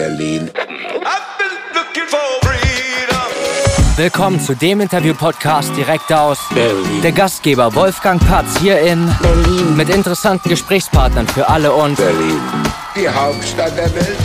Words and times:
Berlin. 0.00 0.50
Willkommen 3.96 4.40
zu 4.40 4.56
dem 4.56 4.80
Interview-Podcast 4.80 5.76
direkt 5.76 6.10
aus 6.10 6.38
Berlin. 6.54 7.02
der 7.02 7.12
Gastgeber 7.12 7.74
Wolfgang 7.74 8.18
Patz 8.26 8.58
hier 8.60 8.80
in 8.80 9.10
Berlin. 9.20 9.76
mit 9.76 9.90
interessanten 9.90 10.48
Gesprächspartnern 10.48 11.26
für 11.28 11.46
alle 11.50 11.74
und 11.74 11.98
Berlin. 11.98 12.40
Die 12.96 13.10
Hauptstadt 13.10 13.76
der 13.76 13.94
Welt. 13.94 14.16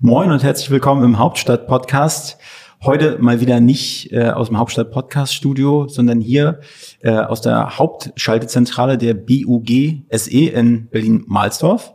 Moin 0.00 0.32
und 0.32 0.42
herzlich 0.42 0.68
willkommen 0.68 1.04
im 1.04 1.20
Hauptstadt-Podcast. 1.20 2.36
Heute 2.82 3.18
mal 3.20 3.40
wieder 3.40 3.60
nicht 3.60 4.12
äh, 4.12 4.30
aus 4.30 4.48
dem 4.48 4.58
Hauptstadt-Podcast-Studio, 4.58 5.86
sondern 5.86 6.20
hier 6.20 6.58
äh, 7.02 7.12
aus 7.12 7.40
der 7.40 7.78
Hauptschaltezentrale 7.78 8.98
der 8.98 9.14
BUG 9.14 10.02
SE 10.10 10.30
in 10.30 10.88
Berlin-Mahlsdorf. 10.88 11.92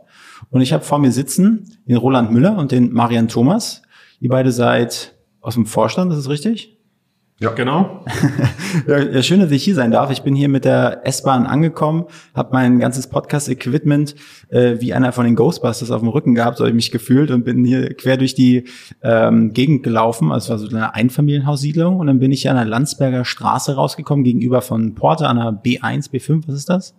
Und 0.52 0.60
ich 0.60 0.72
habe 0.72 0.84
vor 0.84 0.98
mir 0.98 1.10
sitzen 1.10 1.78
den 1.88 1.96
Roland 1.96 2.30
Müller 2.30 2.56
und 2.58 2.72
den 2.72 2.92
Marian 2.92 3.26
Thomas. 3.26 3.82
Ihr 4.20 4.28
beide 4.28 4.52
seid 4.52 5.14
aus 5.40 5.54
dem 5.54 5.66
Vorstand, 5.66 6.12
ist 6.12 6.18
das 6.18 6.28
richtig? 6.28 6.78
Ja, 7.40 7.50
genau. 7.50 8.04
Ja, 8.86 8.98
ja, 8.98 9.22
schön, 9.22 9.38
dass 9.38 9.50
ich 9.50 9.62
hier 9.62 9.74
sein 9.74 9.90
darf. 9.90 10.10
Ich 10.10 10.22
bin 10.22 10.34
hier 10.34 10.48
mit 10.48 10.64
der 10.64 11.06
S-Bahn 11.06 11.44
angekommen, 11.44 12.06
habe 12.34 12.48
mein 12.52 12.78
ganzes 12.78 13.06
Podcast-Equipment 13.06 14.14
äh, 14.48 14.76
wie 14.80 14.94
einer 14.94 15.12
von 15.12 15.26
den 15.26 15.36
Ghostbusters 15.36 15.90
auf 15.90 16.00
dem 16.00 16.08
Rücken 16.08 16.34
gehabt, 16.34 16.56
so 16.56 16.64
habe 16.64 16.70
ich 16.70 16.74
mich 16.74 16.90
gefühlt 16.90 17.30
und 17.30 17.44
bin 17.44 17.66
hier 17.66 17.92
quer 17.92 18.16
durch 18.16 18.34
die 18.34 18.64
ähm, 19.02 19.52
Gegend 19.52 19.82
gelaufen. 19.82 20.32
Also 20.32 20.54
es 20.54 20.62
war 20.62 20.70
so 20.70 20.74
eine 20.74 20.94
Einfamilienhaussiedlung 20.94 21.98
und 21.98 22.06
dann 22.06 22.18
bin 22.18 22.32
ich 22.32 22.42
hier 22.42 22.50
an 22.50 22.56
der 22.56 22.64
Landsberger 22.64 23.26
Straße 23.26 23.74
rausgekommen, 23.74 24.24
gegenüber 24.24 24.62
von 24.62 24.94
Porta 24.94 25.26
an 25.26 25.36
der 25.36 25.62
B1, 25.62 26.10
B5, 26.10 26.48
was 26.48 26.54
ist 26.54 26.70
das? 26.70 26.94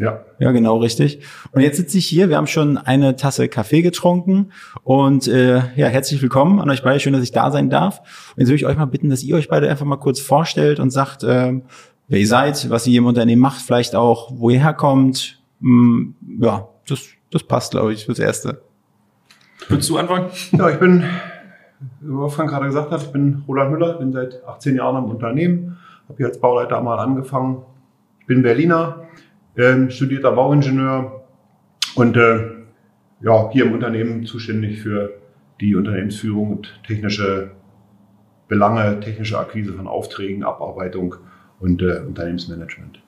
Ja. 0.00 0.24
Ja, 0.38 0.50
genau, 0.52 0.78
richtig. 0.78 1.20
Und 1.52 1.60
jetzt 1.60 1.76
sitze 1.76 1.98
ich 1.98 2.06
hier, 2.06 2.30
wir 2.30 2.38
haben 2.38 2.46
schon 2.46 2.78
eine 2.78 3.16
Tasse 3.16 3.48
Kaffee 3.48 3.82
getrunken 3.82 4.50
und 4.82 5.28
äh, 5.28 5.56
ja, 5.76 5.88
herzlich 5.88 6.22
willkommen 6.22 6.58
an 6.58 6.70
euch 6.70 6.82
beide, 6.82 6.98
schön, 7.00 7.12
dass 7.12 7.22
ich 7.22 7.32
da 7.32 7.50
sein 7.50 7.68
darf. 7.68 7.98
Und 8.34 8.40
jetzt 8.40 8.48
würde 8.48 8.56
ich 8.56 8.64
euch 8.64 8.78
mal 8.78 8.86
bitten, 8.86 9.10
dass 9.10 9.22
ihr 9.22 9.36
euch 9.36 9.48
beide 9.48 9.68
einfach 9.68 9.84
mal 9.84 9.98
kurz 9.98 10.18
vorstellt 10.18 10.80
und 10.80 10.88
sagt, 10.88 11.22
ähm, 11.22 11.64
wer 12.08 12.18
ihr 12.18 12.26
seid, 12.26 12.70
was 12.70 12.86
ihr 12.86 12.96
im 12.96 13.04
Unternehmen 13.04 13.42
macht, 13.42 13.60
vielleicht 13.60 13.94
auch, 13.94 14.30
wo 14.32 14.48
ihr 14.48 14.60
herkommt. 14.60 15.38
Hm, 15.60 16.14
ja, 16.40 16.66
das, 16.88 17.00
das 17.30 17.42
passt, 17.42 17.72
glaube 17.72 17.92
ich, 17.92 18.06
fürs 18.06 18.20
Erste. 18.20 18.62
Willst 19.68 19.90
du 19.90 19.98
anfangen? 19.98 20.30
Ja, 20.52 20.70
ich 20.70 20.78
bin, 20.78 21.04
wie 22.00 22.14
Wolfgang 22.14 22.48
gerade 22.48 22.64
gesagt 22.64 22.90
hat, 22.90 23.02
ich 23.02 23.12
bin 23.12 23.44
Roland 23.46 23.72
Müller, 23.72 23.98
bin 23.98 24.12
seit 24.12 24.42
18 24.46 24.76
Jahren 24.76 25.04
im 25.04 25.10
Unternehmen, 25.10 25.76
habe 26.08 26.16
hier 26.16 26.26
als 26.28 26.40
Bauleiter 26.40 26.80
mal 26.80 26.98
angefangen. 26.98 27.64
Ich 28.20 28.26
bin 28.26 28.40
Berliner, 28.40 29.02
ähm, 29.60 29.90
studierter 29.90 30.32
Bauingenieur 30.32 31.22
und 31.94 32.16
äh, 32.16 32.50
ja, 33.20 33.50
hier 33.50 33.66
im 33.66 33.72
Unternehmen 33.72 34.24
zuständig 34.24 34.80
für 34.80 35.10
die 35.60 35.74
Unternehmensführung 35.74 36.56
und 36.56 36.80
technische 36.86 37.50
Belange, 38.48 38.98
technische 39.00 39.38
Akquise 39.38 39.74
von 39.74 39.86
Aufträgen, 39.86 40.42
Abarbeitung 40.42 41.16
und 41.60 41.82
äh, 41.82 42.00
Unternehmensmanagement. 42.06 43.00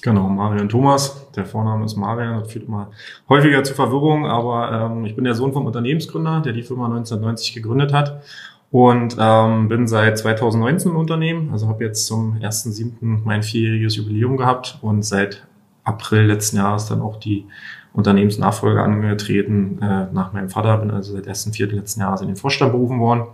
Genau, 0.00 0.28
Marian 0.28 0.68
Thomas. 0.68 1.30
Der 1.32 1.44
Vorname 1.44 1.84
ist 1.84 1.96
Marian, 1.96 2.40
das 2.40 2.52
führt 2.52 2.66
immer 2.66 2.90
häufiger 3.28 3.62
zu 3.64 3.74
Verwirrung, 3.74 4.26
aber 4.26 4.90
ähm, 4.90 5.04
ich 5.04 5.14
bin 5.14 5.24
der 5.24 5.34
Sohn 5.34 5.52
vom 5.52 5.66
Unternehmensgründer, 5.66 6.40
der 6.40 6.52
die 6.52 6.62
Firma 6.62 6.86
1990 6.86 7.54
gegründet 7.54 7.92
hat 7.92 8.22
und 8.70 9.16
ähm, 9.18 9.68
bin 9.68 9.86
seit 9.86 10.18
2019 10.18 10.90
im 10.90 10.96
Unternehmen, 10.96 11.50
also 11.52 11.68
habe 11.68 11.84
jetzt 11.84 12.06
zum 12.06 12.36
1.7. 12.38 13.20
mein 13.24 13.42
vierjähriges 13.42 13.96
Jubiläum 13.96 14.36
gehabt 14.36 14.78
und 14.82 15.02
seit 15.02 15.46
April 15.84 16.26
letzten 16.26 16.58
Jahres 16.58 16.86
dann 16.86 17.00
auch 17.00 17.16
die 17.16 17.46
Unternehmensnachfolge 17.94 18.82
angetreten 18.82 19.78
äh, 19.80 20.06
nach 20.12 20.32
meinem 20.32 20.50
Vater, 20.50 20.76
bin 20.78 20.90
also 20.90 21.14
seit 21.14 21.26
1.4. 21.26 21.74
letzten 21.74 22.00
Jahres 22.00 22.20
in 22.20 22.28
den 22.28 22.36
Vorstand 22.36 22.72
berufen 22.72 23.00
worden 23.00 23.24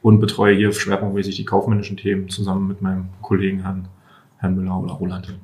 und 0.00 0.20
betreue 0.20 0.54
hier 0.54 0.72
schwerpunktmäßig 0.72 1.36
die 1.36 1.44
kaufmännischen 1.44 1.96
Themen 1.96 2.28
zusammen 2.28 2.68
mit 2.68 2.80
meinem 2.80 3.08
Kollegen 3.20 3.62
Herrn, 3.62 3.88
Herrn 4.38 4.54
Müller 4.54 4.78
oder 4.78 4.94
Roland. 4.94 5.34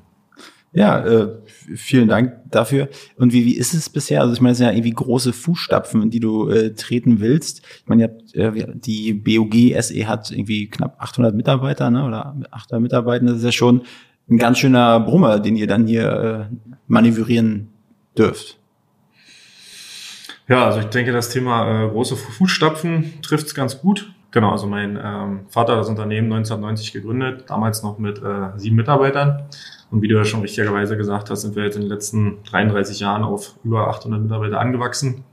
Ja, 0.72 1.04
äh, 1.04 1.28
vielen 1.74 2.08
Dank 2.08 2.32
dafür. 2.48 2.88
Und 3.16 3.32
wie, 3.32 3.44
wie 3.44 3.56
ist 3.56 3.74
es 3.74 3.88
bisher? 3.88 4.20
Also 4.20 4.34
ich 4.34 4.40
meine, 4.40 4.52
es 4.52 4.58
sind 4.58 4.68
ja 4.68 4.72
irgendwie 4.72 4.92
große 4.92 5.32
Fußstapfen, 5.32 6.02
in 6.02 6.10
die 6.10 6.20
du 6.20 6.48
äh, 6.48 6.74
treten 6.74 7.18
willst. 7.18 7.62
Ich 7.82 7.88
meine, 7.88 8.04
ihr 8.34 8.44
habt, 8.44 8.58
äh, 8.58 8.66
die 8.74 9.12
BOG 9.12 9.82
SE 9.82 10.06
hat 10.06 10.30
irgendwie 10.30 10.68
knapp 10.68 10.94
800 11.00 11.34
Mitarbeiter, 11.34 11.90
ne? 11.90 12.04
oder 12.04 12.36
800 12.52 12.80
Mitarbeiter. 12.80 13.26
Das 13.26 13.38
ist 13.38 13.44
ja 13.44 13.52
schon 13.52 13.82
ein 14.30 14.38
ganz 14.38 14.58
schöner 14.58 15.00
Brummer, 15.00 15.40
den 15.40 15.56
ihr 15.56 15.66
dann 15.66 15.88
hier 15.88 16.48
äh, 16.50 16.54
manövrieren 16.86 17.68
dürft. 18.16 18.58
Ja, 20.46 20.66
also 20.66 20.80
ich 20.80 20.86
denke, 20.86 21.10
das 21.10 21.30
Thema 21.30 21.84
äh, 21.84 21.88
große 21.88 22.16
Fußstapfen 22.16 23.22
trifft 23.22 23.46
es 23.48 23.54
ganz 23.54 23.80
gut. 23.80 24.12
Genau, 24.30 24.50
also 24.50 24.66
mein 24.66 24.98
ähm, 25.02 25.40
Vater 25.48 25.72
hat 25.72 25.80
das 25.80 25.88
Unternehmen 25.88 26.32
1990 26.32 26.92
gegründet, 26.92 27.44
damals 27.48 27.82
noch 27.82 27.98
mit 27.98 28.22
äh, 28.22 28.56
sieben 28.56 28.76
Mitarbeitern. 28.76 29.42
Und 29.90 30.02
wie 30.02 30.08
du 30.08 30.16
ja 30.16 30.24
schon 30.24 30.42
richtigerweise 30.42 30.96
gesagt 30.96 31.30
hast, 31.30 31.42
sind 31.42 31.56
wir 31.56 31.64
jetzt 31.64 31.74
in 31.74 31.82
den 31.82 31.90
letzten 31.90 32.42
33 32.44 33.00
Jahren 33.00 33.24
auf 33.24 33.56
über 33.64 33.88
800 33.88 34.22
Mitarbeiter 34.22 34.60
angewachsen. 34.60 35.24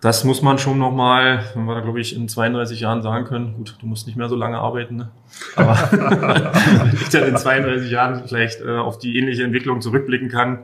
Das 0.00 0.24
muss 0.24 0.40
man 0.40 0.58
schon 0.58 0.78
nochmal, 0.78 1.44
wenn 1.54 1.66
wir 1.66 1.74
da, 1.74 1.80
glaube 1.82 2.00
ich, 2.00 2.16
in 2.16 2.26
32 2.26 2.80
Jahren 2.80 3.02
sagen 3.02 3.26
können, 3.26 3.54
gut, 3.56 3.76
du 3.78 3.86
musst 3.86 4.06
nicht 4.06 4.16
mehr 4.16 4.30
so 4.30 4.36
lange 4.36 4.58
arbeiten, 4.58 4.96
ne? 4.96 5.10
aber 5.56 5.74
wenn 5.90 6.94
ich 6.94 7.10
dann 7.10 7.28
in 7.28 7.36
32 7.36 7.90
Jahren 7.90 8.26
vielleicht 8.26 8.62
äh, 8.62 8.78
auf 8.78 8.96
die 8.96 9.18
ähnliche 9.18 9.44
Entwicklung 9.44 9.82
zurückblicken 9.82 10.30
kann, 10.30 10.60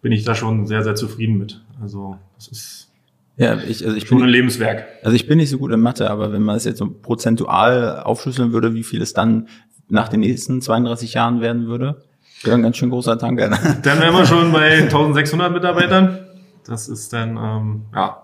bin 0.00 0.10
ich 0.10 0.24
da 0.24 0.34
schon 0.34 0.66
sehr, 0.66 0.82
sehr 0.82 0.94
zufrieden 0.94 1.36
mit. 1.36 1.60
Also 1.82 2.16
das 2.36 2.48
ist 2.48 2.91
Ja, 3.36 3.56
ich, 3.56 3.84
also 3.84 3.96
ich 3.96 4.06
schon 4.06 4.18
ein 4.18 4.22
bin, 4.24 4.30
Lebenswerk. 4.30 4.84
also 5.02 5.14
ich 5.16 5.26
bin 5.26 5.38
nicht 5.38 5.50
so 5.50 5.58
gut 5.58 5.72
in 5.72 5.80
Mathe, 5.80 6.10
aber 6.10 6.32
wenn 6.32 6.42
man 6.42 6.56
es 6.56 6.64
jetzt 6.64 6.78
so 6.78 6.90
prozentual 6.90 8.00
aufschlüsseln 8.00 8.52
würde, 8.52 8.74
wie 8.74 8.82
viel 8.84 9.00
es 9.00 9.14
dann 9.14 9.48
nach 9.88 10.08
den 10.08 10.20
nächsten 10.20 10.60
32 10.60 11.14
Jahren 11.14 11.40
werden 11.40 11.66
würde, 11.66 12.02
wäre 12.42 12.56
ein 12.56 12.62
ganz 12.62 12.76
schön 12.76 12.90
großer 12.90 13.18
Tanker. 13.18 13.48
Dann 13.82 14.00
wären 14.00 14.14
wir 14.14 14.26
schon 14.26 14.52
bei 14.52 14.78
1600 14.82 15.52
Mitarbeitern. 15.52 16.18
Das 16.66 16.88
ist 16.88 17.12
dann, 17.12 17.36
ähm, 17.36 17.82
ja, 17.94 18.22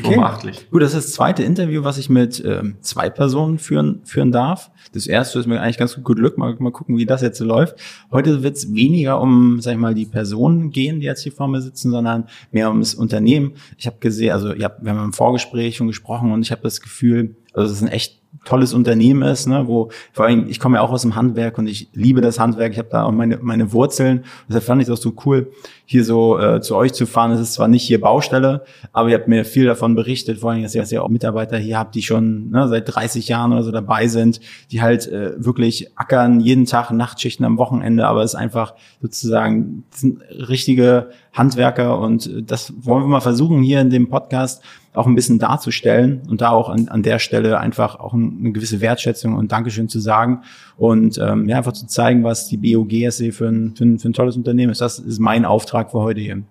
schon 0.00 0.14
beachtlich. 0.14 0.70
Gut, 0.70 0.82
das 0.82 0.94
ist 0.94 1.06
das 1.06 1.12
zweite 1.14 1.42
Interview, 1.42 1.84
was 1.84 1.98
ich 1.98 2.08
mit 2.08 2.42
ähm, 2.44 2.76
zwei 2.80 3.10
Personen 3.10 3.58
führen, 3.58 4.00
führen 4.04 4.32
darf. 4.32 4.70
Das 4.92 5.06
erste 5.06 5.38
ist 5.38 5.46
mir 5.46 5.60
eigentlich 5.60 5.78
ganz 5.78 5.94
gut 5.94 6.16
Glück. 6.16 6.38
Mal, 6.38 6.56
mal 6.58 6.72
gucken, 6.72 6.96
wie 6.96 7.06
das 7.06 7.22
jetzt 7.22 7.38
so 7.38 7.44
läuft. 7.44 7.76
Heute 8.10 8.42
wird 8.42 8.56
es 8.56 8.74
weniger 8.74 9.20
um, 9.20 9.60
sag 9.60 9.72
ich 9.72 9.78
mal, 9.78 9.94
die 9.94 10.06
Personen 10.06 10.70
gehen, 10.70 11.00
die 11.00 11.06
jetzt 11.06 11.22
hier 11.22 11.32
vor 11.32 11.48
mir 11.48 11.60
sitzen, 11.60 11.90
sondern 11.90 12.28
mehr 12.50 12.70
um 12.70 12.80
das 12.80 12.94
Unternehmen. 12.94 13.54
Ich 13.78 13.86
habe 13.86 13.96
gesehen, 14.00 14.32
also 14.32 14.50
habt, 14.50 14.84
wir 14.84 14.92
haben 14.92 15.04
im 15.04 15.12
Vorgespräch 15.12 15.76
schon 15.76 15.86
gesprochen 15.86 16.32
und 16.32 16.42
ich 16.42 16.50
habe 16.50 16.62
das 16.62 16.80
Gefühl, 16.80 17.36
also 17.52 17.70
es 17.70 17.78
ist 17.78 17.82
ein 17.82 17.88
echt 17.88 18.20
tolles 18.44 18.74
Unternehmen 18.74 19.22
ist, 19.22 19.46
ne, 19.46 19.66
wo 19.68 19.90
vor 20.12 20.26
allem 20.26 20.48
ich 20.48 20.58
komme 20.58 20.76
ja 20.76 20.82
auch 20.82 20.90
aus 20.90 21.02
dem 21.02 21.14
Handwerk 21.14 21.56
und 21.56 21.66
ich 21.66 21.88
liebe 21.92 22.20
das 22.20 22.38
Handwerk. 22.38 22.72
Ich 22.72 22.78
habe 22.78 22.88
da 22.90 23.04
auch 23.04 23.12
meine 23.12 23.38
meine 23.40 23.72
Wurzeln. 23.72 24.24
Deshalb 24.48 24.64
fand 24.64 24.82
ich 24.82 24.90
auch 24.90 24.96
so 24.96 25.14
cool, 25.24 25.52
hier 25.86 26.04
so 26.04 26.38
äh, 26.38 26.60
zu 26.60 26.76
euch 26.76 26.92
zu 26.92 27.06
fahren. 27.06 27.32
Es 27.32 27.40
ist 27.40 27.54
zwar 27.54 27.68
nicht 27.68 27.82
hier 27.82 28.00
Baustelle, 28.00 28.64
aber 28.92 29.08
ihr 29.10 29.16
habt 29.16 29.28
mir 29.28 29.44
viel 29.44 29.66
davon 29.66 29.94
berichtet, 29.94 30.38
vor 30.38 30.50
allem, 30.50 30.62
dass 30.62 30.74
ihr, 30.74 30.80
dass 30.80 30.92
ihr 30.92 31.02
auch 31.02 31.08
Mitarbeiter 31.08 31.58
hier 31.58 31.78
habt, 31.78 31.94
die 31.94 32.02
schon 32.02 32.50
ne, 32.50 32.68
seit 32.68 32.94
30 32.94 33.28
Jahren 33.28 33.52
oder 33.52 33.62
so 33.62 33.70
dabei 33.70 34.08
sind, 34.08 34.40
die 34.70 34.80
halt 34.80 35.06
äh, 35.08 35.32
wirklich 35.36 35.96
ackern 35.96 36.40
jeden 36.40 36.64
Tag 36.64 36.90
Nachtschichten 36.90 37.44
am 37.44 37.58
Wochenende, 37.58 38.06
aber 38.06 38.22
es 38.22 38.32
ist 38.32 38.40
einfach 38.40 38.74
sozusagen 39.02 39.84
sind 39.90 40.22
richtige 40.48 41.10
Handwerker 41.32 41.98
und 41.98 42.26
äh, 42.26 42.42
das 42.42 42.72
wollen 42.80 43.04
wir 43.04 43.08
mal 43.08 43.20
versuchen 43.20 43.62
hier 43.62 43.80
in 43.80 43.90
dem 43.90 44.08
Podcast 44.08 44.62
auch 44.94 45.06
ein 45.06 45.16
bisschen 45.16 45.40
darzustellen 45.40 46.22
und 46.28 46.40
da 46.40 46.50
auch 46.50 46.68
an, 46.68 46.88
an 46.88 47.02
der 47.02 47.18
Stelle 47.18 47.58
einfach 47.58 47.98
auch 47.98 48.14
eine 48.14 48.52
gewisse 48.52 48.80
Wertschätzung 48.80 49.34
und 49.34 49.50
Dankeschön 49.50 49.88
zu 49.88 49.98
sagen 49.98 50.42
und 50.76 51.18
ähm, 51.18 51.48
ja, 51.48 51.58
einfach 51.58 51.72
zu 51.72 51.86
zeigen, 51.86 52.24
was 52.24 52.48
die 52.48 52.56
BOGSE 52.56 53.32
für 53.32 53.48
ein, 53.48 53.74
für, 53.76 53.84
ein, 53.84 53.98
für 53.98 54.08
ein 54.08 54.12
tolles 54.12 54.36
Unternehmen 54.36 54.72
ist. 54.72 54.80
Das 54.80 54.98
ist 54.98 55.18
mein 55.18 55.44
Auftrag 55.44 55.90
für 55.90 56.00
heute 56.00 56.20
hier. 56.20 56.42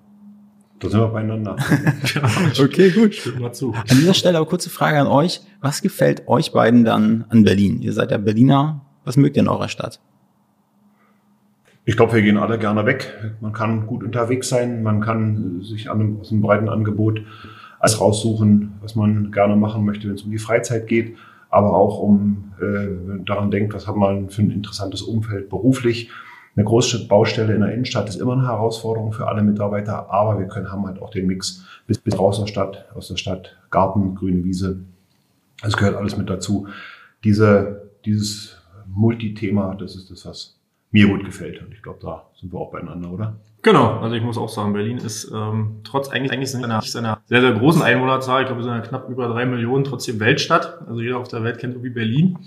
Da 0.80 0.90
sind 0.90 1.00
wir 1.00 1.08
beieinander. 1.08 1.56
Okay, 2.62 2.92
gut. 2.92 3.16
Stimmt 3.16 3.40
mal 3.40 3.54
zu. 3.54 3.74
An 3.74 3.84
dieser 3.90 4.14
Stelle 4.14 4.38
aber 4.38 4.48
kurze 4.48 4.70
Frage 4.70 5.00
an 5.00 5.08
euch. 5.08 5.42
Was 5.62 5.82
gefällt 5.82 6.28
euch 6.28 6.52
beiden 6.52 6.84
dann 6.84 7.26
an 7.30 7.44
Berlin? 7.44 7.82
Ihr 7.82 7.94
seid 7.94 8.12
ja 8.12 8.18
Berliner. 8.18 8.82
Was 9.06 9.18
mögt 9.18 9.38
ihr 9.38 9.44
in 9.44 9.50
eurer 9.50 9.70
Stadt? 9.70 10.00
Ich 11.86 11.98
glaube, 11.98 12.14
wir 12.14 12.22
gehen 12.22 12.38
alle 12.38 12.60
gerne 12.60 12.86
weg. 12.86 13.14
Man 13.42 13.52
kann 13.52 13.88
gut 13.88 14.04
unterwegs 14.04 14.48
sein, 14.48 14.84
man 14.84 15.02
kann 15.02 15.62
sich 15.62 15.90
an 15.90 16.00
einem, 16.00 16.20
aus 16.22 16.32
einem 16.32 16.42
breiten 16.42 16.70
Angebot 16.70 17.22
alles 17.80 18.00
raussuchen, 18.00 18.76
was 18.82 18.96
man 18.96 19.32
gerne 19.34 19.58
machen 19.58 19.84
möchte, 19.84 20.08
wenn 20.08 20.16
es 20.16 20.22
um 20.22 20.32
die 20.32 20.38
Freizeit 20.38 20.88
geht, 20.88 21.18
aber 21.54 21.76
auch 21.76 22.00
um 22.00 22.54
äh, 22.60 23.24
daran 23.26 23.52
denkt, 23.52 23.74
was 23.74 23.88
hat 23.88 23.96
man 23.96 24.30
für 24.30 24.42
ein 24.42 24.50
interessantes 24.50 25.04
Umfeld 25.04 25.50
beruflich. 25.50 26.10
Eine 26.56 26.66
Großstadtbaustelle 26.66 27.54
in 27.54 27.62
der 27.62 27.74
Innenstadt 27.74 28.10
ist 28.10 28.20
immer 28.20 28.34
eine 28.34 28.48
Herausforderung 28.48 29.14
für 29.14 29.28
alle 29.28 29.44
Mitarbeiter, 29.44 30.12
aber 30.12 30.40
wir 30.40 30.48
können 30.48 30.72
haben 30.72 30.86
halt 30.86 31.02
auch 31.02 31.12
den 31.12 31.28
Mix 31.28 31.66
bis, 31.88 32.00
bis 32.00 32.18
raus 32.18 32.40
aus 32.40 32.46
der 32.46 32.52
Stadt, 32.52 32.86
aus 32.96 33.08
der 33.08 33.18
Stadt, 33.18 33.56
Garten, 33.70 34.16
grüne 34.16 34.44
Wiese. 34.44 34.80
Das 35.62 35.78
gehört 35.78 35.96
alles 35.96 36.18
mit 36.18 36.30
dazu. 36.30 36.68
Diese, 37.24 37.90
dieses 38.06 38.58
Multithema, 38.88 39.76
das 39.76 39.96
ist 39.96 40.10
das, 40.10 40.26
was 40.26 40.60
mir 40.94 41.08
gut 41.08 41.26
gefällt. 41.26 41.62
Und 41.62 41.74
ich 41.74 41.82
glaube, 41.82 42.00
da 42.02 42.30
sind 42.40 42.54
wir 42.54 42.60
auch 42.60 42.72
beieinander, 42.72 43.12
oder? 43.12 43.36
Genau, 43.64 44.00
also 44.00 44.16
ich 44.16 44.24
muss 44.24 44.38
auch 44.38 44.50
sagen, 44.50 44.74
Berlin 44.74 44.98
ist 44.98 45.32
ähm, 45.34 45.80
trotz 45.84 46.10
eigentlich, 46.10 46.32
eigentlich 46.32 46.52
seiner, 46.52 46.82
seiner 46.82 47.20
sehr, 47.26 47.42
sehr 47.42 47.54
großen 47.54 47.82
Einwohnerzahl, 47.82 48.42
ich 48.42 48.48
glaube, 48.48 48.62
wir 48.62 48.66
sind 48.66 48.76
ja 48.76 48.82
knapp 48.82 49.10
über 49.10 49.28
drei 49.28 49.46
Millionen, 49.46 49.86
trotzdem 49.86 50.20
Weltstadt. 50.20 50.80
Also 50.88 51.02
jeder 51.02 51.18
auf 51.18 51.28
der 51.28 51.44
Welt 51.44 51.60
kennt 51.60 51.74
irgendwie 51.74 51.90
Berlin. 51.90 52.38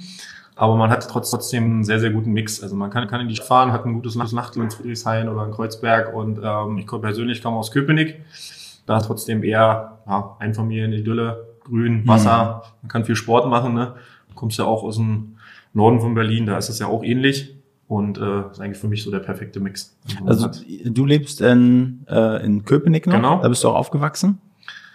Aber 0.54 0.76
man 0.76 0.90
hat 0.90 1.06
trotzdem 1.08 1.64
einen 1.64 1.84
sehr, 1.84 2.00
sehr 2.00 2.10
guten 2.10 2.32
Mix. 2.32 2.62
Also 2.62 2.76
man 2.76 2.90
kann, 2.90 3.06
kann 3.08 3.20
in 3.20 3.28
die 3.28 3.34
Stadt 3.34 3.48
fahren, 3.48 3.72
hat 3.72 3.84
ein 3.84 3.94
gutes 3.94 4.14
Nachtel 4.14 4.62
in 4.62 4.70
Friedrichshain 4.70 5.28
oder 5.28 5.44
in 5.44 5.50
Kreuzberg. 5.50 6.14
Und 6.14 6.40
ähm, 6.42 6.78
ich 6.78 6.86
komme 6.86 7.02
persönlich 7.02 7.42
komme 7.42 7.56
aus 7.56 7.70
Köpenick. 7.70 8.20
Da 8.86 8.98
ist 8.98 9.06
trotzdem 9.06 9.42
eher 9.42 9.98
ja, 10.06 10.36
Einfamilienidylle, 10.38 11.46
Grün, 11.64 12.06
Wasser. 12.06 12.62
Mhm. 12.62 12.78
Man 12.82 12.88
kann 12.88 13.04
viel 13.04 13.16
Sport 13.16 13.48
machen. 13.48 13.74
Ne? 13.74 13.94
Du 14.28 14.34
kommst 14.34 14.58
ja 14.58 14.64
auch 14.64 14.82
aus 14.82 14.96
dem 14.96 15.36
Norden 15.74 16.00
von 16.00 16.14
Berlin, 16.14 16.46
da 16.46 16.56
ist 16.56 16.70
es 16.70 16.78
ja 16.78 16.86
auch 16.86 17.02
ähnlich. 17.02 17.55
Und 17.88 18.18
äh, 18.18 18.50
ist 18.50 18.60
eigentlich 18.60 18.78
für 18.78 18.88
mich 18.88 19.04
so 19.04 19.10
der 19.10 19.20
perfekte 19.20 19.60
Mix. 19.60 19.96
Also, 20.24 20.46
also 20.46 20.64
du 20.84 21.06
lebst 21.06 21.40
in, 21.40 22.04
äh, 22.08 22.44
in 22.44 22.64
Köpenick 22.64 23.06
noch? 23.06 23.14
Genau. 23.14 23.40
Da 23.40 23.48
bist 23.48 23.62
du 23.62 23.68
auch 23.68 23.76
aufgewachsen? 23.76 24.38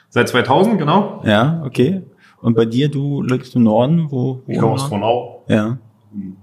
Seit 0.09 0.27
2000, 0.27 0.77
genau. 0.77 1.21
Ja, 1.25 1.63
okay. 1.65 2.01
Und 2.41 2.55
bei 2.55 2.65
dir, 2.65 2.89
du 2.89 3.21
lebst 3.21 3.55
im 3.55 3.63
Norden? 3.63 4.11
Wo, 4.11 4.41
wo 4.45 4.51
ich 4.51 4.57
komme 4.57 4.73
aus 4.73 4.83
Frohnau. 4.83 5.45
Ja. 5.47 5.77
In 6.13 6.35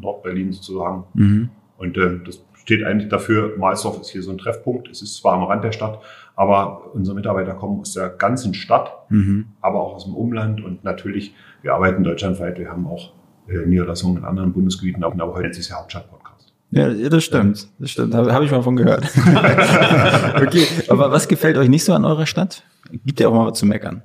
Nordberlin 0.00 0.52
sozusagen. 0.52 1.04
Mhm. 1.14 1.48
Und 1.78 1.96
äh, 1.96 2.20
das 2.24 2.40
steht 2.54 2.84
eigentlich 2.84 3.08
dafür, 3.08 3.56
Malsdorf 3.58 4.00
ist 4.00 4.10
hier 4.10 4.22
so 4.22 4.30
ein 4.30 4.38
Treffpunkt. 4.38 4.88
Es 4.88 5.02
ist 5.02 5.16
zwar 5.16 5.34
am 5.34 5.44
Rand 5.44 5.64
der 5.64 5.72
Stadt, 5.72 6.00
aber 6.34 6.94
unsere 6.94 7.14
Mitarbeiter 7.14 7.54
kommen 7.54 7.80
aus 7.80 7.92
der 7.94 8.08
ganzen 8.10 8.54
Stadt, 8.54 8.92
mhm. 9.08 9.46
aber 9.60 9.80
auch 9.80 9.94
aus 9.94 10.04
dem 10.04 10.14
Umland. 10.14 10.62
Und 10.64 10.84
natürlich, 10.84 11.34
wir 11.62 11.74
arbeiten 11.74 12.04
deutschlandweit. 12.04 12.58
Wir 12.58 12.70
haben 12.70 12.86
auch 12.86 13.12
Niederlassungen 13.46 14.18
in 14.18 14.24
anderen 14.24 14.52
Bundesgebieten, 14.52 15.04
aber 15.04 15.32
heute 15.32 15.42
nennt 15.42 15.54
sich 15.54 15.68
ja 15.68 15.76
Hauptstadt-Podcast. 15.76 16.52
Ja, 16.70 16.88
das 16.90 17.24
stimmt. 17.24 17.68
Das 17.78 17.90
stimmt. 17.90 18.14
Habe 18.14 18.32
hab 18.32 18.42
ich 18.42 18.50
mal 18.50 18.62
von 18.62 18.76
gehört. 18.76 19.04
okay. 20.36 20.66
Aber 20.88 21.12
was 21.12 21.28
gefällt 21.28 21.56
euch 21.56 21.68
nicht 21.68 21.84
so 21.84 21.94
an 21.94 22.04
eurer 22.04 22.26
Stadt? 22.26 22.64
Gibt 23.04 23.20
ja 23.20 23.28
auch 23.28 23.34
mal 23.34 23.46
was 23.46 23.58
zu 23.58 23.66
meckern. 23.66 24.02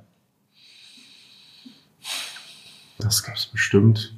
Das 2.98 3.24
gab 3.24 3.34
es 3.34 3.46
bestimmt. 3.46 4.14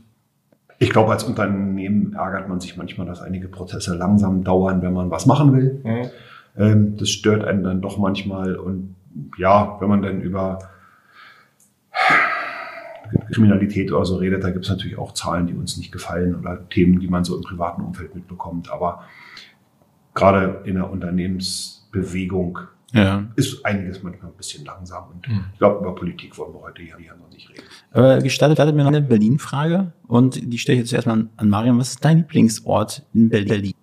Ich 0.78 0.90
glaube, 0.90 1.12
als 1.12 1.24
Unternehmen 1.24 2.14
ärgert 2.14 2.48
man 2.48 2.60
sich 2.60 2.76
manchmal, 2.76 3.06
dass 3.06 3.22
einige 3.22 3.48
Prozesse 3.48 3.96
langsam 3.96 4.44
dauern, 4.44 4.82
wenn 4.82 4.92
man 4.92 5.10
was 5.10 5.24
machen 5.24 5.54
will. 5.54 5.80
Mhm. 5.82 6.10
Ähm, 6.56 6.96
das 6.98 7.10
stört 7.10 7.44
einen 7.44 7.64
dann 7.64 7.80
doch 7.80 7.96
manchmal. 7.98 8.56
Und 8.56 8.94
ja, 9.38 9.78
wenn 9.80 9.88
man 9.88 10.02
dann 10.02 10.20
über 10.20 10.58
Kriminalität 13.32 13.93
oder 13.93 14.05
so 14.05 14.16
redet, 14.16 14.44
da 14.44 14.50
gibt 14.50 14.64
es 14.64 14.70
natürlich 14.70 14.99
auch 14.99 15.12
Zahlen, 15.12 15.46
die 15.46 15.55
uns 15.55 15.76
nicht 15.76 15.93
gefallen 15.93 16.34
oder 16.34 16.69
Themen, 16.69 17.00
die 17.00 17.08
man 17.08 17.25
so 17.25 17.37
im 17.37 17.43
privaten 17.43 17.82
Umfeld 17.82 18.14
mitbekommt. 18.14 18.70
Aber 18.70 19.05
gerade 20.14 20.62
in 20.64 20.76
der 20.76 20.90
Unternehmensbewegung 20.90 22.58
ja. 22.93 23.26
ist 23.37 23.64
einiges 23.64 24.02
manchmal 24.02 24.31
ein 24.31 24.37
bisschen 24.37 24.64
langsam. 24.64 25.05
Und 25.12 25.28
mhm. 25.28 25.44
ich 25.52 25.58
glaube, 25.58 25.81
über 25.81 25.94
Politik 25.94 26.37
wollen 26.38 26.55
wir 26.55 26.62
heute 26.62 26.82
hier, 26.82 26.96
hier 26.99 27.14
noch 27.16 27.31
nicht 27.31 27.49
reden. 27.50 27.62
Aber 27.93 28.19
gestattet 28.19 28.58
mir 28.75 28.82
noch 28.82 28.88
eine 28.88 29.02
Berlin-Frage 29.02 29.93
und 30.06 30.52
die 30.52 30.58
stelle 30.58 30.76
ich 30.76 30.84
jetzt 30.84 30.93
erstmal 30.93 31.26
an 31.37 31.49
Marian. 31.49 31.78
Was 31.78 31.90
ist 31.90 32.05
dein 32.05 32.19
Lieblingsort 32.19 33.02
in 33.12 33.28
Berlin? 33.28 33.75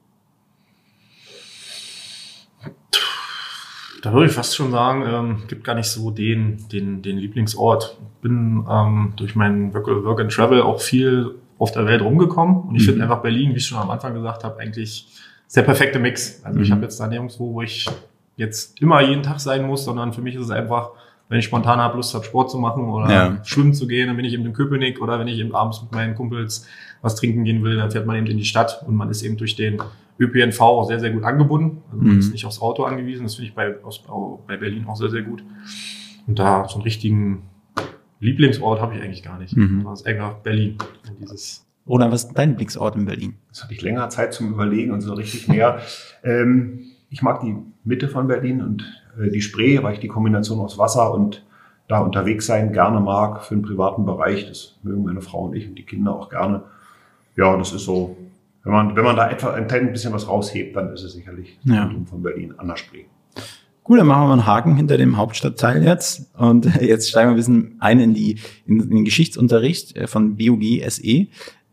Da 4.01 4.13
würde 4.13 4.27
ich 4.27 4.31
fast 4.31 4.55
schon 4.55 4.71
sagen, 4.71 5.03
ähm, 5.07 5.43
gibt 5.47 5.63
gar 5.63 5.75
nicht 5.75 5.87
so 5.87 6.09
den, 6.09 6.67
den, 6.69 7.01
den 7.01 7.17
Lieblingsort. 7.17 7.97
Bin 8.21 8.65
ähm, 8.69 9.13
durch 9.15 9.35
meinen 9.35 9.73
Work, 9.73 9.87
Work 9.87 10.21
and 10.21 10.31
Travel 10.31 10.61
auch 10.61 10.81
viel 10.81 11.35
auf 11.59 11.71
der 11.71 11.85
Welt 11.85 12.01
rumgekommen 12.01 12.63
und 12.63 12.75
ich 12.75 12.83
mhm. 12.83 12.91
finde 12.91 13.03
einfach 13.03 13.21
Berlin, 13.21 13.51
wie 13.51 13.57
ich 13.57 13.67
schon 13.67 13.77
am 13.77 13.91
Anfang 13.91 14.15
gesagt 14.15 14.43
habe, 14.43 14.59
eigentlich 14.59 15.07
der 15.55 15.61
perfekte 15.61 15.99
Mix. 15.99 16.41
Also 16.43 16.57
mhm. 16.57 16.65
ich 16.65 16.71
habe 16.71 16.81
jetzt 16.81 16.99
da 16.99 17.07
nirgendwo, 17.07 17.53
wo 17.53 17.61
ich 17.61 17.87
jetzt 18.35 18.81
immer 18.81 19.01
jeden 19.01 19.21
Tag 19.21 19.39
sein 19.39 19.67
muss, 19.67 19.85
sondern 19.85 20.13
für 20.13 20.21
mich 20.21 20.35
ist 20.35 20.45
es 20.45 20.49
einfach, 20.49 20.91
wenn 21.31 21.39
ich 21.39 21.45
spontan 21.45 21.79
habe, 21.79 21.95
Lust 21.95 22.13
habe, 22.13 22.25
Sport 22.25 22.51
zu 22.51 22.57
machen 22.57 22.89
oder 22.89 23.09
ja. 23.09 23.37
schwimmen 23.45 23.73
zu 23.73 23.87
gehen, 23.87 24.07
dann 24.07 24.17
bin 24.17 24.25
ich 24.25 24.33
eben 24.33 24.45
in 24.45 24.51
Köpenick 24.51 25.01
oder 25.01 25.17
wenn 25.17 25.29
ich 25.29 25.39
eben 25.39 25.55
abends 25.55 25.81
mit 25.81 25.93
meinen 25.93 26.13
Kumpels 26.13 26.67
was 27.01 27.15
trinken 27.15 27.45
gehen 27.45 27.63
will, 27.63 27.77
dann 27.77 27.89
fährt 27.89 28.05
man 28.05 28.17
eben 28.17 28.27
in 28.27 28.37
die 28.37 28.43
Stadt 28.43 28.83
und 28.85 28.95
man 28.95 29.09
ist 29.09 29.23
eben 29.23 29.37
durch 29.37 29.55
den 29.55 29.81
ÖPNV 30.19 30.59
auch 30.59 30.83
sehr, 30.83 30.99
sehr 30.99 31.11
gut 31.11 31.23
angebunden. 31.23 31.83
Also 31.89 32.03
man 32.03 32.15
mhm. 32.15 32.19
ist 32.19 32.33
nicht 32.33 32.45
aufs 32.45 32.61
Auto 32.61 32.83
angewiesen. 32.83 33.23
Das 33.23 33.35
finde 33.35 33.47
ich 33.47 33.55
bei, 33.55 33.81
aus, 33.81 34.03
bei 34.45 34.57
Berlin 34.57 34.85
auch 34.87 34.97
sehr, 34.97 35.09
sehr 35.09 35.21
gut. 35.21 35.41
Und 36.27 36.37
da 36.37 36.67
so 36.67 36.75
einen 36.75 36.83
richtigen 36.83 37.43
Lieblingsort 38.19 38.81
habe 38.81 38.95
ich 38.95 39.01
eigentlich 39.01 39.23
gar 39.23 39.39
nicht. 39.39 39.55
Mhm. 39.55 39.85
Das 39.85 40.01
ist 40.01 40.07
einfach 40.07 40.33
Berlin. 40.39 40.79
Dieses 41.21 41.65
Oder 41.85 42.11
was 42.11 42.25
ist 42.25 42.33
dein 42.33 42.49
Lieblingsort 42.49 42.97
in 42.97 43.05
Berlin? 43.05 43.37
Das 43.47 43.63
hatte 43.63 43.73
ich 43.73 43.81
länger 43.81 44.09
Zeit 44.09 44.33
zum 44.33 44.51
Überlegen 44.51 44.91
und 44.91 44.99
so 44.99 45.13
richtig 45.13 45.47
mehr. 45.47 45.79
ähm, 46.25 46.81
ich 47.09 47.21
mag 47.21 47.39
die 47.39 47.55
Mitte 47.85 48.09
von 48.09 48.27
Berlin 48.27 48.61
und 48.61 49.00
die 49.17 49.41
Spree, 49.41 49.81
weil 49.83 49.93
ich 49.93 49.99
die 49.99 50.07
Kombination 50.07 50.59
aus 50.59 50.77
Wasser 50.77 51.13
und 51.13 51.45
da 51.87 51.99
unterwegs 51.99 52.45
sein 52.45 52.71
gerne 52.71 52.99
mag 52.99 53.43
für 53.43 53.55
den 53.55 53.63
privaten 53.63 54.05
Bereich. 54.05 54.47
Das 54.47 54.79
mögen 54.83 55.03
meine 55.03 55.21
Frau 55.21 55.45
und 55.45 55.55
ich 55.55 55.67
und 55.67 55.75
die 55.75 55.85
Kinder 55.85 56.15
auch 56.15 56.29
gerne. 56.29 56.63
Ja, 57.35 57.57
das 57.57 57.73
ist 57.73 57.85
so 57.85 58.15
wenn 58.63 58.73
man, 58.73 58.95
wenn 58.95 59.03
man 59.03 59.15
da 59.15 59.29
etwa 59.29 59.53
ein 59.53 59.91
bisschen 59.91 60.13
was 60.13 60.27
raushebt, 60.27 60.75
dann 60.75 60.93
ist 60.93 61.03
es 61.03 61.13
sicherlich 61.13 61.57
ja. 61.63 61.91
von 62.05 62.21
Berlin 62.21 62.53
an 62.57 62.67
der 62.67 62.77
Spree. 62.77 63.05
Gut, 63.83 63.99
dann 63.99 64.05
machen 64.05 64.21
wir 64.21 64.27
mal 64.27 64.33
einen 64.33 64.45
Haken 64.45 64.75
hinter 64.75 64.97
dem 64.97 65.17
Hauptstadtteil 65.17 65.83
jetzt. 65.83 66.31
Und 66.37 66.65
jetzt 66.81 67.09
steigen 67.09 67.29
wir 67.29 67.33
ein 67.33 67.37
bisschen 67.37 67.75
ein 67.79 67.99
in, 67.99 68.13
die, 68.13 68.37
in, 68.67 68.89
den 68.89 69.05
Geschichtsunterricht 69.05 69.95
äh, 69.97 70.07
von 70.07 70.37
BUG 70.37 70.61
SE. 70.87 71.27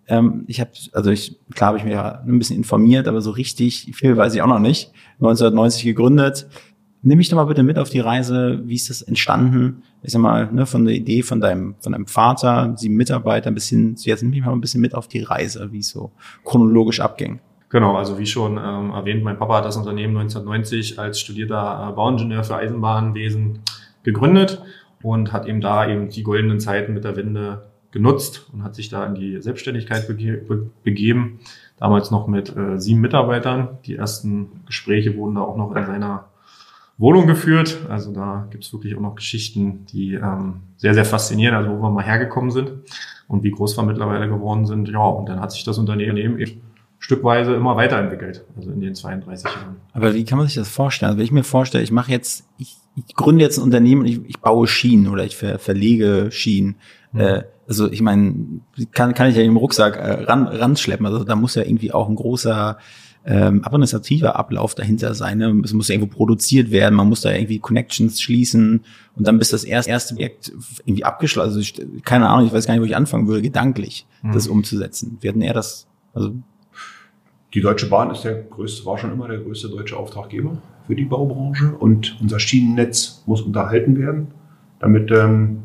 Ähm, 0.06 0.44
ich 0.46 0.60
habe, 0.60 0.70
also 0.94 1.10
ich, 1.10 1.38
klar 1.54 1.68
habe 1.68 1.78
ich 1.78 1.84
mich 1.84 1.92
ja 1.92 2.22
ein 2.26 2.38
bisschen 2.38 2.56
informiert, 2.56 3.06
aber 3.06 3.20
so 3.20 3.32
richtig 3.32 3.92
viel 3.94 4.16
weiß 4.16 4.34
ich 4.34 4.40
auch 4.40 4.46
noch 4.46 4.58
nicht. 4.58 4.90
1990 5.16 5.84
gegründet. 5.84 6.48
Nimm 7.02 7.18
mich 7.18 7.28
doch 7.28 7.36
mal 7.36 7.44
bitte 7.44 7.62
mit 7.62 7.78
auf 7.78 7.90
die 7.90 8.00
Reise. 8.00 8.60
Wie 8.64 8.74
ist 8.74 8.90
das 8.90 9.02
entstanden? 9.02 9.82
Ich 10.02 10.12
sag 10.12 10.20
mal, 10.20 10.52
ne, 10.52 10.66
von 10.66 10.84
der 10.84 10.94
Idee 10.94 11.22
von 11.22 11.40
deinem, 11.40 11.76
von 11.80 11.92
deinem 11.92 12.06
Vater, 12.06 12.74
sieben 12.76 12.96
Mitarbeiter, 12.96 13.50
ein 13.50 13.54
bisschen, 13.54 13.94
jetzt 13.98 14.22
nimm 14.22 14.30
mich 14.30 14.44
mal 14.44 14.52
ein 14.52 14.60
bisschen 14.60 14.80
mit 14.80 14.94
auf 14.94 15.06
die 15.06 15.22
Reise, 15.22 15.70
wie 15.70 15.78
es 15.78 15.90
so 15.90 16.10
chronologisch 16.44 17.00
abging. 17.00 17.40
Genau, 17.70 17.96
also 17.96 18.18
wie 18.18 18.26
schon 18.26 18.52
ähm, 18.56 18.90
erwähnt, 18.90 19.22
mein 19.22 19.38
Papa 19.38 19.58
hat 19.58 19.64
das 19.64 19.76
Unternehmen 19.76 20.16
1990 20.16 20.98
als 20.98 21.20
studierter 21.20 21.88
äh, 21.90 21.92
Bauingenieur 21.94 22.42
für 22.42 22.56
Eisenbahnwesen 22.56 23.60
gegründet 24.02 24.62
und 25.02 25.32
hat 25.32 25.46
eben 25.46 25.60
da 25.60 25.88
eben 25.88 26.08
die 26.08 26.22
goldenen 26.22 26.60
Zeiten 26.60 26.94
mit 26.94 27.04
der 27.04 27.16
Wende 27.16 27.68
genutzt 27.90 28.48
und 28.52 28.64
hat 28.64 28.74
sich 28.74 28.88
da 28.88 29.04
in 29.06 29.14
die 29.14 29.40
Selbstständigkeit 29.40 30.08
bege 30.08 30.70
begeben. 30.82 31.40
Damals 31.78 32.10
noch 32.10 32.26
mit 32.26 32.54
äh, 32.56 32.78
sieben 32.78 33.00
Mitarbeitern. 33.00 33.78
Die 33.84 33.96
ersten 33.96 34.64
Gespräche 34.66 35.16
wurden 35.16 35.36
da 35.36 35.42
auch 35.42 35.56
noch 35.56 35.74
in 35.76 35.86
seiner 35.86 36.24
Wohnung 36.98 37.26
geführt. 37.26 37.78
Also 37.88 38.12
da 38.12 38.46
gibt's 38.50 38.72
wirklich 38.72 38.96
auch 38.96 39.00
noch 39.00 39.14
Geschichten, 39.14 39.86
die 39.86 40.14
ähm, 40.14 40.60
sehr, 40.76 40.94
sehr 40.94 41.04
faszinieren, 41.04 41.54
also 41.54 41.70
wo 41.70 41.80
wir 41.80 41.90
mal 41.90 42.04
hergekommen 42.04 42.50
sind 42.50 42.72
und 43.28 43.44
wie 43.44 43.52
groß 43.52 43.76
wir 43.76 43.84
mittlerweile 43.84 44.28
geworden 44.28 44.66
sind. 44.66 44.88
Ja, 44.88 45.04
und 45.04 45.28
dann 45.28 45.40
hat 45.40 45.52
sich 45.52 45.64
das 45.64 45.78
Unternehmen 45.78 46.16
eben 46.16 46.60
stückweise 46.98 47.54
immer 47.54 47.76
weiterentwickelt, 47.76 48.44
also 48.56 48.72
in 48.72 48.80
den 48.80 48.94
32 48.94 49.48
Jahren. 49.48 49.76
Aber 49.92 50.14
wie 50.14 50.24
kann 50.24 50.38
man 50.38 50.48
sich 50.48 50.56
das 50.56 50.68
vorstellen? 50.68 51.10
Also 51.10 51.18
wenn 51.18 51.24
ich 51.24 51.32
mir 51.32 51.44
vorstelle, 51.44 51.84
ich 51.84 51.92
mache 51.92 52.10
jetzt, 52.10 52.44
ich, 52.58 52.76
ich 52.96 53.14
gründe 53.14 53.44
jetzt 53.44 53.58
ein 53.58 53.62
Unternehmen 53.62 54.02
und 54.02 54.08
ich, 54.08 54.20
ich 54.26 54.40
baue 54.40 54.66
Schienen 54.66 55.06
oder 55.06 55.24
ich 55.24 55.36
ver, 55.36 55.60
verlege 55.60 56.30
Schienen. 56.32 56.76
Mhm. 57.12 57.20
Äh, 57.20 57.42
also 57.68 57.90
ich 57.90 58.02
meine, 58.02 58.34
kann, 58.90 59.14
kann 59.14 59.30
ich 59.30 59.36
ja 59.36 59.42
im 59.42 59.56
Rucksack 59.56 59.96
äh, 59.96 60.24
ran, 60.24 60.48
ranschleppen. 60.48 61.06
Also 61.06 61.22
da 61.22 61.36
muss 61.36 61.54
ja 61.54 61.62
irgendwie 61.62 61.92
auch 61.92 62.08
ein 62.08 62.16
großer 62.16 62.78
ähm, 63.24 63.62
administrativer 63.64 64.36
Ablauf 64.36 64.74
dahinter 64.74 65.14
sein. 65.14 65.38
Ne? 65.38 65.60
Es 65.64 65.72
muss 65.72 65.88
ja 65.88 65.94
irgendwo 65.94 66.14
produziert 66.14 66.70
werden, 66.70 66.94
man 66.94 67.08
muss 67.08 67.20
da 67.20 67.32
irgendwie 67.32 67.58
Connections 67.58 68.20
schließen 68.20 68.84
und 69.16 69.26
dann 69.26 69.38
bis 69.38 69.50
das 69.50 69.64
erste, 69.64 69.90
erste 69.90 70.14
Projekt 70.14 70.52
irgendwie 70.84 71.04
abgeschlossen. 71.04 71.48
Also 71.48 71.60
ich, 71.60 71.74
keine 72.04 72.28
Ahnung, 72.28 72.46
ich 72.46 72.52
weiß 72.52 72.66
gar 72.66 72.74
nicht, 72.74 72.80
wo 72.80 72.86
ich 72.86 72.96
anfangen 72.96 73.26
würde, 73.26 73.42
gedanklich 73.42 74.06
mhm. 74.22 74.32
das 74.32 74.48
umzusetzen. 74.48 75.18
Wir 75.20 75.30
hatten 75.30 75.42
eher 75.42 75.54
das, 75.54 75.86
also 76.14 76.32
die 77.54 77.60
Deutsche 77.60 77.88
Bahn 77.88 78.10
ist 78.10 78.24
der 78.24 78.42
größte, 78.42 78.84
war 78.86 78.98
schon 78.98 79.12
immer 79.12 79.28
der 79.28 79.38
größte 79.38 79.68
deutsche 79.68 79.96
Auftraggeber 79.96 80.58
für 80.86 80.94
die 80.94 81.04
Baubranche 81.04 81.74
und 81.78 82.16
unser 82.20 82.38
Schienennetz 82.38 83.22
muss 83.26 83.42
unterhalten 83.42 83.98
werden, 83.98 84.28
damit, 84.80 85.10
ähm, 85.10 85.62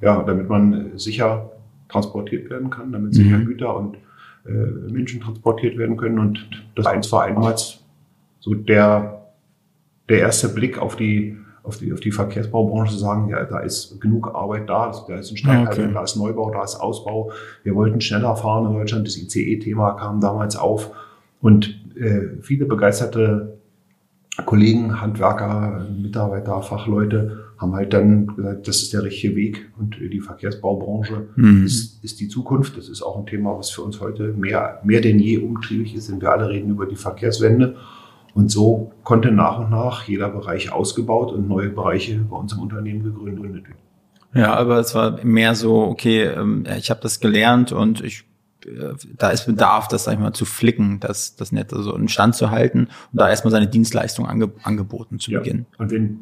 ja, 0.00 0.22
damit 0.22 0.48
man 0.48 0.98
sicher 0.98 1.50
transportiert 1.88 2.50
werden 2.50 2.70
kann, 2.70 2.92
damit 2.92 3.14
sicher 3.14 3.38
mhm. 3.38 3.46
Güter 3.46 3.76
und 3.76 3.96
äh, 4.46 4.50
Menschen 4.90 5.20
transportiert 5.20 5.76
werden 5.78 5.96
können. 5.96 6.18
Und 6.18 6.48
das 6.74 6.86
eins 6.86 7.10
war 7.12 7.24
einmals 7.24 7.80
so 8.40 8.54
der, 8.54 9.26
der 10.08 10.20
erste 10.20 10.48
Blick 10.48 10.78
auf 10.78 10.96
die, 10.96 11.36
auf 11.62 11.78
die, 11.78 11.92
auf 11.92 12.00
die 12.00 12.10
Verkehrsbaubranche 12.10 12.92
zu 12.92 12.98
sagen, 12.98 13.28
ja, 13.28 13.44
da 13.44 13.60
ist 13.60 14.00
genug 14.00 14.34
Arbeit 14.34 14.68
da, 14.68 14.92
da 15.06 15.16
ist 15.16 15.30
ein 15.30 15.36
Stadtteil, 15.36 15.84
okay. 15.84 15.90
da 15.92 16.02
ist 16.02 16.16
Neubau, 16.16 16.50
da 16.50 16.64
ist 16.64 16.76
Ausbau. 16.76 17.32
Wir 17.62 17.74
wollten 17.74 18.00
schneller 18.00 18.34
fahren 18.36 18.66
in 18.66 18.72
Deutschland. 18.78 19.06
Das 19.06 19.16
ICE-Thema 19.16 19.92
kam 19.92 20.20
damals 20.20 20.56
auf. 20.56 20.90
Und 21.42 21.78
äh, 21.96 22.40
viele 22.40 22.64
begeisterte 22.64 23.58
Kollegen, 24.46 25.00
Handwerker, 25.00 25.86
Mitarbeiter, 25.90 26.62
Fachleute 26.62 27.49
haben 27.60 27.74
halt 27.74 27.92
dann 27.92 28.26
gesagt, 28.28 28.66
das 28.68 28.76
ist 28.82 28.92
der 28.94 29.02
richtige 29.02 29.36
Weg 29.36 29.70
und 29.78 29.96
die 30.00 30.20
Verkehrsbaubranche 30.20 31.28
Mhm. 31.36 31.66
ist, 31.66 32.02
ist 32.02 32.18
die 32.18 32.28
Zukunft. 32.28 32.76
Das 32.78 32.88
ist 32.88 33.02
auch 33.02 33.18
ein 33.18 33.26
Thema, 33.26 33.56
was 33.58 33.68
für 33.70 33.82
uns 33.82 34.00
heute 34.00 34.32
mehr, 34.32 34.80
mehr 34.82 35.02
denn 35.02 35.18
je 35.18 35.38
umtriebig 35.38 35.94
ist, 35.94 36.08
denn 36.08 36.22
wir 36.22 36.30
alle 36.32 36.48
reden 36.48 36.70
über 36.70 36.86
die 36.86 36.96
Verkehrswende. 36.96 37.76
Und 38.32 38.50
so 38.50 38.92
konnte 39.04 39.30
nach 39.30 39.58
und 39.58 39.70
nach 39.70 40.04
jeder 40.08 40.30
Bereich 40.30 40.72
ausgebaut 40.72 41.32
und 41.32 41.48
neue 41.48 41.68
Bereiche 41.68 42.18
bei 42.30 42.36
uns 42.36 42.52
im 42.54 42.60
Unternehmen 42.60 43.02
gegründet 43.02 43.42
werden. 43.64 43.74
Ja, 44.32 44.54
aber 44.54 44.78
es 44.78 44.94
war 44.94 45.22
mehr 45.24 45.54
so, 45.54 45.82
okay, 45.82 46.22
ähm, 46.22 46.64
ich 46.78 46.88
habe 46.90 47.00
das 47.02 47.20
gelernt 47.20 47.72
und 47.72 48.02
ich 48.02 48.24
äh, 48.64 48.94
da 49.18 49.30
ist 49.30 49.44
Bedarf, 49.46 49.88
das 49.88 50.04
sag 50.04 50.14
ich 50.14 50.20
mal 50.20 50.32
zu 50.32 50.44
flicken, 50.44 51.00
das 51.00 51.34
das 51.36 51.50
Netz 51.52 51.72
also 51.74 51.94
in 51.94 52.08
Stand 52.08 52.36
zu 52.36 52.50
halten 52.50 52.84
und 53.12 53.20
da 53.20 53.28
erstmal 53.28 53.50
seine 53.50 53.66
Dienstleistung 53.66 54.26
ange, 54.26 54.50
angeboten 54.62 55.18
zu 55.18 55.32
Ja. 55.32 55.40
Beginn. 55.40 55.66
Und 55.78 55.90
wenn 55.90 56.20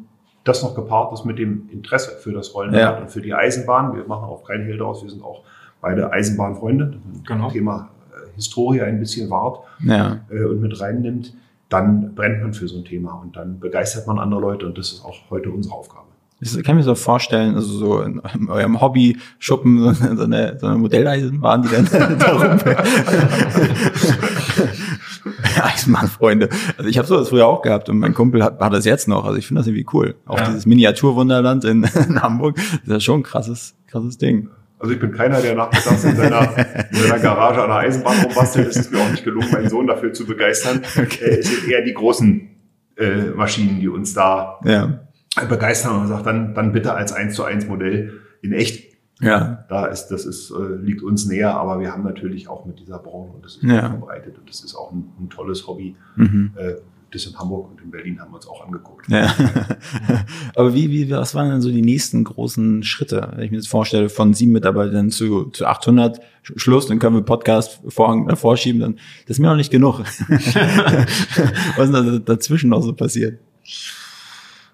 das 0.49 0.63
noch 0.63 0.75
gepaart 0.75 1.13
ist 1.13 1.25
mit 1.25 1.37
dem 1.39 1.69
Interesse 1.71 2.11
für 2.21 2.33
das 2.33 2.53
Rollenrad 2.53 2.79
Ja. 2.81 2.97
und 2.97 3.09
für 3.11 3.21
die 3.21 3.33
Eisenbahn, 3.33 3.95
wir 3.95 4.05
machen 4.05 4.25
auch 4.25 4.43
kein 4.43 4.63
Hehl 4.65 4.77
daraus, 4.77 5.03
wir 5.03 5.09
sind 5.09 5.23
auch 5.23 5.41
beide 5.81 6.11
Eisenbahnfreunde, 6.11 6.97
Genau. 7.27 7.49
Thema 7.49 7.89
äh, 8.11 8.35
Historie 8.35 8.81
ein 8.81 8.99
bisschen 8.99 9.29
wahrt 9.29 9.59
Ja. 9.83 10.19
äh, 10.29 10.43
und 10.43 10.59
mit 10.61 10.79
reinnimmt, 10.79 11.33
dann 11.69 12.13
brennt 12.15 12.41
man 12.41 12.53
für 12.53 12.67
so 12.67 12.77
ein 12.77 12.83
Thema 12.85 13.13
und 13.23 13.35
dann 13.35 13.59
begeistert 13.59 14.07
man 14.07 14.17
andere 14.19 14.41
Leute 14.41 14.65
und 14.65 14.77
das 14.77 14.91
ist 14.91 15.05
auch 15.05 15.15
heute 15.29 15.51
unsere 15.51 15.75
Aufgabe. 15.75 16.05
Ich 16.41 16.63
kann 16.63 16.77
mir 16.77 16.83
so 16.83 16.95
vorstellen, 16.95 17.55
also 17.55 17.67
so 17.77 18.01
in 18.01 18.21
eurem 18.49 18.79
Hobby-Schuppen 18.79 19.93
so 19.93 20.15
so 20.15 20.23
eine, 20.23 20.57
so 20.57 20.67
eine 20.67 20.77
Modelleisenbahn, 20.77 21.63
die 21.63 21.67
dann 21.67 22.17
da 22.19 22.31
rumfährt. 22.31 22.87
Eisenbahnfreunde. 25.65 26.49
Also 26.77 26.89
ich 26.89 26.97
habe 26.97 27.07
sowas 27.07 27.29
früher 27.29 27.47
auch 27.47 27.61
gehabt 27.61 27.89
und 27.89 27.99
mein 27.99 28.13
Kumpel 28.13 28.43
hat, 28.43 28.59
hat 28.59 28.73
das 28.73 28.85
jetzt 28.85 29.07
noch. 29.07 29.25
Also 29.25 29.37
ich 29.37 29.47
finde 29.47 29.61
das 29.61 29.67
irgendwie 29.67 29.85
cool. 29.93 30.15
Auch 30.25 30.37
Ja. 30.39 30.47
dieses 30.47 30.65
Miniaturwunderland 30.65 31.65
in, 31.65 31.83
in 32.07 32.21
Hamburg, 32.21 32.55
das 32.55 32.65
ist 32.83 32.87
ja 32.89 32.99
schon 32.99 33.19
ein 33.21 33.23
krasses, 33.23 33.75
krasses 33.87 34.17
Ding. 34.17 34.49
Also 34.79 34.93
ich 34.93 34.99
bin 34.99 35.11
keiner, 35.11 35.41
der 35.41 35.55
nachmittags 35.55 36.03
in 36.05 36.15
seiner, 36.15 36.41
in 36.91 36.97
seiner 36.97 37.19
Garage 37.19 37.61
an 37.61 37.67
der 37.69 37.77
Eisenbahn 37.79 38.17
rumbastelt. 38.23 38.67
Es 38.69 38.77
ist 38.77 38.91
mir 38.93 38.99
auch 38.99 39.11
nicht 39.11 39.23
gelungen, 39.25 39.51
meinen 39.51 39.69
Sohn 39.69 39.87
dafür 39.87 40.13
zu 40.13 40.25
begeistern. 40.25 40.81
Äh, 40.95 41.25
es 41.39 41.49
sind 41.49 41.67
eher 41.69 41.81
die 41.83 41.93
großen 41.93 42.47
äh, 42.97 43.15
Maschinen, 43.35 43.79
die 43.81 43.89
uns 43.89 44.13
da 44.13 44.59
Ja. 44.63 45.01
begeistern 45.49 45.99
und 46.01 46.07
sagt, 46.07 46.25
dann, 46.25 46.53
dann 46.55 46.71
bitte 46.71 46.93
als 46.93 47.11
1 47.11 47.35
zu 47.35 47.43
1 47.43 47.67
Modell 47.67 48.19
in 48.41 48.53
echt. 48.53 48.88
Ja. 49.21 49.65
Da 49.69 49.85
ist, 49.87 50.07
das 50.07 50.25
ist, 50.25 50.51
äh, 50.51 50.75
liegt 50.81 51.03
uns 51.03 51.25
näher, 51.25 51.55
aber 51.57 51.79
wir 51.79 51.91
haben 51.91 52.03
natürlich 52.03 52.47
auch 52.47 52.65
mit 52.65 52.79
dieser 52.79 52.99
Branche 52.99 53.33
und 53.33 53.43
das 53.45 53.57
ist 53.57 53.63
Ja. 53.63 53.89
verbreitet 53.89 54.37
und 54.37 54.49
das 54.49 54.61
ist 54.63 54.75
auch 54.75 54.91
ein, 54.91 55.09
ein 55.19 55.29
tolles 55.29 55.67
Hobby. 55.67 55.95
Mhm. 56.15 56.51
Äh, 56.55 56.75
das 57.11 57.25
in 57.25 57.35
Hamburg 57.39 57.71
und 57.71 57.81
in 57.81 57.89
Berlin 57.89 58.19
haben 58.21 58.29
wir 58.31 58.35
uns 58.35 58.47
auch 58.47 58.63
angeguckt. 58.63 59.09
Ja. 59.09 59.33
Aber 60.55 60.75
wie, 60.75 60.91
wie, 60.91 61.09
was 61.09 61.33
waren 61.33 61.49
denn 61.49 61.59
so 61.61 61.71
die 61.71 61.81
nächsten 61.81 62.23
großen 62.23 62.83
Schritte? 62.83 63.31
Wenn 63.35 63.45
ich 63.45 63.49
mir 63.51 63.57
das 63.57 63.65
vorstelle, 63.65 64.09
von 64.09 64.35
sieben 64.35 64.51
Mitarbeitern 64.51 65.09
zu, 65.09 65.45
zu 65.45 65.65
800, 65.65 66.19
Sch- 66.45 66.59
Schluss, 66.59 66.85
dann 66.85 66.99
können 66.99 67.15
wir 67.15 67.23
Podcast 67.23 67.81
Vorhang 67.87 68.27
davor 68.27 68.57
schieben, 68.57 68.79
dann, 68.81 68.93
das 69.25 69.37
ist 69.37 69.39
mir 69.39 69.47
noch 69.47 69.55
nicht 69.55 69.71
genug. 69.71 69.99
was 71.77 71.85
ist 71.89 71.93
da 71.93 72.19
dazwischen 72.19 72.69
noch 72.69 72.83
so 72.83 72.93
passiert? 72.93 73.39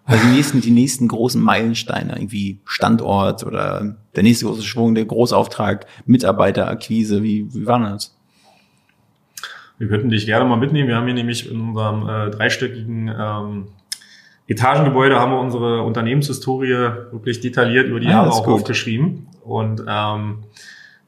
Also 0.06 0.24
die 0.28 0.36
nächsten, 0.36 0.62
die 0.62 0.72
nächsten 0.72 1.08
großen 1.08 1.42
Meilensteine, 1.42 2.14
irgendwie 2.16 2.60
Standort 2.66 3.44
oder 3.44 3.96
der 4.16 4.24
nächste 4.24 4.46
große 4.46 4.62
Schwung, 4.64 4.94
der 4.94 5.06
Großauftrag, 5.06 5.88
Mitarbeiterakquise, 6.06 7.24
wie, 7.24 7.52
wie 7.54 7.66
war 7.66 7.80
das? 7.80 8.16
Wir 9.78 9.88
könnten 9.88 10.10
dich 10.10 10.26
gerne 10.26 10.46
mal 10.46 10.56
mitnehmen. 10.58 10.88
Wir 10.88 10.96
haben 10.96 11.06
hier 11.06 11.16
nämlich 11.16 11.50
in 11.52 11.60
unserem 11.70 12.08
äh, 12.08 12.30
dreistöckigen 12.30 13.14
ähm, 13.20 13.68
Etagengebäude 14.48 15.20
haben 15.20 15.32
wir 15.32 15.40
unsere 15.40 15.82
Unternehmenshistorie 15.82 16.70
wirklich 17.12 17.42
detailliert 17.42 17.88
über 17.88 18.00
die 18.00 18.08
Ah, 18.08 18.12
Jahre 18.12 18.32
auch 18.32 18.46
gut. 18.46 18.54
aufgeschrieben. 18.62 19.28
Und 19.44 19.82
ähm, 19.88 20.44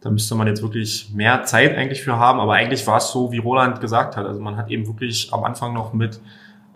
da 0.02 0.10
müsste 0.10 0.34
man 0.36 0.48
jetzt 0.48 0.64
wirklich 0.64 1.12
mehr 1.14 1.44
Zeit 1.44 1.78
eigentlich 1.78 2.02
für 2.02 2.18
haben. 2.18 2.40
Aber 2.40 2.54
eigentlich 2.54 2.86
war 2.88 2.98
es 2.98 3.12
so, 3.12 3.32
wie 3.32 3.38
Roland 3.38 3.80
gesagt 3.80 4.18
hat. 4.18 4.26
Also 4.26 4.40
man 4.42 4.58
hat 4.58 4.70
eben 4.72 4.88
wirklich 4.88 5.32
am 5.32 5.44
Anfang 5.44 5.74
noch 5.74 5.94
mit 5.94 6.20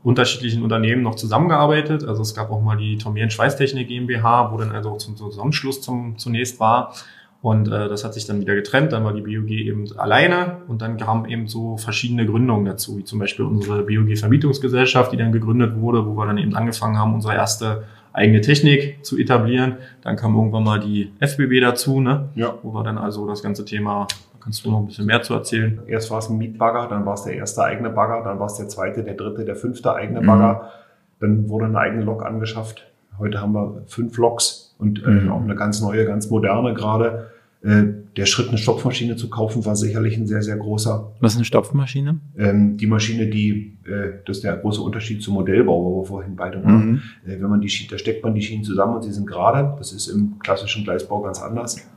unterschiedlichen 0.03 0.63
Unternehmen 0.63 1.03
noch 1.03 1.15
zusammengearbeitet. 1.15 2.03
Also 2.03 2.21
es 2.21 2.33
gab 2.33 2.51
auch 2.51 2.61
mal 2.61 2.77
die 2.77 2.97
Tomieren 2.97 3.29
Schweißtechnik 3.29 3.87
GmbH, 3.87 4.51
wo 4.51 4.57
dann 4.57 4.71
also 4.71 4.95
zum 4.95 5.15
Zusammenschluss 5.15 5.81
zum, 5.81 6.17
zunächst 6.17 6.59
war. 6.59 6.93
Und 7.41 7.67
äh, 7.67 7.89
das 7.89 8.03
hat 8.03 8.13
sich 8.13 8.25
dann 8.25 8.39
wieder 8.39 8.53
getrennt. 8.55 8.93
Dann 8.93 9.03
war 9.03 9.13
die 9.13 9.21
BUG 9.21 9.49
eben 9.49 9.91
alleine 9.97 10.57
und 10.67 10.81
dann 10.81 10.97
kamen 10.97 11.25
eben 11.25 11.47
so 11.47 11.77
verschiedene 11.77 12.25
Gründungen 12.25 12.65
dazu, 12.65 12.97
wie 12.97 13.03
zum 13.03 13.19
Beispiel 13.19 13.45
unsere 13.45 13.83
BUG 13.83 14.15
Vermietungsgesellschaft, 14.15 15.11
die 15.11 15.17
dann 15.17 15.31
gegründet 15.31 15.75
wurde, 15.75 16.05
wo 16.05 16.15
wir 16.15 16.25
dann 16.27 16.37
eben 16.37 16.55
angefangen 16.55 16.97
haben, 16.97 17.15
unsere 17.15 17.33
erste 17.33 17.83
eigene 18.13 18.41
Technik 18.41 19.03
zu 19.03 19.17
etablieren. 19.17 19.77
Dann 20.01 20.17
kam 20.17 20.35
irgendwann 20.35 20.63
mal 20.63 20.79
die 20.79 21.11
FBB 21.19 21.61
dazu, 21.61 21.99
ne? 21.99 22.29
Ja. 22.35 22.55
wo 22.61 22.73
wir 22.73 22.83
dann 22.83 22.97
also 22.97 23.27
das 23.27 23.41
ganze 23.41 23.65
Thema, 23.65 24.07
kannst 24.41 24.65
du 24.65 24.71
noch 24.71 24.79
ein 24.79 24.85
bisschen 24.87 25.05
mehr 25.05 25.21
zu 25.21 25.33
erzählen. 25.33 25.79
Erst 25.87 26.11
war 26.11 26.19
es 26.19 26.29
ein 26.29 26.37
Mietbagger, 26.37 26.87
dann 26.87 27.05
war 27.05 27.13
es 27.13 27.23
der 27.23 27.35
erste 27.35 27.63
eigene 27.63 27.89
Bagger, 27.89 28.23
dann 28.23 28.39
war 28.39 28.47
es 28.47 28.55
der 28.55 28.67
zweite, 28.67 29.03
der 29.03 29.13
dritte, 29.13 29.45
der 29.45 29.55
fünfte 29.55 29.93
eigene 29.93 30.21
Mhm. 30.21 30.25
Bagger. 30.25 30.71
Dann 31.19 31.49
wurde 31.49 31.65
eine 31.65 31.77
eigene 31.77 32.03
Lok 32.03 32.25
angeschafft. 32.25 32.87
Heute 33.19 33.39
haben 33.39 33.53
wir 33.53 33.83
fünf 33.87 34.17
Loks 34.17 34.75
und 34.79 35.03
äh, 35.05 35.09
Mhm. 35.09 35.31
auch 35.31 35.41
eine 35.41 35.55
ganz 35.55 35.81
neue, 35.81 36.05
ganz 36.05 36.29
moderne 36.29 36.73
gerade. 36.73 37.27
Äh, 37.63 37.83
der 38.17 38.25
Schritt, 38.25 38.49
eine 38.49 38.57
Stopfmaschine 38.57 39.15
zu 39.17 39.29
kaufen, 39.29 39.63
war 39.65 39.75
sicherlich 39.75 40.17
ein 40.17 40.25
sehr, 40.25 40.41
sehr 40.41 40.57
großer. 40.57 41.11
Was 41.19 41.33
ist 41.33 41.37
eine 41.37 41.45
Stopfmaschine? 41.45 42.19
Ähm, 42.35 42.75
die 42.77 42.87
Maschine, 42.87 43.27
die, 43.27 43.77
äh, 43.85 44.13
das 44.25 44.37
ist 44.37 44.43
der 44.43 44.57
große 44.57 44.81
Unterschied 44.81 45.21
zum 45.21 45.35
Modellbau, 45.35 45.83
wo 45.85 46.01
wir 46.01 46.07
vorhin 46.07 46.35
beide 46.35 46.63
waren. 46.65 46.91
Mhm. 46.93 47.01
Äh, 47.27 47.39
wenn 47.39 47.49
man 47.49 47.61
die 47.61 47.69
Schienen, 47.69 47.91
da 47.91 47.99
steckt 47.99 48.23
man 48.23 48.33
die 48.33 48.41
Schienen 48.41 48.63
zusammen 48.63 48.95
und 48.95 49.03
sie 49.03 49.11
sind 49.11 49.27
gerade. 49.27 49.75
Das 49.77 49.93
ist 49.93 50.07
im 50.07 50.39
klassischen 50.39 50.83
Gleisbau 50.83 51.21
ganz 51.21 51.39
anders. 51.39 51.87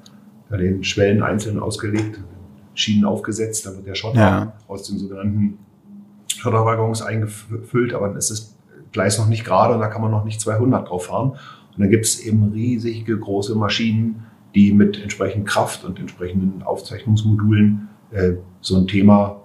Da 0.51 0.59
den 0.59 0.85
Schwellen 0.85 1.23
einzeln 1.23 1.59
ausgelegt, 1.59 2.21
Schienen 2.75 3.05
aufgesetzt, 3.05 3.67
da 3.67 3.75
wird 3.75 3.87
der 3.87 3.95
Schotter 3.95 4.19
Ja. 4.21 4.53
aus 4.69 4.85
den 4.85 4.99
sogenannten 4.99 5.59
Schotterwaggons 6.29 7.03
eingefüllt, 7.03 7.95
aber 7.95 8.09
dann 8.09 8.17
ist 8.17 8.31
das 8.31 8.57
Gleis 8.93 9.19
noch 9.19 9.29
nicht 9.29 9.45
gerade 9.45 9.75
und 9.75 9.81
da 9.81 9.89
kann 9.89 10.03
man 10.03 10.11
noch 10.11 10.25
nicht 10.25 10.41
200 10.41 10.89
drauf 10.89 11.07
fahren. 11.07 11.31
Und 11.31 11.81
dann 11.81 11.91
gibt 11.91 12.05
es 12.05 12.21
eben 12.21 12.53
riesige 12.53 13.19
große 13.19 13.55
Maschinen, 13.57 14.25
die 14.55 14.73
mit 14.73 15.01
entsprechend 15.01 15.47
Kraft 15.49 15.85
und 15.85 15.99
entsprechenden 15.99 16.63
Aufzeichnungsmodulen 16.63 17.89
äh, 18.13 18.35
so 18.61 18.77
ein 18.77 18.87
Thema 18.87 19.41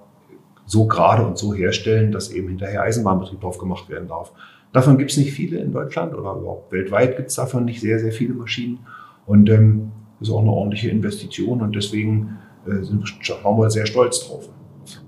so 0.66 0.86
gerade 0.86 1.26
und 1.26 1.38
so 1.38 1.54
herstellen, 1.54 2.12
dass 2.12 2.30
eben 2.32 2.48
hinterher 2.50 2.84
Eisenbahnbetrieb 2.84 3.42
drauf 3.42 3.58
gemacht 3.58 3.90
werden 3.90 4.08
darf. 4.08 4.32
Davon 4.72 5.00
gibt 5.00 5.10
es 5.10 5.18
nicht 5.18 5.32
viele 5.32 5.58
in 5.58 5.72
Deutschland 5.72 6.14
oder 6.14 6.36
überhaupt 6.36 6.72
weltweit 6.72 7.18
gibt 7.18 7.30
es 7.30 7.36
davon 7.36 7.66
nicht 7.66 7.82
sehr, 7.82 8.00
sehr 8.00 8.12
viele 8.12 8.36
Maschinen. 8.36 8.80
Und 9.26 9.50
ähm, 9.50 9.92
ist 10.22 10.30
auch 10.30 10.42
eine 10.42 10.52
ordentliche 10.52 10.90
Investition 10.90 11.62
und 11.62 11.76
deswegen 11.76 12.38
äh, 12.68 12.84
sind, 12.84 13.08
schauen 13.22 13.58
wir 13.58 13.70
sehr 13.70 13.86
stolz 13.86 14.28
drauf, 14.28 14.50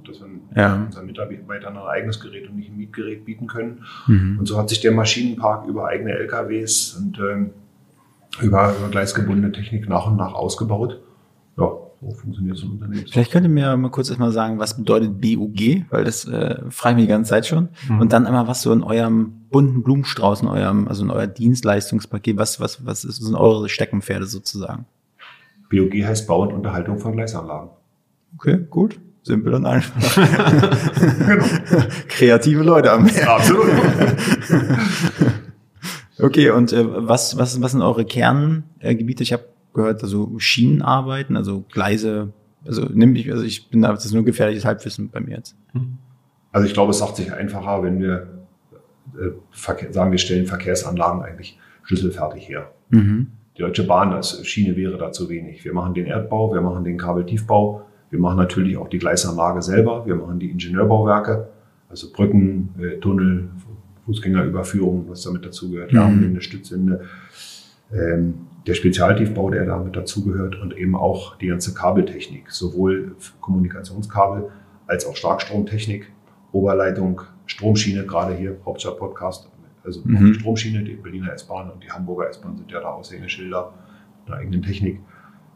dass 0.06 0.20
wir 0.20 0.28
Ja. 0.62 0.84
unseren 0.86 1.06
Mitarbeitern 1.06 1.78
ein 1.78 1.84
eigenes 1.84 2.20
Gerät 2.20 2.50
und 2.50 2.58
nicht 2.58 2.70
ein 2.70 2.78
Mietgerät 2.78 3.26
bieten 3.26 3.48
können. 3.48 3.84
Mhm. 4.08 4.38
Und 4.40 4.46
so 4.48 4.58
hat 4.58 4.70
sich 4.70 4.82
der 4.82 4.92
Maschinenpark 4.92 5.68
über 5.68 5.88
eigene 5.88 6.12
LKWs 6.12 6.96
und 7.00 7.20
ähm, 7.20 7.52
über, 8.42 8.76
über 8.78 8.90
gleisgebundene 8.90 9.52
Technik 9.52 9.90
nach 9.90 10.08
und 10.08 10.18
nach 10.18 10.34
ausgebaut. 10.34 11.02
Ja, 11.58 11.70
so 12.02 12.12
funktioniert 12.16 12.58
so 12.58 12.66
ein 12.66 12.72
Unternehmen. 12.72 13.06
Vielleicht 13.12 13.32
könnt 13.32 13.46
ihr 13.46 13.50
mir 13.50 13.76
mal 13.78 13.92
kurz 13.92 14.10
erstmal 14.10 14.32
sagen, 14.32 14.58
was 14.58 14.76
bedeutet 14.78 15.22
BUG, 15.22 15.86
weil 15.90 16.04
das 16.04 16.26
äh, 16.26 16.58
frage 16.70 16.94
ich 16.94 16.96
mich 16.96 17.06
die 17.06 17.10
ganze 17.12 17.30
Zeit 17.30 17.46
schon. 17.46 17.70
Mhm. 17.90 18.00
Und 18.02 18.14
dann 18.14 18.26
einmal, 18.26 18.48
was 18.48 18.62
so 18.62 18.72
in 18.72 18.84
eurem 18.84 19.34
bunten 19.52 19.84
Blumenstrauß, 19.84 20.42
in 20.42 20.48
eurem, 20.48 20.88
also 20.88 21.04
in 21.04 21.12
euer 21.12 21.28
Dienstleistungspaket, 21.28 22.38
was, 22.38 22.60
was, 22.60 22.86
was 22.86 23.04
ist, 23.04 23.18
sind 23.18 23.36
eure 23.36 23.70
Steckenpferde 23.70 24.26
sozusagen? 24.26 24.86
BOG 25.72 26.04
heißt 26.04 26.28
Bau 26.28 26.44
und 26.44 26.54
Unterhaltung 26.54 27.00
von 27.00 27.14
Gleisanlagen. 27.14 27.70
Okay, 28.38 28.60
gut. 28.70 29.00
Simpel 29.24 29.54
und 29.54 29.66
einfach. 29.66 30.02
Kreative 32.08 32.64
Leute 32.64 32.92
am 32.92 33.08
Ende. 33.08 33.28
Absolut. 33.30 33.68
Okay, 36.22 36.52
und 36.52 36.72
äh, 36.72 36.86
was, 36.86 37.38
was, 37.38 37.62
was 37.62 37.72
sind 37.72 37.82
eure 37.82 38.06
Kerngebiete? 38.06 39.24
Ich 39.24 39.34
habe 39.34 39.46
gehört, 39.74 40.04
also 40.04 40.38
Schienenarbeiten, 40.38 41.36
also 41.36 41.66
Gleise, 41.72 42.32
also 42.66 42.88
nimm 42.94 43.16
ich, 43.16 43.32
also 43.32 43.44
ich 43.44 43.70
bin 43.70 43.82
da, 43.82 43.92
das 43.92 44.06
ist 44.06 44.14
nur 44.14 44.24
gefährliches 44.24 44.64
Halbwissen 44.64 45.10
bei 45.10 45.20
mir 45.20 45.38
jetzt. 45.38 45.56
Also 46.52 46.68
ich 46.68 46.74
glaube, 46.74 46.92
es 46.92 47.00
sagt 47.00 47.16
sich 47.16 47.34
einfacher, 47.34 47.82
wenn 47.82 48.00
wir 48.00 48.46
äh, 49.18 49.32
sagen, 49.92 50.12
wir 50.12 50.20
stellen 50.20 50.46
Verkehrsanlagen 50.46 51.24
eigentlich 51.24 51.58
schlüsselfertig 51.84 52.48
her. 52.48 52.72
Mhm. 52.90 53.32
Die 53.62 53.68
Deutsche 53.68 53.84
Bahn, 53.84 54.10
das 54.10 54.44
Schiene 54.44 54.76
wäre 54.76 54.98
da 54.98 55.12
zu 55.12 55.30
wenig. 55.30 55.64
Wir 55.64 55.72
machen 55.72 55.94
den 55.94 56.08
Erdbau, 56.08 56.52
wir 56.52 56.62
machen 56.62 56.84
den 56.84 56.98
Kabeltiefbau, 56.98 57.84
wir 58.10 58.18
machen 58.20 58.38
natürlich 58.38 58.76
auch 58.76 58.88
die 58.88 58.98
Gleisanlage 58.98 59.62
selber, 59.62 60.04
wir 60.08 60.16
machen 60.16 60.40
die 60.40 60.50
Ingenieurbauwerke, 60.50 61.48
also 61.88 62.12
Brücken, 62.12 62.70
äh, 62.82 62.98
Tunnel, 62.98 63.50
Fußgängerüberführung, 64.08 65.06
was 65.08 65.22
damit 65.22 65.46
dazugehört, 65.46 65.94
Mhm. 65.94 66.00
Lärmwinde, 66.00 66.42
Stützwinde, 66.42 67.02
ähm, 67.94 68.34
der 68.66 68.74
Spezialtiefbau, 68.74 69.52
der 69.52 69.68
damit 69.68 69.96
dazugehört 69.96 70.60
und 70.60 70.76
eben 70.76 70.96
auch 70.96 71.36
die 71.36 71.46
ganze 71.46 71.76
Kabeltechnik, 71.76 72.50
sowohl 72.50 73.16
Kommunikationskabel 73.42 74.50
als 74.88 75.06
auch 75.06 75.16
Starkstromtechnik, 75.16 76.12
Oberleitung, 76.52 77.22
Stromschiene, 77.46 78.08
gerade 78.08 78.34
hier 78.34 78.58
Hauptstadt-Podcast 78.66 79.51
Also 79.84 80.02
Mhm. 80.04 80.26
die 80.28 80.40
Stromschiene, 80.40 80.84
die 80.84 80.94
Berliner 80.96 81.34
S-Bahn 81.34 81.70
und 81.72 81.84
die 81.84 81.90
Hamburger 81.92 82.30
S-Bahn 82.30 82.58
sind 82.58 82.72
ja 82.72 82.80
da 82.82 82.90
Aushängeschilder 82.90 83.74
mit 84.26 84.34
einer 84.34 84.42
eigenen 84.42 84.62
Technik. 84.62 85.00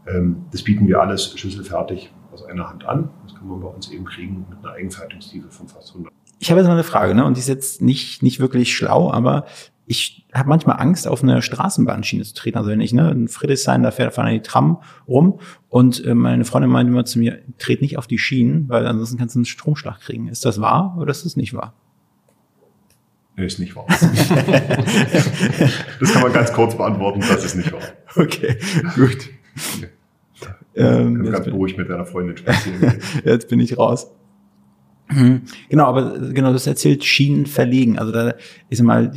Ähm, 0.07 0.45
das 0.51 0.63
bieten 0.63 0.87
wir 0.87 1.01
alles 1.01 1.33
schlüsselfertig 1.37 2.13
aus 2.31 2.43
einer 2.45 2.69
Hand 2.69 2.85
an. 2.85 3.09
Das 3.23 3.35
kann 3.35 3.47
man 3.47 3.59
bei 3.61 3.67
uns 3.67 3.89
eben 3.91 4.05
kriegen 4.05 4.45
mit 4.49 4.59
einer 4.59 4.73
Eigenfertigungstiefe 4.73 5.49
von 5.49 5.67
fast 5.67 5.89
100. 5.89 6.11
Ich 6.39 6.49
habe 6.51 6.59
jetzt 6.59 6.67
mal 6.67 6.73
eine 6.73 6.83
Frage, 6.83 7.15
ne? 7.15 7.25
Und 7.25 7.37
die 7.37 7.39
ist 7.41 7.47
jetzt 7.47 7.81
nicht, 7.81 8.21
nicht 8.21 8.39
wirklich 8.39 8.75
schlau, 8.75 9.11
aber 9.11 9.45
ich 9.87 10.27
habe 10.33 10.49
manchmal 10.49 10.79
Angst, 10.79 11.07
auf 11.07 11.23
eine 11.23 11.41
Straßenbahnschiene 11.41 12.23
zu 12.23 12.33
treten. 12.33 12.57
Also 12.57 12.69
wenn 12.71 12.81
ich 12.81 12.91
ne, 12.91 13.11
in 13.11 13.27
Friedrichshain, 13.27 13.83
da 13.83 13.91
fährt 13.91 14.13
fahren 14.13 14.33
die 14.33 14.41
Tram 14.41 14.81
rum 15.07 15.39
und 15.69 16.03
äh, 16.03 16.15
meine 16.15 16.43
Freundin 16.43 16.71
meinte 16.71 16.91
immer 16.91 17.05
zu 17.05 17.19
mir, 17.19 17.39
tret 17.59 17.81
nicht 17.81 17.97
auf 17.97 18.07
die 18.07 18.17
Schienen, 18.17 18.67
weil 18.67 18.85
ansonsten 18.87 19.17
kannst 19.17 19.35
du 19.35 19.39
einen 19.39 19.45
Stromschlag 19.45 19.99
kriegen. 20.01 20.27
Ist 20.27 20.43
das 20.43 20.59
wahr 20.59 20.97
oder 20.99 21.11
ist 21.11 21.23
das 21.25 21.35
nicht 21.37 21.53
wahr? 21.53 21.73
Nee, 23.37 23.45
ist 23.45 23.59
nicht 23.59 23.75
wahr. 23.75 23.85
das 25.99 26.13
kann 26.13 26.21
man 26.21 26.31
ganz 26.31 26.53
kurz 26.53 26.75
beantworten, 26.75 27.19
das 27.19 27.43
ist 27.43 27.55
nicht 27.55 27.71
wahr. 27.73 27.81
Okay, 28.15 28.57
gut. 28.95 29.29
Ähm, 30.75 31.23
Ganz, 31.23 31.45
beruhigt 31.45 31.77
mit 31.77 31.89
deiner 31.89 32.05
Freundin 32.05 32.37
spazieren. 32.37 32.79
gehen. 32.79 32.99
jetzt 33.25 33.49
bin 33.49 33.59
ich 33.59 33.77
raus. 33.77 34.07
Mhm. 35.09 35.43
Genau, 35.69 35.85
aber 35.85 36.17
genau, 36.31 36.51
das 36.51 36.65
erzählt 36.65 37.03
Schienen 37.03 37.45
verlegen. 37.45 37.99
Also 37.99 38.11
da 38.11 38.33
ist 38.69 38.81
mal, 38.81 39.11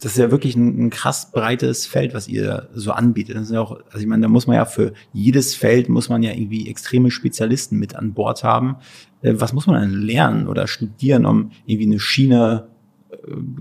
das 0.00 0.12
ist 0.12 0.18
ja 0.18 0.30
wirklich 0.30 0.56
ein, 0.56 0.86
ein 0.86 0.90
krass 0.90 1.30
breites 1.32 1.86
Feld, 1.86 2.14
was 2.14 2.28
ihr 2.28 2.68
so 2.72 2.92
anbietet. 2.92 3.36
Das 3.36 3.44
ist 3.44 3.52
ja 3.52 3.60
auch, 3.60 3.78
also 3.86 3.98
ich 3.98 4.06
meine, 4.06 4.22
da 4.22 4.28
muss 4.28 4.46
man 4.46 4.56
ja 4.56 4.64
für 4.64 4.94
jedes 5.12 5.54
Feld 5.54 5.88
muss 5.88 6.08
man 6.08 6.22
ja 6.22 6.32
irgendwie 6.32 6.68
extreme 6.68 7.10
Spezialisten 7.10 7.78
mit 7.78 7.94
an 7.94 8.14
Bord 8.14 8.42
haben. 8.42 8.76
Äh, 9.22 9.34
Was 9.36 9.52
muss 9.52 9.66
man 9.66 9.80
denn 9.80 10.00
lernen 10.00 10.48
oder 10.48 10.66
studieren, 10.66 11.26
um 11.26 11.50
irgendwie 11.66 11.86
eine 11.86 12.00
Schiene 12.00 12.68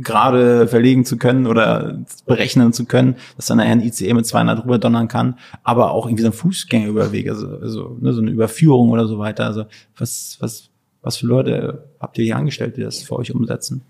gerade 0.01 0.67
verlegen 0.67 1.05
zu 1.05 1.17
können 1.17 1.47
oder 1.47 1.99
berechnen 2.25 2.73
zu 2.73 2.85
können, 2.85 3.15
dass 3.35 3.45
dann 3.47 3.59
ein 3.59 3.81
ICE 3.81 4.13
mit 4.13 4.25
200 4.25 4.63
drüber 4.63 4.77
donnern 4.77 5.07
kann, 5.07 5.35
aber 5.63 5.91
auch 5.91 6.05
irgendwie 6.05 6.23
so 6.23 6.29
ein 6.29 6.33
Fußgängerüberweg, 6.33 7.29
also, 7.29 7.47
also 7.59 7.97
ne, 8.01 8.13
so 8.13 8.21
eine 8.21 8.31
Überführung 8.31 8.89
oder 8.89 9.07
so 9.07 9.19
weiter. 9.19 9.45
Also 9.45 9.65
was, 9.97 10.37
was, 10.39 10.69
was 11.01 11.17
für 11.17 11.27
Leute 11.27 11.85
habt 11.99 12.17
ihr 12.17 12.25
hier 12.25 12.37
angestellt, 12.37 12.77
die 12.77 12.81
das 12.81 13.01
für 13.03 13.15
euch 13.15 13.33
umsetzen? 13.33 13.81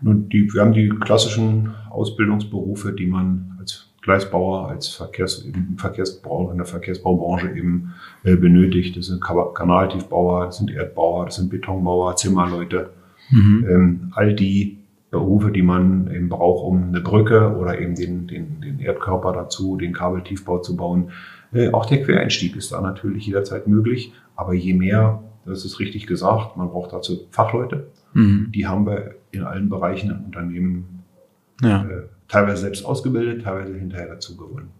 Nun, 0.00 0.28
die, 0.28 0.52
wir 0.52 0.60
haben 0.60 0.72
die 0.72 0.88
klassischen 0.88 1.70
Ausbildungsberufe, 1.90 2.92
die 2.92 3.06
man 3.06 3.56
als 3.60 3.86
Gleisbauer, 4.02 4.68
als 4.68 4.88
Verkehrs, 4.88 5.38
im 5.44 5.78
Verkehrsbau, 5.78 6.50
in 6.50 6.58
der 6.58 6.66
Verkehrsbaubranche 6.66 7.48
eben 7.56 7.94
äh, 8.22 8.36
benötigt. 8.36 8.96
Das 8.96 9.06
sind 9.06 9.22
Ka- 9.22 9.52
Kanaltiefbauer, 9.54 10.46
das 10.46 10.58
sind 10.58 10.70
Erdbauer, 10.70 11.26
das 11.26 11.36
sind 11.36 11.48
Betonbauer, 11.50 12.16
Zimmerleute. 12.16 12.90
Ähm, 13.32 14.12
all 14.14 14.34
die 14.34 14.76
Berufe, 15.14 15.50
die 15.50 15.62
man 15.62 16.10
eben 16.10 16.28
braucht, 16.28 16.64
um 16.64 16.88
eine 16.88 17.00
Brücke 17.00 17.56
oder 17.56 17.78
eben 17.80 17.94
den, 17.94 18.26
den, 18.26 18.60
den 18.60 18.78
Erdkörper 18.80 19.32
dazu, 19.32 19.76
den 19.76 19.92
Kabeltiefbau 19.92 20.58
zu 20.58 20.76
bauen. 20.76 21.10
Äh, 21.52 21.70
auch 21.72 21.86
der 21.86 22.02
Quereinstieg 22.02 22.56
ist 22.56 22.72
da 22.72 22.80
natürlich 22.80 23.26
jederzeit 23.26 23.66
möglich. 23.66 24.12
Aber 24.36 24.52
je 24.54 24.74
mehr, 24.74 25.22
das 25.46 25.64
ist 25.64 25.78
richtig 25.80 26.06
gesagt, 26.06 26.56
man 26.56 26.68
braucht 26.68 26.92
dazu 26.92 27.26
Fachleute. 27.30 27.88
Mhm. 28.12 28.50
Die 28.54 28.66
haben 28.66 28.86
wir 28.86 29.14
in 29.30 29.42
allen 29.44 29.68
Bereichen 29.68 30.10
im 30.10 30.24
Unternehmen 30.24 31.04
Ja. 31.62 31.84
äh, 31.84 32.08
teilweise 32.28 32.62
selbst 32.62 32.84
ausgebildet, 32.84 33.44
teilweise 33.44 33.74
hinterher 33.74 34.08
dazu 34.08 34.36
gewonnen. 34.36 34.70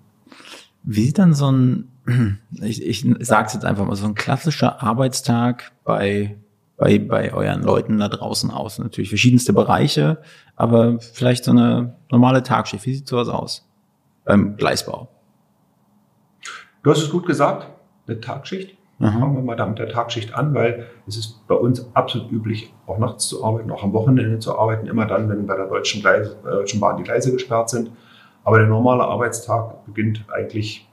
Wie 0.83 1.05
sieht 1.05 1.19
dann 1.19 1.35
so 1.35 1.51
ein, 1.51 1.89
ich, 2.61 2.85
ich 2.85 3.07
sage 3.21 3.47
es 3.47 3.55
jetzt 3.55 3.65
einfach 3.65 3.87
mal, 3.87 3.97
so 3.97 4.07
ein 4.07 4.15
klassischer 4.15 4.83
Arbeitstag 4.83 5.73
bei, 5.85 6.37
bei, 6.77 6.99
bei 6.99 7.33
euren 7.33 7.63
Leuten 7.63 7.99
da 7.99 8.09
draußen 8.09 8.51
aus? 8.51 8.79
Natürlich 8.79 9.09
verschiedenste 9.09 9.53
Bereiche, 9.53 10.23
aber 10.57 10.99
vielleicht 11.01 11.45
so 11.45 11.51
eine 11.51 11.97
normale 12.11 12.43
Tagschicht. 12.43 12.85
Wie 12.87 12.95
sieht 12.95 13.09
sowas 13.09 13.29
aus 13.29 13.69
beim 14.25 14.57
Gleisbau? 14.57 15.09
Du 16.83 16.91
hast 16.91 17.03
es 17.03 17.11
gut 17.11 17.27
gesagt, 17.27 17.67
eine 18.07 18.21
Tagschicht. 18.21 18.77
Aha. 19.01 19.19
Fangen 19.19 19.35
wir 19.35 19.43
mal 19.43 19.57
da 19.57 19.67
mit 19.67 19.79
der 19.79 19.89
Tagschicht 19.89 20.35
an, 20.35 20.55
weil 20.55 20.87
es 21.07 21.17
ist 21.17 21.47
bei 21.49 21.55
uns 21.55 21.91
absolut 21.95 22.31
üblich, 22.31 22.73
auch 22.87 22.99
nachts 22.99 23.27
zu 23.27 23.45
arbeiten, 23.45 23.71
auch 23.73 23.83
am 23.83 23.93
Wochenende 23.93 24.39
zu 24.39 24.57
arbeiten, 24.57 24.87
immer 24.87 25.07
dann, 25.07 25.29
wenn 25.29 25.47
bei 25.47 25.57
der 25.57 25.67
Deutschen, 25.67 26.01
Gleise, 26.01 26.37
äh, 26.45 26.51
Deutschen 26.51 26.79
Bahn 26.81 26.97
die 26.97 27.03
Gleise 27.03 27.33
gesperrt 27.33 27.71
sind. 27.71 27.91
Aber 28.45 28.59
der 28.59 28.69
normale 28.69 29.03
Arbeitstag 29.03 29.85
beginnt 29.87 30.25
eigentlich 30.33 30.89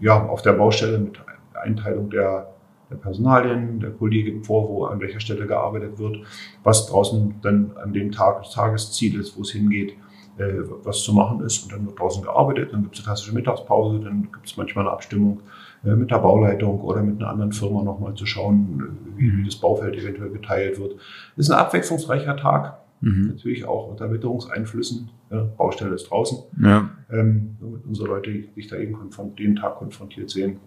ja, 0.00 0.26
auf 0.26 0.42
der 0.42 0.52
Baustelle 0.52 0.98
mit 0.98 1.16
der 1.54 1.62
Einteilung 1.62 2.10
der, 2.10 2.52
der 2.90 2.96
Personalien. 2.96 3.80
Der 3.80 3.90
Kollege 3.90 4.32
gibt 4.32 4.46
vor, 4.46 4.68
wo 4.68 4.84
an 4.84 5.00
welcher 5.00 5.20
Stelle 5.20 5.46
gearbeitet 5.46 5.98
wird, 5.98 6.18
was 6.62 6.86
draußen 6.86 7.34
dann 7.42 7.72
an 7.82 7.92
dem 7.92 8.12
Tag 8.12 8.42
das 8.42 8.52
Tagesziel 8.52 9.18
ist, 9.20 9.36
wo 9.36 9.42
es 9.42 9.50
hingeht, 9.50 9.92
äh, 10.38 10.44
was 10.84 11.02
zu 11.02 11.12
machen 11.12 11.40
ist. 11.40 11.64
Und 11.64 11.72
dann 11.72 11.86
wird 11.86 11.98
draußen 11.98 12.22
gearbeitet, 12.22 12.72
dann 12.72 12.82
gibt 12.82 12.94
es 12.94 13.00
eine 13.00 13.06
klassische 13.06 13.34
Mittagspause, 13.34 14.00
dann 14.00 14.28
gibt 14.32 14.46
es 14.46 14.56
manchmal 14.56 14.84
eine 14.86 14.92
Abstimmung 14.92 15.40
äh, 15.84 15.94
mit 15.94 16.10
der 16.10 16.18
Bauleitung 16.18 16.80
oder 16.80 17.02
mit 17.02 17.20
einer 17.20 17.30
anderen 17.30 17.52
Firma 17.52 17.82
nochmal 17.82 18.14
zu 18.14 18.26
schauen, 18.26 18.80
äh, 19.16 19.18
wie, 19.18 19.36
wie 19.38 19.44
das 19.44 19.56
Baufeld 19.56 19.96
eventuell 19.96 20.30
geteilt 20.30 20.78
wird. 20.78 20.96
Das 21.36 21.46
ist 21.46 21.50
ein 21.50 21.58
abwechslungsreicher 21.58 22.36
Tag, 22.36 22.78
Mhm. 23.02 23.26
natürlich 23.28 23.66
auch 23.66 23.88
unter 23.88 24.10
Witterungseinflüssen. 24.10 25.10
Ja, 25.30 25.42
Baustelle 25.42 25.94
ist 25.94 26.10
draußen. 26.10 26.38
Ja. 26.62 26.88
Ähm, 27.10 27.56
damit 27.60 27.84
unsere 27.84 28.08
Leute 28.08 28.44
sich 28.54 28.68
da 28.68 28.76
eben 28.76 28.94
konfront 28.94 29.38
den 29.38 29.56
Tag 29.56 29.76
konfrontiert 29.76 30.30
sehen. 30.30 30.60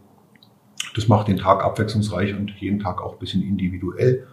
Das 0.96 1.08
macht 1.08 1.28
den 1.28 1.38
Tag 1.38 1.64
abwechslungsreich 1.64 2.36
und 2.36 2.52
jeden 2.60 2.80
Tag 2.80 3.02
auch 3.02 3.14
ein 3.14 3.20
bisschen 3.20 3.42
individuell. 3.42 4.26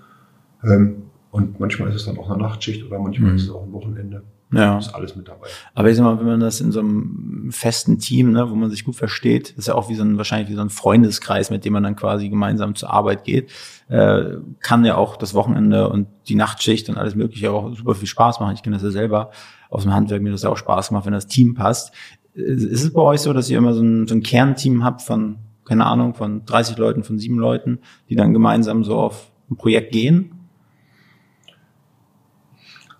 Ähm, 0.64 1.02
und 1.30 1.60
manchmal 1.60 1.88
ist 1.90 1.96
es 1.96 2.06
dann 2.06 2.18
auch 2.18 2.30
eine 2.30 2.42
Nachtschicht 2.42 2.84
oder 2.86 2.98
manchmal 2.98 3.30
Mhm. 3.32 3.36
ist 3.36 3.44
es 3.44 3.50
auch 3.50 3.62
ein 3.64 3.72
Wochenende. 3.72 4.22
Ja. 4.52 4.78
ist 4.78 4.94
alles 4.94 5.16
mit 5.16 5.26
dabei. 5.26 5.48
Aber 5.74 5.90
ich 5.90 5.96
sag 5.96 6.04
mal, 6.04 6.20
wenn 6.20 6.26
man 6.26 6.38
das 6.40 6.60
in 6.60 6.70
so 6.70 6.78
einem 6.78 7.48
festen 7.50 7.98
Team, 7.98 8.30
ne, 8.30 8.48
wo 8.48 8.54
man 8.54 8.70
sich 8.70 8.84
gut 8.84 8.94
versteht, 8.94 9.50
ist 9.50 9.66
ja 9.66 9.74
auch 9.74 9.88
wie 9.88 9.96
so 9.96 10.04
ein, 10.04 10.18
wahrscheinlich 10.18 10.48
wie 10.48 10.54
so 10.54 10.60
ein 10.60 10.70
Freundeskreis, 10.70 11.50
mit 11.50 11.64
dem 11.64 11.72
man 11.72 11.82
dann 11.82 11.96
quasi 11.96 12.28
gemeinsam 12.28 12.76
zur 12.76 12.90
Arbeit 12.90 13.24
geht, 13.24 13.50
äh, 13.88 14.36
kann 14.60 14.84
ja 14.84 14.94
auch 14.96 15.16
das 15.16 15.34
Wochenende 15.34 15.88
und 15.88 16.06
die 16.28 16.36
Nachtschicht 16.36 16.88
und 16.88 16.96
alles 16.96 17.16
mögliche 17.16 17.50
auch 17.50 17.74
super 17.74 17.96
viel 17.96 18.06
Spaß 18.06 18.38
machen. 18.38 18.54
Ich 18.54 18.62
kenne 18.62 18.76
das 18.76 18.84
ja 18.84 18.90
selber 18.92 19.32
aus 19.68 19.82
dem 19.82 19.92
Handwerk, 19.92 20.22
mir 20.22 20.30
das 20.30 20.42
ja 20.44 20.48
auch 20.50 20.56
Spaß 20.56 20.88
gemacht, 20.90 21.06
wenn 21.06 21.12
das 21.12 21.26
Team 21.26 21.54
passt. 21.54 21.92
Ist 22.34 22.84
es 22.84 22.92
bei 22.92 23.02
euch 23.02 23.22
so, 23.22 23.32
dass 23.32 23.50
ihr 23.50 23.58
immer 23.58 23.74
so 23.74 23.82
ein, 23.82 24.06
so 24.06 24.14
ein 24.14 24.22
Kernteam 24.22 24.84
habt 24.84 25.02
von, 25.02 25.38
keine 25.66 25.84
Ahnung, 25.86 26.14
von 26.14 26.44
30 26.46 26.78
Leuten, 26.78 27.02
von 27.04 27.18
sieben 27.18 27.38
Leuten, 27.38 27.80
die 28.08 28.16
dann 28.16 28.32
gemeinsam 28.32 28.84
so 28.84 28.96
auf 28.96 29.30
ein 29.50 29.56
Projekt 29.56 29.92
gehen? 29.92 30.32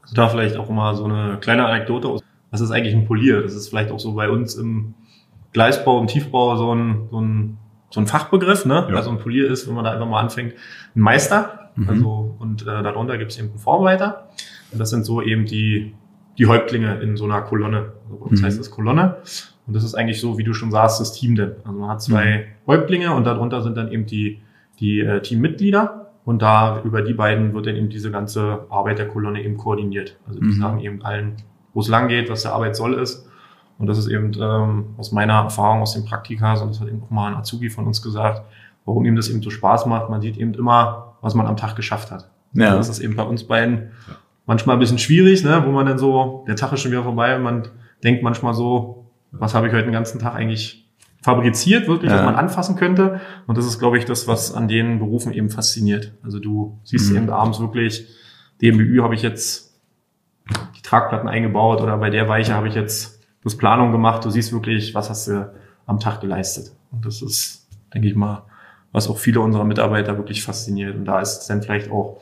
Also 0.03 0.15
da 0.15 0.29
vielleicht 0.29 0.57
auch 0.57 0.69
mal 0.69 0.95
so 0.95 1.05
eine 1.05 1.39
kleine 1.41 1.67
Anekdote 1.67 2.09
aus. 2.09 2.23
Was 2.51 2.61
ist 2.61 2.71
eigentlich 2.71 2.95
ein 2.95 3.07
Polier? 3.07 3.43
Das 3.43 3.55
ist 3.55 3.69
vielleicht 3.69 3.91
auch 3.91 3.99
so 3.99 4.15
bei 4.15 4.31
uns 4.31 4.55
im 4.55 4.95
Gleisbau, 5.53 6.01
im 6.01 6.07
Tiefbau 6.07 6.57
so 6.57 6.75
ein, 6.75 7.09
so 7.11 7.21
ein, 7.21 7.59
so 7.91 8.01
ein 8.01 8.07
Fachbegriff. 8.07 8.65
Ne? 8.67 8.87
Ja. 8.89 8.97
Also 8.97 9.11
ein 9.11 9.19
Polier 9.19 9.51
ist, 9.51 9.67
wenn 9.67 9.75
man 9.75 9.85
da 9.85 9.93
einfach 9.93 10.07
mal 10.07 10.21
anfängt, 10.21 10.55
ein 10.95 11.01
Meister. 11.01 11.71
Mhm. 11.75 11.89
Also, 11.89 12.37
und 12.39 12.63
äh, 12.63 12.83
darunter 12.83 13.19
gibt 13.19 13.33
es 13.33 13.39
eben 13.39 13.49
einen 13.49 13.59
Vorarbeiter. 13.59 14.29
Und 14.73 14.79
das 14.79 14.91
sind 14.91 15.05
so 15.05 15.23
eben 15.23 15.45
die, 15.47 15.95
die 16.39 16.47
Häuptlinge 16.47 17.01
in 17.01 17.17
so 17.17 17.25
einer 17.25 17.43
Kolonne. 17.43 17.93
Also 18.05 18.17
bei 18.19 18.27
uns 18.27 18.41
Mhm. 18.41 18.45
heißt 18.45 18.59
das 18.61 18.71
Kolonne. 18.71 19.17
Und 19.67 19.75
das 19.75 19.85
ist 19.85 19.95
eigentlich 19.95 20.21
so, 20.21 20.39
wie 20.39 20.45
du 20.45 20.53
schon 20.55 20.71
sagst, 20.71 21.01
das 21.01 21.13
Team 21.13 21.35
denn. 21.35 21.53
Also 21.65 21.79
man 21.79 21.91
hat 21.91 22.03
zwei 22.03 22.47
Häuptlinge 22.67 23.13
und 23.15 23.25
darunter 23.25 23.63
sind 23.63 23.77
dann 23.77 23.91
eben 23.91 24.07
die, 24.07 24.41
die 24.79 25.01
äh, 25.01 25.21
Teammitglieder. 25.21 26.13
Und 26.25 26.43
da 26.43 26.83
über 26.83 27.03
die 27.03 27.15
beiden 27.15 27.55
wird 27.55 27.67
dann 27.67 27.77
eben 27.77 27.89
diese 27.89 28.11
ganze 28.11 28.67
Arbeit 28.69 28.99
der 28.99 29.09
Kolonne 29.09 29.43
eben 29.45 29.57
koordiniert. 29.57 30.17
Also 30.27 30.41
die 30.41 30.47
Mhm. 30.47 30.61
sagen 30.61 30.81
eben 30.81 31.03
allen, 31.05 31.37
wo 31.73 31.81
es 31.81 31.89
lang 31.89 32.09
geht, 32.09 32.29
was 32.31 32.43
der 32.43 32.53
Arbeit 32.53 32.75
soll 32.77 32.95
ist. 32.95 33.29
Und 33.79 33.87
das 33.87 33.99
ist 33.99 34.09
eben 34.09 34.33
ähm, 34.41 34.87
aus 34.97 35.13
meiner 35.13 35.35
Erfahrung 35.35 35.83
aus 35.83 35.93
dem 35.95 36.05
Praktika, 36.05 36.55
und 36.61 36.69
das 36.71 36.81
hat 36.81 36.89
eben 36.89 37.03
auch 37.03 37.11
mal 37.11 37.29
ein 37.29 37.35
Azubi 37.37 37.69
von 37.69 37.87
uns 37.87 38.01
gesagt, 38.03 38.43
warum 38.87 39.05
ihm 39.05 39.15
das 39.17 39.29
eben 39.29 39.43
so 39.43 39.51
Spaß 39.51 39.87
macht. 39.87 40.09
Man 40.11 40.21
sieht 40.21 40.37
eben 40.39 40.55
immer, 40.55 41.17
was 41.21 41.35
man 41.35 41.47
am 41.47 41.57
Tag 41.57 41.77
geschafft 41.77 42.11
hat. 42.11 42.31
Ja. 42.55 42.67
Also 42.69 42.79
Das 42.79 42.89
ist 42.89 43.01
eben 43.01 43.17
bei 43.17 43.23
uns 43.25 43.45
beiden 43.45 43.91
manchmal 44.47 44.77
ein 44.77 44.81
bisschen 44.81 44.99
schwierig, 44.99 45.45
ne? 45.45 45.63
wo 45.67 45.73
man 45.73 45.87
dann 45.87 45.99
so, 45.99 46.45
der 46.49 46.57
Tag 46.57 46.73
ist 46.73 46.81
schon 46.81 46.91
wieder 46.93 47.03
vorbei 47.03 47.37
und 47.37 47.43
man 47.43 47.69
denkt 48.03 48.23
manchmal 48.23 48.55
so, 48.55 49.06
was 49.39 49.55
habe 49.55 49.67
ich 49.69 49.73
heute 49.73 49.85
den 49.85 49.93
ganzen 49.93 50.19
Tag 50.19 50.35
eigentlich 50.35 50.89
fabriziert, 51.23 51.89
wirklich, 51.89 52.11
Ja. 52.11 52.19
was 52.19 52.25
man 52.25 52.35
anfassen 52.37 52.77
könnte. 52.77 53.21
Und 53.47 53.59
das 53.59 53.67
ist, 53.67 53.79
glaube 53.79 53.99
ich, 53.99 54.05
das, 54.05 54.29
was 54.29 54.55
an 54.55 54.69
den 54.69 54.99
Berufen 54.99 55.33
eben 55.33 55.51
fasziniert. 55.51 56.13
Also 56.23 56.39
du 56.39 56.79
siehst 56.85 57.11
Mhm. 57.11 57.17
eben 57.17 57.31
abends 57.31 57.59
wirklich, 57.61 58.07
DMBÜ 58.63 59.03
habe 59.03 59.15
ich 59.15 59.23
jetzt 59.23 59.75
die 60.77 60.83
Tragplatten 60.83 61.29
eingebaut 61.29 61.81
oder 61.81 61.97
bei 61.99 62.11
der 62.11 62.29
Weiche 62.29 62.55
habe 62.55 62.69
ich 62.69 62.75
jetzt 62.75 63.21
das 63.43 63.57
Planung 63.57 63.91
gemacht. 63.93 64.25
Du 64.25 64.31
siehst 64.31 64.53
wirklich, 64.53 64.95
was 64.95 65.11
hast 65.11 65.27
du 65.29 65.53
am 65.87 65.99
Tag 65.99 66.21
geleistet. 66.21 66.73
Und 66.93 67.05
das 67.05 67.23
ist, 67.23 67.67
denke 67.93 68.09
ich 68.09 68.15
mal, 68.15 68.45
was 68.93 69.09
auch 69.09 69.19
viele 69.19 69.41
unserer 69.41 69.65
Mitarbeiter 69.65 70.17
wirklich 70.17 70.43
fasziniert. 70.45 70.95
Und 70.95 71.05
da 71.07 71.21
ist 71.21 71.41
es 71.43 71.47
dann 71.49 71.63
vielleicht 71.63 71.91
auch 71.91 72.21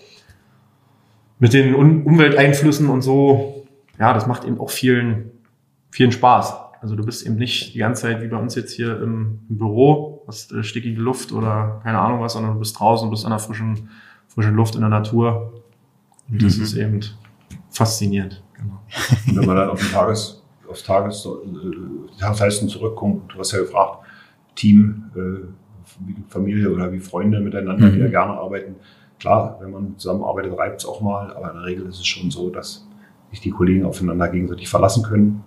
mit 1.38 1.52
den 1.52 1.74
Un 1.74 2.04
Umwelteinflüssen 2.04 2.88
und 2.88 3.02
so, 3.02 3.66
ja, 3.98 4.12
das 4.14 4.26
macht 4.26 4.44
eben 4.44 4.58
auch 4.58 4.70
vielen, 4.70 5.30
vielen 5.90 6.12
Spaß. 6.12 6.54
Also 6.84 6.96
du 6.96 7.04
bist 7.06 7.24
eben 7.24 7.36
nicht 7.36 7.72
die 7.74 7.78
ganze 7.78 8.02
Zeit 8.02 8.20
wie 8.20 8.28
bei 8.28 8.36
uns 8.36 8.54
jetzt 8.56 8.72
hier 8.72 9.00
im, 9.00 9.40
im 9.48 9.56
Büro, 9.56 10.22
hast 10.26 10.52
äh, 10.52 10.62
stickige 10.62 11.00
Luft 11.00 11.32
oder 11.32 11.80
keine 11.82 11.98
Ahnung 11.98 12.20
was, 12.20 12.34
sondern 12.34 12.52
du 12.52 12.58
bist 12.58 12.78
draußen, 12.78 13.08
bist 13.08 13.24
an 13.24 13.30
der 13.30 13.38
frischen, 13.38 13.88
frischen 14.28 14.54
Luft 14.54 14.74
in 14.74 14.82
der 14.82 14.90
Natur. 14.90 15.62
Und 16.30 16.42
das 16.42 16.58
Mhm. 16.58 16.62
ist 16.62 16.74
eben 16.74 17.00
faszinierend. 17.70 18.42
Genau. 18.52 18.80
Und 19.28 19.36
wenn 19.38 19.46
man 19.46 19.56
dann 19.56 19.70
auf 19.70 19.80
den 19.80 19.88
Tages, 19.92 20.42
aufs 20.68 20.82
Tages, 20.82 21.24
äh, 21.26 22.20
Tagesleisten 22.20 22.68
zurückkommt, 22.68 23.32
du 23.32 23.38
hast 23.38 23.52
ja 23.52 23.60
gefragt, 23.60 24.00
Team, 24.54 25.04
äh, 25.16 25.46
wie 26.06 26.16
Familie 26.28 26.70
oder 26.70 26.92
wie 26.92 27.00
Freunde 27.00 27.40
miteinander, 27.40 27.88
die 27.88 27.98
ja 27.98 28.06
Mhm. 28.08 28.10
gerne 28.10 28.32
arbeiten. 28.34 28.74
Klar, 29.18 29.56
wenn 29.62 29.70
man 29.70 29.96
zusammenarbeitet, 29.96 30.52
reibt 30.58 30.80
es 30.82 30.86
auch 30.86 31.00
mal, 31.00 31.34
aber 31.34 31.48
in 31.50 31.56
der 31.56 31.64
Regel 31.64 31.86
ist 31.86 31.98
es 31.98 32.06
schon 32.06 32.30
so, 32.30 32.50
dass 32.50 32.86
sich 33.30 33.40
die 33.40 33.50
Kollegen 33.52 33.86
aufeinander 33.86 34.28
gegenseitig 34.28 34.68
verlassen 34.68 35.02
können. 35.02 35.44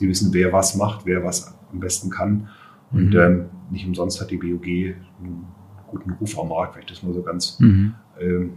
Sie 0.00 0.08
wissen, 0.08 0.32
wer 0.32 0.50
was 0.52 0.76
macht, 0.76 1.04
wer 1.04 1.22
was 1.22 1.54
am 1.72 1.78
besten 1.78 2.08
kann. 2.10 2.48
Und 2.90 3.10
Mhm. 3.10 3.20
ähm, 3.20 3.44
nicht 3.70 3.86
umsonst 3.86 4.18
hat 4.20 4.30
die 4.30 4.38
BOG 4.38 4.64
einen 4.66 5.46
guten 5.88 6.10
Ruf 6.12 6.38
am 6.38 6.48
Markt, 6.48 6.74
wenn 6.74 6.82
ich 6.82 6.88
das 6.88 7.02
nur 7.02 7.12
so 7.12 7.22
ganz 7.22 7.60
Mhm. 7.60 7.94
ähm, 8.18 8.54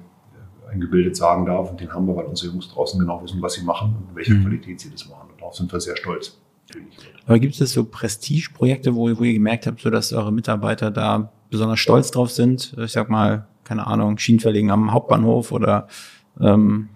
eingebildet 0.71 1.15
sagen 1.17 1.45
darf. 1.45 1.69
Und 1.69 1.82
den 1.82 1.91
haben 1.93 2.08
wir, 2.08 2.15
weil 2.15 2.25
unsere 2.25 2.51
Jungs 2.53 2.69
draußen 2.69 2.97
genau 2.99 3.21
wissen, 3.21 3.41
was 3.41 3.53
sie 3.56 3.63
machen 3.65 3.93
und 3.99 4.10
in 4.10 4.15
welcher 4.15 4.36
Mhm. 4.36 4.43
Qualität 4.43 4.79
sie 4.79 4.89
das 4.89 5.08
machen. 5.10 5.29
Und 5.32 5.39
darauf 5.41 5.53
sind 5.53 5.71
wir 5.71 5.79
sehr 5.82 5.97
stolz. 5.97 6.39
Natürlich. 6.69 6.97
Aber 7.25 7.39
gibt 7.39 7.60
es 7.60 7.73
so 7.73 7.84
Prestigeprojekte, 7.84 8.95
wo, 8.95 9.01
wo 9.19 9.23
ihr 9.23 9.34
gemerkt 9.34 9.67
habt, 9.67 9.82
so 9.82 9.89
dass 9.89 10.13
eure 10.13 10.32
Mitarbeiter 10.32 10.91
da 10.91 11.29
besonders 11.49 11.79
stolz 11.79 12.10
drauf 12.10 12.32
sind? 12.32 12.73
Ich 12.79 12.93
sag 12.93 13.10
mal, 13.10 13.47
keine 13.65 13.86
Ahnung, 13.86 14.17
Schienenverlegen 14.17 14.71
am 14.71 14.93
Hauptbahnhof 14.93 15.51
oder 15.51 15.89
ähm, 16.39 16.88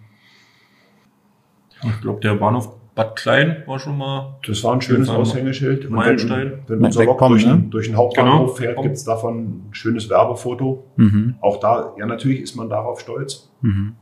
Ich 1.84 2.02
glaube, 2.02 2.22
der 2.22 2.36
Bahnhof 2.36 2.77
Bad 2.98 3.16
Klein 3.16 3.64
war 3.68 3.80
schon 3.80 3.98
mal. 3.98 4.36
Das 4.46 4.62
war 4.64 4.74
ein 4.74 4.82
schönes 4.82 5.08
Aushängeschild. 5.08 5.90
Meilenstein. 5.90 6.64
Wenn, 6.68 6.80
wenn 6.80 6.86
unser 6.86 7.06
Lok 7.06 7.20
durch, 7.20 7.44
den, 7.46 7.52
ne? 7.56 7.68
durch 7.70 7.88
den 7.88 7.96
Hauptbahnhof 7.96 8.40
Genau. 8.40 8.48
fährt, 8.56 8.82
gibt 8.82 8.96
es 8.98 9.06
davon 9.06 9.38
ein 9.38 9.68
schönes 9.72 10.10
Werbefoto. 10.10 10.84
mhm, 10.98 11.36
Auch 11.40 11.60
da, 11.60 11.94
ja, 11.98 12.06
natürlich 12.06 12.42
ist 12.42 12.56
man 12.56 12.68
darauf 12.70 13.00
stolz. 13.00 13.50
mhm, 13.62 13.96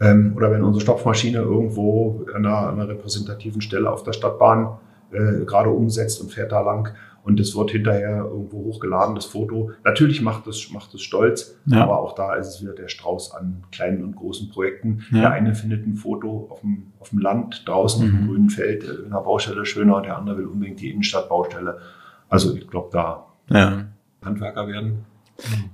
Ähm, 0.00 0.32
oder 0.36 0.50
wenn 0.50 0.62
unsere 0.62 0.82
Stopfmaschine 0.82 1.38
irgendwo 1.38 2.26
an 2.34 2.44
einer, 2.44 2.56
an 2.68 2.74
einer 2.80 2.88
repräsentativen 2.88 3.60
Stelle 3.60 3.90
auf 3.90 4.02
der 4.02 4.12
Stadtbahn 4.12 4.78
äh, 5.12 5.44
gerade 5.44 5.70
umsetzt 5.70 6.20
und 6.20 6.30
fährt 6.30 6.52
da 6.52 6.60
lang 6.60 6.94
und 7.28 7.38
es 7.38 7.54
wird 7.54 7.70
hinterher 7.70 8.24
irgendwo 8.24 8.64
hochgeladen, 8.64 9.14
das 9.14 9.26
Foto. 9.26 9.70
Natürlich 9.84 10.22
macht 10.22 10.46
es 10.46 10.70
macht 10.72 10.98
stolz, 11.00 11.56
Ja. 11.66 11.82
aber 11.84 12.00
auch 12.00 12.14
da 12.14 12.34
ist 12.34 12.48
es 12.48 12.62
wieder 12.62 12.72
der 12.72 12.88
Strauß 12.88 13.34
an 13.34 13.62
kleinen 13.70 14.02
und 14.02 14.16
großen 14.16 14.48
Projekten. 14.48 15.04
Ja. 15.12 15.20
Der 15.20 15.30
eine 15.32 15.54
findet 15.54 15.86
ein 15.86 15.96
Foto 15.96 16.48
auf 16.50 16.62
dem, 16.62 16.86
auf 16.98 17.10
dem 17.10 17.18
Land, 17.20 17.62
draußen 17.68 18.02
auf 18.04 18.10
Mhm. 18.12 18.16
dem 18.18 18.26
grünen 18.28 18.50
Feld, 18.50 18.82
äh, 18.82 18.92
in 19.04 19.12
einer 19.12 19.20
Baustelle 19.20 19.64
schöner, 19.66 20.00
der 20.02 20.16
andere 20.16 20.38
will 20.38 20.46
unbedingt 20.46 20.80
die 20.80 20.90
Innenstadtbaustelle. 20.90 21.78
Also 22.30 22.54
ich 22.56 22.66
glaube, 22.68 22.88
da 22.92 23.26
ja. 23.50 23.84
Handwerker 24.24 24.66
werden. 24.66 25.04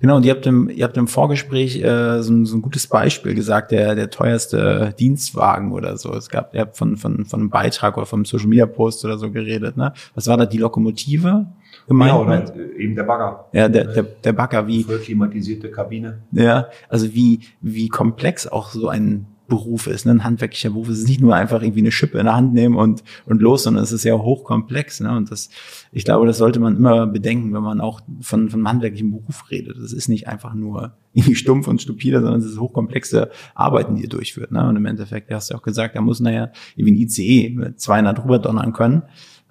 Genau, 0.01 0.17
und 0.17 0.27
ihr 0.27 0.33
habt 0.33 0.45
im, 0.47 0.69
ihr 0.69 0.85
habt 0.85 0.97
im 0.99 1.09
Vorgespräch 1.09 1.83
äh, 1.83 2.23
so, 2.23 2.33
ein, 2.33 2.45
so 2.45 2.57
ein 2.57 2.63
gutes 2.63 2.87
Beispiel 2.87 3.35
gesagt, 3.35 3.71
der, 3.71 3.95
der 3.95 4.11
teuerste 4.11 4.95
Dienstwagen 4.99 5.73
oder 5.73 5.97
so. 5.97 6.13
Es 6.13 6.29
gab, 6.29 6.55
ihr 6.55 6.61
habt 6.61 6.77
von, 6.77 6.99
von, 6.99 7.25
von 7.25 7.41
einem 7.41 7.51
Beitrag 7.51 7.97
oder 7.97 8.05
vom 8.05 8.27
Social 8.27 8.49
Media 8.49 8.67
Post 8.67 9.05
oder 9.07 9.17
so 9.17 9.31
geredet, 9.31 9.79
ne? 9.79 9.95
Was 10.15 10.27
war 10.27 10.37
da 10.37 10.45
die 10.45 10.59
Lokomotive 10.59 11.47
gemeint? 11.89 12.13
Ja, 12.13 12.19
oder 12.19 12.41
mit? 12.41 12.77
eben 12.79 12.95
der 12.95 13.05
Bagger. 13.05 13.47
ja, 13.53 13.69
der, 13.69 13.85
der, 13.85 14.03
der 14.03 14.33
Bagger, 14.35 14.67
wie, 14.67 14.85
Voll 14.85 14.99
klimatisierte 14.99 15.71
Kabine. 15.71 16.23
Ja, 16.33 16.69
also 16.91 17.15
wie, 17.15 17.41
wie 17.63 17.89
komplex 17.89 18.47
auch 18.47 18.69
so 18.69 18.89
ein 18.89 19.27
Beruf 19.47 19.87
ist, 19.87 20.07
ne? 20.07 20.13
ein 20.13 20.25
handwerklicher 20.25 20.71
Beruf. 20.71 20.89
Es 20.89 20.99
ist 21.01 21.09
nicht 21.09 21.21
nur 21.21 21.35
einfach 21.35 21.61
irgendwie 21.63 21.81
eine 21.81 21.93
Schippe 21.93 22.19
in 22.19 22.25
der 22.25 22.35
Hand 22.35 22.55
nehmen 22.55 22.77
und, 22.77 23.05
und 23.27 23.43
los, 23.43 23.65
sondern 23.65 23.83
es 23.85 23.93
ist 23.93 24.05
ja 24.05 24.15
hochkomplex. 24.15 25.01
Ne? 25.01 25.15
Und 25.15 25.31
das, 25.31 25.51
ich 25.93 26.05
glaube, 26.05 26.27
das 26.27 26.39
sollte 26.39 26.61
man 26.61 26.77
immer 26.77 27.07
bedenken, 27.07 27.53
wenn 27.53 27.63
man 27.63 27.81
auch 27.81 28.01
von, 28.21 28.49
von 28.49 28.61
einem 28.61 28.69
handwerklichen 28.69 29.11
Beruf 29.11 29.51
redet. 29.51 29.77
Das 29.79 29.93
ist 29.93 30.09
nicht 30.09 30.29
einfach 30.29 30.55
nur 30.55 30.95
irgendwie 31.13 31.35
stumpf 31.35 31.69
und 31.69 31.83
stupide, 31.83 32.21
sondern 32.21 32.41
es 32.41 32.47
ist 32.47 32.59
hochkomplexe 32.59 33.31
Arbeiten, 33.55 33.97
die 33.97 34.03
ihr 34.03 34.09
durchführt. 34.09 34.51
Ne? 34.51 34.67
Und 34.67 34.77
im 34.77 34.87
Endeffekt, 34.87 35.31
du 35.31 35.35
hast 35.35 35.51
ja 35.51 35.57
auch 35.57 35.63
gesagt, 35.63 35.95
da 35.95 36.01
muss 36.01 36.21
nachher 36.21 36.53
irgendwie 36.77 36.95
ein 36.95 37.03
ICE 37.03 37.51
mit 37.51 37.81
200 37.81 38.25
rüber 38.25 38.39
donnern 38.39 38.73
können. 38.73 39.03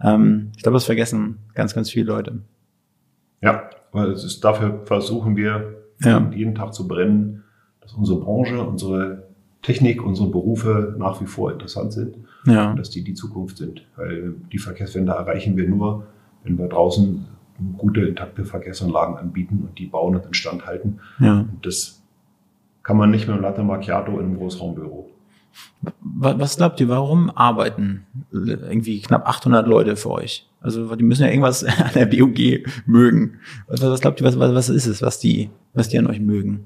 Ähm, 0.02 0.52
ich 0.58 0.64
glaube, 0.64 0.76
das 0.76 0.86
vergessen 0.86 1.38
ganz, 1.54 1.74
ganz 1.76 1.90
viele 1.90 2.08
Leute. 2.08 2.42
Ja, 3.42 3.70
weil 3.92 4.10
es 4.12 4.24
ist, 4.24 4.44
dafür 4.44 4.82
versuchen 4.86 5.36
wir 5.36 5.76
Ja. 6.02 6.32
jeden 6.34 6.56
Tag 6.56 6.74
zu 6.74 6.88
brennen, 6.88 7.44
dass 7.82 7.94
unsere 7.94 8.20
Branche, 8.20 8.62
unsere 8.62 9.23
Technik, 9.64 10.04
unsere 10.06 10.30
Berufe 10.30 10.96
nach 11.00 11.20
wie 11.22 11.26
vor 11.26 11.52
interessant 11.52 11.94
sind 11.94 12.16
Ja. 12.46 12.70
und 12.72 12.78
dass 12.80 12.90
die 12.92 13.04
die 13.04 13.14
Zukunft 13.16 13.58
sind. 13.58 13.84
Weil 13.96 14.36
die 14.52 14.60
Verkehrswende 14.60 15.14
erreichen 15.14 15.58
wir 15.58 15.68
nur, 15.68 16.06
wenn 16.44 16.58
wir 16.58 16.68
draußen 16.68 17.26
gute, 17.78 18.02
intakte 18.02 18.46
Verkehrsanlagen 18.46 19.16
anbieten 19.18 19.64
und 19.68 19.80
die 19.80 19.86
bauen 19.88 20.16
und 20.16 20.26
instand 20.26 20.66
halten. 20.66 21.00
ja. 21.20 21.40
Und 21.42 21.66
das 21.66 22.02
kann 22.84 22.98
man 22.98 23.12
nicht 23.12 23.26
mit 23.28 23.34
einem 23.36 23.44
Latte 23.44 23.64
Macchiato 23.64 24.12
in 24.20 24.26
einem 24.26 24.38
Großraumbüro. 24.38 25.10
Wa- 26.02 26.36
Was 26.38 26.58
glaubt 26.58 26.82
ihr, 26.82 26.90
warum 26.90 27.30
arbeiten 27.30 28.06
irgendwie 28.32 29.00
knapp 29.02 29.28
800 29.28 29.66
Leute 29.68 29.96
für 29.96 30.10
euch? 30.12 30.50
Also 30.60 30.94
die 30.96 31.04
müssen 31.04 31.24
ja 31.24 31.30
irgendwas 31.30 31.64
an 31.64 31.92
der 31.96 32.06
BUG 32.08 32.66
mögen. 32.86 33.36
Was, 33.68 33.82
was 33.82 34.02
glaubt 34.02 34.20
ihr, 34.20 34.26
was, 34.28 34.38
was 34.38 34.54
was 34.54 34.70
ist 34.70 34.88
es, 34.88 35.02
was 35.02 35.20
die, 35.20 35.50
was 35.74 35.88
die 35.90 35.98
an 36.00 36.08
euch 36.08 36.20
mögen? 36.20 36.66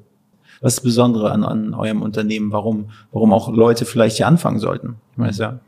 Was 0.62 0.74
ist 0.74 0.80
das 0.80 0.84
Besondere 0.84 1.32
an, 1.32 1.44
an 1.44 1.74
eurem 1.74 2.02
Unternehmen? 2.02 2.52
Warum, 2.52 2.90
warum 3.12 3.34
auch 3.34 3.52
Leute 3.54 3.86
vielleicht 3.86 4.18
hier 4.18 4.28
anfangen 4.28 4.60
sollten? 4.60 4.96
Ich 5.12 5.18
meine, 5.18 5.32
ja, 5.34 5.60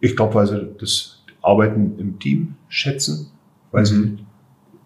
Ich 0.00 0.16
glaube, 0.16 0.34
weil 0.34 0.46
sie 0.46 0.68
das 0.78 1.22
Arbeiten 1.42 1.98
im 1.98 2.18
Team 2.18 2.54
schätzen, 2.68 3.30
weil 3.70 3.86
sie 3.86 4.18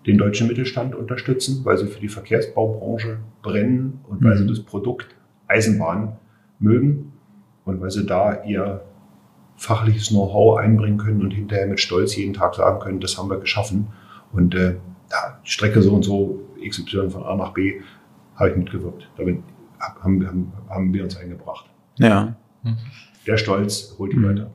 den 0.06 0.18
deutschen 0.18 0.46
Mittelstand 0.46 0.94
unterstützen, 0.94 1.64
weil 1.64 1.76
sie 1.78 1.86
für 1.86 2.00
die 2.00 2.08
Verkehrsbaubranche 2.08 3.18
brennen 3.42 4.00
und 4.08 4.22
weil 4.22 4.34
Mhm. 4.34 4.38
sie 4.38 4.46
das 4.46 4.60
Produkt 4.60 5.08
Eisenbahn 5.48 6.16
mögen 6.60 7.12
und 7.64 7.80
weil 7.80 7.90
sie 7.90 8.06
da 8.06 8.44
ihr 8.44 8.82
fachliches 9.56 10.08
Know-how 10.08 10.58
einbringen 10.58 10.98
können 10.98 11.22
und 11.22 11.30
hinterher 11.32 11.66
mit 11.66 11.80
Stolz 11.80 12.14
jeden 12.16 12.34
Tag 12.34 12.54
sagen 12.54 12.78
können, 12.80 13.00
das 13.00 13.16
haben 13.18 13.30
wir 13.30 13.38
geschaffen. 13.38 13.88
Und 14.32 14.54
äh, 14.54 14.76
ja, 15.10 15.40
die 15.44 15.50
Strecke 15.50 15.82
so 15.82 15.92
und 15.94 16.02
so, 16.04 16.40
XY 16.66 17.10
von 17.10 17.22
A 17.24 17.34
nach 17.36 17.52
B, 17.52 17.80
habe 18.36 18.50
ich 18.50 18.56
mitgewirkt. 18.56 19.08
Damit 19.16 19.42
haben, 19.80 20.26
haben, 20.26 20.52
haben 20.68 20.92
wir 20.94 21.04
uns 21.04 21.16
eingebracht. 21.16 21.66
ja. 21.98 22.34
Der 23.26 23.36
Stolz 23.36 23.94
holt 23.98 24.12
die 24.12 24.16
Mhm. 24.16 24.22
Leute 24.24 24.42
ab. 24.46 24.54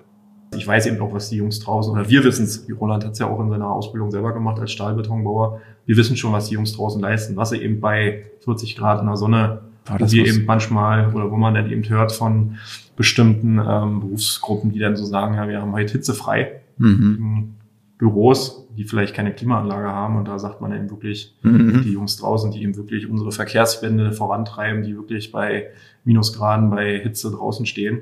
Ich 0.55 0.65
weiß 0.67 0.85
eben 0.87 0.99
auch, 1.01 1.13
was 1.13 1.29
die 1.29 1.37
Jungs 1.37 1.59
draußen, 1.59 1.91
oder 1.93 2.09
wir 2.09 2.23
wissen 2.23 2.43
es, 2.43 2.65
Roland 2.79 3.05
hat 3.05 3.13
es 3.13 3.19
ja 3.19 3.27
auch 3.27 3.39
in 3.39 3.49
seiner 3.49 3.69
Ausbildung 3.69 4.11
selber 4.11 4.33
gemacht 4.33 4.59
als 4.59 4.71
Stahlbetonbauer. 4.71 5.59
Wir 5.85 5.95
wissen 5.97 6.15
schon, 6.17 6.31
was 6.33 6.47
die 6.49 6.55
Jungs 6.55 6.73
draußen 6.73 7.01
leisten, 7.01 7.35
was 7.37 7.49
sie 7.51 7.57
eben 7.61 7.79
bei 7.79 8.25
40 8.43 8.75
Grad 8.75 8.99
in 9.01 9.07
der 9.07 9.17
Sonne, 9.17 9.61
Oh, 9.89 9.95
wo 9.97 10.11
wir 10.11 10.25
eben 10.25 10.45
manchmal, 10.45 11.11
oder 11.13 11.31
wo 11.31 11.37
man 11.37 11.53
dann 11.55 11.69
eben 11.71 11.87
hört 11.89 12.11
von 12.11 12.57
bestimmten 12.95 13.59
ähm, 13.65 13.99
Berufsgruppen, 14.01 14.71
die 14.71 14.79
dann 14.79 14.95
so 14.95 15.05
sagen, 15.05 15.33
ja, 15.35 15.47
wir 15.47 15.59
haben 15.61 15.71
heute 15.73 15.93
hitzefrei 15.93 16.61
Mhm. 16.77 17.55
Büros, 17.97 18.60
die 18.77 18.83
vielleicht 18.85 19.13
keine 19.13 19.33
Klimaanlage 19.33 19.89
haben. 19.89 20.15
Und 20.17 20.27
da 20.27 20.39
sagt 20.39 20.61
man 20.61 20.73
eben 20.73 20.89
wirklich, 20.89 21.35
die 21.43 21.47
Mhm. 21.49 21.83
Jungs 21.91 22.17
draußen, 22.17 22.51
die 22.51 22.63
eben 22.63 22.75
wirklich 22.75 23.09
unsere 23.09 23.31
Verkehrswende 23.31 24.11
vorantreiben, 24.13 24.83
die 24.83 24.95
wirklich 24.95 25.31
bei 25.31 25.67
Minusgraden, 26.03 26.69
bei 26.69 26.99
Hitze 26.99 27.31
draußen 27.31 27.65
stehen, 27.65 28.01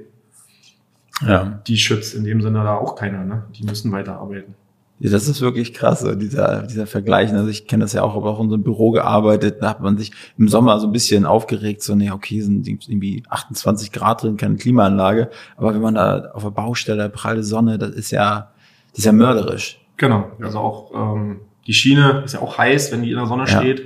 Ja. 1.25 1.61
die 1.67 1.77
schützt 1.77 2.15
in 2.15 2.23
dem 2.23 2.41
Sinne 2.41 2.63
da 2.63 2.75
auch 2.77 2.95
keiner. 2.95 3.25
Ne? 3.25 3.43
Die 3.55 3.63
müssen 3.63 3.91
weiterarbeiten. 3.91 4.55
Ja, 5.01 5.09
das 5.11 5.29
ist 5.29 5.39
wirklich 5.39 5.73
krass, 5.73 6.05
dieser, 6.17 6.63
dieser 6.63 6.85
Vergleich. 6.85 7.31
Also 7.33 7.47
ich 7.47 7.67
kenne 7.67 7.85
das 7.85 7.93
ja 7.93 8.01
auch, 8.03 8.15
habe 8.15 8.27
auch 8.29 8.41
in 8.41 8.49
so 8.49 8.55
einem 8.55 8.63
Büro 8.65 8.91
gearbeitet, 8.91 9.59
da 9.61 9.69
hat 9.69 9.79
man 9.79 9.97
sich 9.97 10.11
im 10.37 10.49
Sommer 10.49 10.77
so 10.81 10.87
ein 10.87 10.91
bisschen 10.91 11.25
aufgeregt, 11.25 11.81
so, 11.83 11.95
nee, 11.95 12.11
okay, 12.11 12.41
sind 12.41 12.67
irgendwie 12.67 13.23
28 13.29 13.93
Grad 13.93 14.23
drin, 14.23 14.35
keine 14.35 14.57
Klimaanlage. 14.57 15.29
Aber 15.55 15.73
wenn 15.73 15.81
man 15.81 15.95
da 15.95 16.31
auf 16.33 16.43
der 16.43 16.49
Baustelle, 16.51 17.09
pralle 17.09 17.43
Sonne, 17.43 17.77
das 17.77 17.91
ist 17.91 18.11
ja, 18.11 18.51
das 18.91 18.99
ist 18.99 19.05
ja 19.05 19.13
mörderisch. 19.13 19.79
Genau. 19.99 20.31
Also 20.41 20.57
auch 20.59 20.91
ähm, 21.15 21.41
die 21.67 21.73
Schiene 21.73 22.23
ist 22.25 22.33
ja 22.33 22.41
auch 22.41 22.57
heiß, 22.57 22.91
wenn 22.91 23.03
die 23.03 23.11
in 23.11 23.17
der 23.17 23.27
Sonne 23.27 23.43
Ja. 23.47 23.59
steht. 23.59 23.85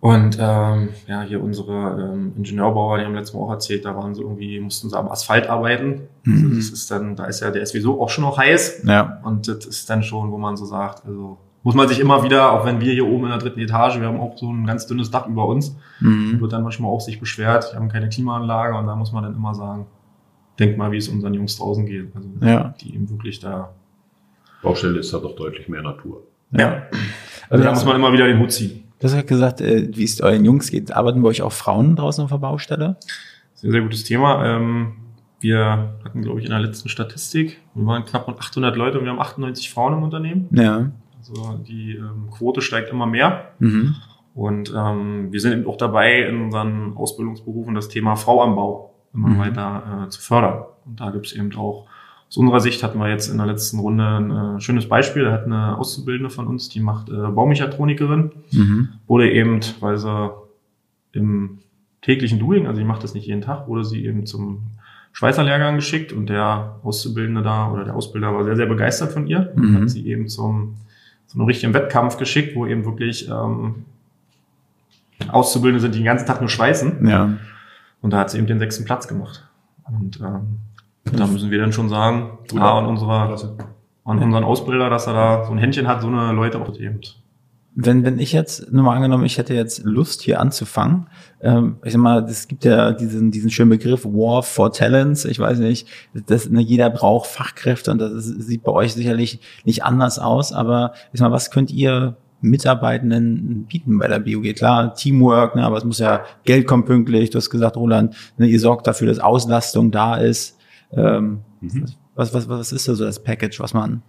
Und 0.00 0.36
ähm, 0.40 0.90
ja, 1.08 1.22
hier 1.22 1.42
unsere 1.42 2.10
ähm, 2.12 2.32
Ingenieurbauer, 2.36 2.98
die 2.98 3.04
haben 3.04 3.14
letztes 3.14 3.34
Mal 3.34 3.40
auch 3.42 3.50
erzählt, 3.50 3.84
da 3.84 3.96
waren 3.96 4.14
sie 4.14 4.22
irgendwie, 4.22 4.60
mussten 4.60 4.88
sie 4.90 4.96
am 4.98 5.08
Asphalt 5.08 5.48
arbeiten. 5.48 6.02
Also 6.26 6.44
Mhm. 6.44 6.56
das 6.56 6.68
ist 6.70 6.90
dann, 6.90 7.16
da 7.16 7.24
ist 7.24 7.40
ja, 7.40 7.50
der 7.50 7.62
ist 7.62 7.70
sowieso 7.72 8.00
auch 8.00 8.10
schon 8.10 8.22
noch 8.24 8.36
heiß. 8.38 8.82
Ja. 8.86 9.20
Und 9.24 9.48
das 9.48 9.64
ist 9.64 9.88
dann 9.90 10.02
schon, 10.02 10.30
wo 10.30 10.38
man 10.38 10.56
so 10.56 10.64
sagt, 10.66 11.04
also 11.06 11.38
muss 11.62 11.74
man 11.74 11.88
sich 11.88 11.98
immer 11.98 12.22
wieder, 12.22 12.52
auch 12.52 12.64
wenn 12.64 12.80
wir 12.80 12.92
hier 12.92 13.06
oben 13.08 13.24
in 13.24 13.30
der 13.30 13.38
dritten 13.38 13.58
Etage, 13.58 13.98
wir 13.98 14.06
haben 14.06 14.20
auch 14.20 14.36
so 14.38 14.52
ein 14.52 14.66
ganz 14.66 14.86
dünnes 14.86 15.10
Dach 15.10 15.26
über 15.26 15.46
uns, 15.48 15.74
Mhm. 16.00 16.40
wird 16.40 16.52
dann 16.52 16.62
manchmal 16.62 16.90
auch 16.90 17.00
sich 17.00 17.18
beschwert, 17.18 17.72
wir 17.72 17.80
haben 17.80 17.88
keine 17.88 18.08
Klimaanlage 18.08 18.76
und 18.76 18.86
da 18.86 18.94
muss 18.94 19.12
man 19.12 19.24
dann 19.24 19.34
immer 19.34 19.54
sagen, 19.54 19.86
denk 20.60 20.76
mal, 20.78 20.92
wie 20.92 20.98
es 20.98 21.08
unseren 21.08 21.34
Jungs 21.34 21.56
draußen 21.56 21.84
geht. 21.86 22.14
Also 22.14 22.28
Ja. 22.42 22.74
die 22.80 22.94
eben 22.94 23.10
wirklich 23.10 23.40
da. 23.40 23.70
Baustelle 24.62 24.98
ist 25.00 25.12
da 25.12 25.18
doch 25.18 25.36
deutlich 25.36 25.68
mehr 25.68 25.82
Natur. 25.82 26.22
Ja. 26.52 26.68
Also 26.68 26.86
Also 27.50 27.64
da 27.64 27.70
das- 27.70 27.78
muss 27.80 27.84
man 27.86 27.96
immer 27.96 28.12
wieder 28.12 28.26
den 28.26 28.38
Hut 28.38 28.52
ziehen. 28.52 28.84
Du 28.98 29.04
hast 29.04 29.14
ja 29.14 29.22
gesagt, 29.22 29.60
äh, 29.60 29.88
wie 29.94 30.04
es 30.04 30.20
euren 30.20 30.44
Jungs 30.44 30.70
geht. 30.70 30.90
Arbeiten 30.92 31.22
bei 31.22 31.28
euch 31.28 31.42
auch 31.42 31.52
Frauen 31.52 31.96
draußen 31.96 32.24
auf 32.24 32.30
der 32.30 32.38
Baustelle? 32.38 32.96
Sehr, 33.54 33.70
sehr 33.70 33.82
gutes 33.82 34.04
Thema. 34.04 34.44
Ähm, 34.44 34.92
wir 35.40 35.94
hatten, 36.04 36.22
glaube 36.22 36.38
ich, 36.40 36.46
in 36.46 36.50
der 36.50 36.60
letzten 36.60 36.88
Statistik, 36.88 37.60
wir 37.74 37.84
waren 37.86 38.04
knapp 38.06 38.26
rund 38.26 38.38
800 38.38 38.74
Leute 38.74 38.98
und 38.98 39.04
wir 39.04 39.10
haben 39.12 39.20
98 39.20 39.70
Frauen 39.70 39.92
im 39.92 40.02
Unternehmen. 40.02 40.48
Ja. 40.50 40.90
Also 41.18 41.58
die 41.68 41.96
ähm, 41.96 42.30
Quote 42.30 42.62
steigt 42.62 42.90
immer 42.90 43.06
mehr. 43.06 43.50
Mhm. 43.58 43.96
Und 44.34 44.72
ähm, 44.76 45.30
wir 45.32 45.40
sind 45.40 45.52
eben 45.52 45.66
auch 45.66 45.76
dabei, 45.76 46.22
in 46.22 46.40
unseren 46.44 46.96
Ausbildungsberufen 46.96 47.74
das 47.74 47.88
Thema 47.88 48.16
Frau 48.16 48.42
am 48.42 48.54
Bau 48.56 48.94
immer 49.12 49.28
Mhm. 49.28 49.38
weiter 49.38 50.04
äh, 50.06 50.08
zu 50.08 50.20
fördern. 50.22 50.64
Und 50.86 51.00
da 51.00 51.10
gibt 51.10 51.26
es 51.26 51.32
eben 51.32 51.54
auch, 51.56 51.86
aus 52.28 52.36
unserer 52.36 52.60
Sicht 52.60 52.82
hatten 52.82 52.98
wir 52.98 53.08
jetzt 53.08 53.28
in 53.28 53.36
der 53.38 53.46
letzten 53.46 53.78
Runde 53.78 54.04
ein 54.04 54.30
äh, 54.56 54.60
schönes 54.60 54.88
Beispiel. 54.88 55.24
Da 55.24 55.32
hat 55.32 55.44
eine 55.44 55.78
Auszubildende 55.78 56.28
von 56.30 56.46
uns, 56.46 56.68
die 56.68 56.80
macht 56.80 57.08
äh, 57.08 57.12
Baumechatronikerin, 57.12 58.32
Mhm. 58.52 58.88
wurde 59.06 59.30
eben, 59.30 59.60
weil 59.80 59.96
sie 59.96 60.30
im 61.12 61.58
täglichen 62.02 62.38
Doing, 62.38 62.66
also 62.66 62.80
ich 62.80 62.86
mache 62.86 63.00
das 63.02 63.14
nicht 63.14 63.26
jeden 63.26 63.42
Tag, 63.42 63.68
wurde 63.68 63.84
sie 63.84 64.04
eben 64.04 64.26
zum 64.26 64.62
Schweißerlehrgang 65.12 65.76
geschickt 65.76 66.12
und 66.12 66.28
der 66.28 66.76
Auszubildende 66.82 67.42
da 67.42 67.70
oder 67.70 67.84
der 67.84 67.94
Ausbilder 67.96 68.34
war 68.34 68.44
sehr, 68.44 68.56
sehr 68.56 68.66
begeistert 68.66 69.12
von 69.12 69.26
ihr 69.26 69.52
und 69.56 69.70
Mhm. 69.70 69.80
hat 69.82 69.90
sie 69.90 70.06
eben 70.06 70.28
zum, 70.28 70.74
zu 71.26 71.38
einem 71.38 71.46
richtigen 71.46 71.72
Wettkampf 71.74 72.16
geschickt, 72.18 72.54
wo 72.54 72.66
eben 72.66 72.84
wirklich 72.84 73.28
ähm, 73.30 73.84
Auszubildende 75.28 75.80
sind, 75.80 75.94
die 75.94 76.00
den 76.00 76.04
ganzen 76.04 76.26
Tag 76.26 76.40
nur 76.40 76.50
schweißen. 76.50 77.06
Ja. 77.08 77.36
Und 78.02 78.10
da 78.12 78.18
hat 78.18 78.30
sie 78.30 78.38
eben 78.38 78.46
den 78.46 78.58
sechsten 78.58 78.84
Platz 78.84 79.08
gemacht. 79.08 79.48
Und 79.84 80.20
ähm, 80.20 80.58
da 81.12 81.26
müssen 81.26 81.50
wir 81.50 81.58
dann 81.58 81.72
schon 81.72 81.88
sagen, 81.88 82.38
A, 82.56 82.78
an, 82.78 82.86
unserer, 82.86 83.28
Klasse. 83.28 83.56
an 84.04 84.22
unseren 84.22 84.44
Ausbilder, 84.44 84.90
dass 84.90 85.06
er 85.06 85.14
da 85.14 85.44
so 85.44 85.52
ein 85.52 85.58
Händchen 85.58 85.86
hat, 85.86 86.02
so 86.02 86.08
eine 86.08 86.32
Leute 86.32 86.60
auch 86.60 86.74
eben. 86.78 87.00
Wenn, 87.78 88.04
wenn 88.04 88.18
ich 88.18 88.32
jetzt, 88.32 88.72
nur 88.72 88.84
mal 88.84 88.96
angenommen, 88.96 89.26
ich 89.26 89.36
hätte 89.36 89.52
jetzt 89.52 89.84
Lust 89.84 90.22
hier 90.22 90.40
anzufangen, 90.40 91.08
ähm, 91.42 91.76
ich 91.84 91.92
sag 91.92 92.00
mal, 92.00 92.24
es 92.24 92.48
gibt 92.48 92.64
ja 92.64 92.92
diesen, 92.92 93.30
diesen 93.30 93.50
schönen 93.50 93.68
Begriff 93.68 94.06
War 94.06 94.42
for 94.42 94.72
Talents, 94.72 95.26
ich 95.26 95.38
weiß 95.38 95.58
nicht, 95.58 95.86
das, 96.26 96.48
ne, 96.48 96.62
jeder 96.62 96.88
braucht 96.88 97.28
Fachkräfte 97.28 97.90
und 97.90 97.98
das 97.98 98.12
ist, 98.12 98.46
sieht 98.46 98.62
bei 98.62 98.72
euch 98.72 98.94
sicherlich 98.94 99.40
nicht 99.64 99.84
anders 99.84 100.18
aus, 100.18 100.54
aber 100.54 100.92
ich 101.12 101.20
sag 101.20 101.28
mal, 101.28 101.34
was 101.34 101.50
könnt 101.50 101.70
ihr 101.70 102.16
Mitarbeitenden 102.40 103.66
bieten 103.68 103.98
bei 103.98 104.08
der 104.08 104.20
BUG? 104.20 104.54
Klar, 104.54 104.94
Teamwork, 104.94 105.54
ne, 105.54 105.62
aber 105.62 105.76
es 105.76 105.84
muss 105.84 105.98
ja, 105.98 106.24
Geld 106.44 106.66
kommt 106.66 106.86
pünktlich, 106.86 107.28
du 107.28 107.36
hast 107.36 107.50
gesagt, 107.50 107.76
Roland, 107.76 108.16
ne, 108.38 108.46
ihr 108.46 108.60
sorgt 108.60 108.86
dafür, 108.86 109.08
dass 109.08 109.18
Auslastung 109.18 109.90
da 109.90 110.16
ist. 110.16 110.55
Ähm, 110.96 111.40
Mhm. 111.60 111.84
was, 112.14 112.32
was, 112.34 112.48
was 112.48 112.72
ist 112.72 112.86
da 112.88 112.94
so 112.94 113.04
das 113.04 113.22
Package, 113.22 113.60
was 113.60 113.72
man 113.74 114.02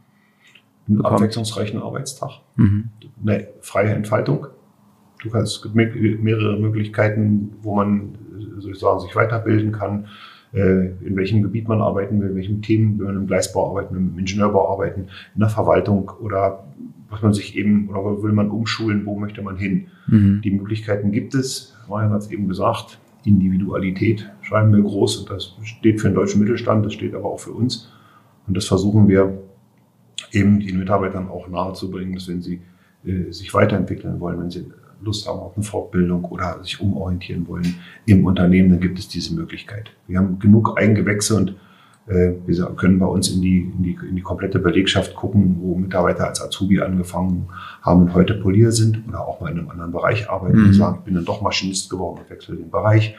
Einen 0.88 0.98
Bekommt. 0.98 1.16
abwechslungsreichen 1.16 1.82
Arbeitstag. 1.82 2.30
mhm. 2.56 2.90
eine 3.26 3.48
freie 3.62 3.90
Entfaltung. 3.94 4.48
Du 5.24 5.30
kannst, 5.30 5.56
es 5.58 5.62
gibt 5.64 5.76
me- 5.76 6.18
mehrere 6.22 6.60
Möglichkeiten, 6.60 7.54
wo 7.62 7.76
man 7.76 8.16
äh, 8.58 8.62
sozusagen 8.62 9.00
sich 9.02 9.16
weiterbilden 9.16 9.72
kann, 9.72 10.06
äh, 10.54 10.88
in 11.06 11.16
welchem 11.16 11.42
Gebiet 11.42 11.68
man 11.68 11.82
arbeiten 11.82 12.22
will, 12.22 12.30
in 12.30 12.36
welchem 12.36 12.62
Themen, 12.62 13.00
will 13.00 13.08
man 13.08 13.16
im 13.18 13.28
Gleisbau 13.28 13.70
arbeiten, 13.72 13.96
im 13.96 14.18
Ingenieurbau 14.20 14.72
arbeiten, 14.72 15.08
in 15.34 15.40
der 15.40 15.50
Verwaltung 15.50 16.12
oder 16.22 16.64
was 17.10 17.22
man 17.22 17.34
sich 17.34 17.56
eben, 17.58 17.90
oder 17.90 18.22
will 18.22 18.34
man 18.34 18.52
umschulen, 18.52 19.06
wo 19.06 19.18
möchte 19.18 19.42
man 19.42 19.56
hin. 19.58 19.88
Mhm. 20.08 20.42
Die 20.44 20.52
Möglichkeiten 20.52 21.12
gibt 21.12 21.34
es. 21.36 21.74
Marian 21.90 22.12
hat 22.12 22.22
es 22.22 22.32
eben 22.32 22.48
gesagt, 22.50 23.00
Individualität 23.28 24.30
schreiben 24.42 24.74
wir 24.74 24.82
groß 24.82 25.18
und 25.18 25.30
das 25.30 25.56
steht 25.64 26.02
für 26.02 26.10
den 26.10 26.16
deutschen 26.16 26.42
Mittelstand, 26.42 26.86
das 26.86 26.94
steht 26.94 27.14
aber 27.14 27.26
auch 27.26 27.40
für 27.40 27.52
uns. 27.52 27.92
Und 28.48 28.56
das 28.56 28.66
versuchen 28.66 29.08
wir 29.08 29.38
eben 30.32 30.60
den 30.60 30.80
Mitarbeitern 30.80 31.28
auch 31.28 31.48
nahezubringen, 31.48 32.14
dass 32.14 32.28
wenn 32.28 32.42
sie 32.42 32.62
äh, 33.06 33.32
sich 33.32 33.54
weiterentwickeln 33.54 34.20
wollen, 34.20 34.40
wenn 34.40 34.50
sie 34.50 34.66
Lust 35.02 35.28
haben 35.28 35.40
auf 35.40 35.56
eine 35.56 35.64
Fortbildung 35.64 36.26
oder 36.26 36.64
sich 36.64 36.82
umorientieren 36.82 37.48
wollen 37.48 37.76
im 38.06 38.26
Unternehmen, 38.26 38.70
dann 38.70 38.80
gibt 38.80 38.98
es 38.98 39.08
diese 39.08 39.36
Möglichkeit. 39.36 39.92
Wir 40.08 40.18
haben 40.18 40.40
genug 40.40 40.80
Eingewächse 40.80 41.36
und 41.36 41.56
wir 42.08 42.66
können 42.78 43.00
bei 43.00 43.06
uns 43.06 43.30
in 43.30 43.42
die, 43.42 43.60
in, 43.60 43.84
die, 43.84 43.98
in 44.10 44.16
die 44.16 44.22
komplette 44.22 44.60
Belegschaft 44.60 45.14
gucken, 45.14 45.58
wo 45.60 45.76
Mitarbeiter 45.76 46.26
als 46.28 46.42
Azubi 46.42 46.80
angefangen 46.80 47.50
haben 47.82 48.04
und 48.04 48.14
heute 48.14 48.36
Polier 48.36 48.72
sind 48.72 49.06
oder 49.10 49.28
auch 49.28 49.42
mal 49.42 49.52
in 49.52 49.60
einem 49.60 49.70
anderen 49.70 49.92
Bereich 49.92 50.30
arbeiten 50.30 50.58
Mhm. 50.60 50.66
und 50.68 50.74
sagen, 50.74 50.96
ich 51.00 51.04
bin 51.06 51.16
dann 51.16 51.26
doch 51.26 51.42
Maschinist 51.42 51.90
geworden 51.90 52.20
und 52.22 52.30
wechsle 52.30 52.56
den 52.56 52.70
Bereich. 52.72 53.16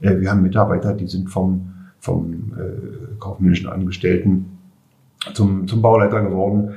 Äh, 0.00 0.18
wir 0.18 0.30
haben 0.30 0.42
Mitarbeiter, 0.42 0.92
die 0.92 1.06
sind 1.06 1.30
vom, 1.30 1.72
vom 2.00 2.52
äh, 2.58 3.14
kaufmännischen 3.20 3.68
Angestellten 3.68 4.58
zum, 5.34 5.68
zum 5.68 5.80
Bauleiter 5.80 6.20
geworden, 6.22 6.74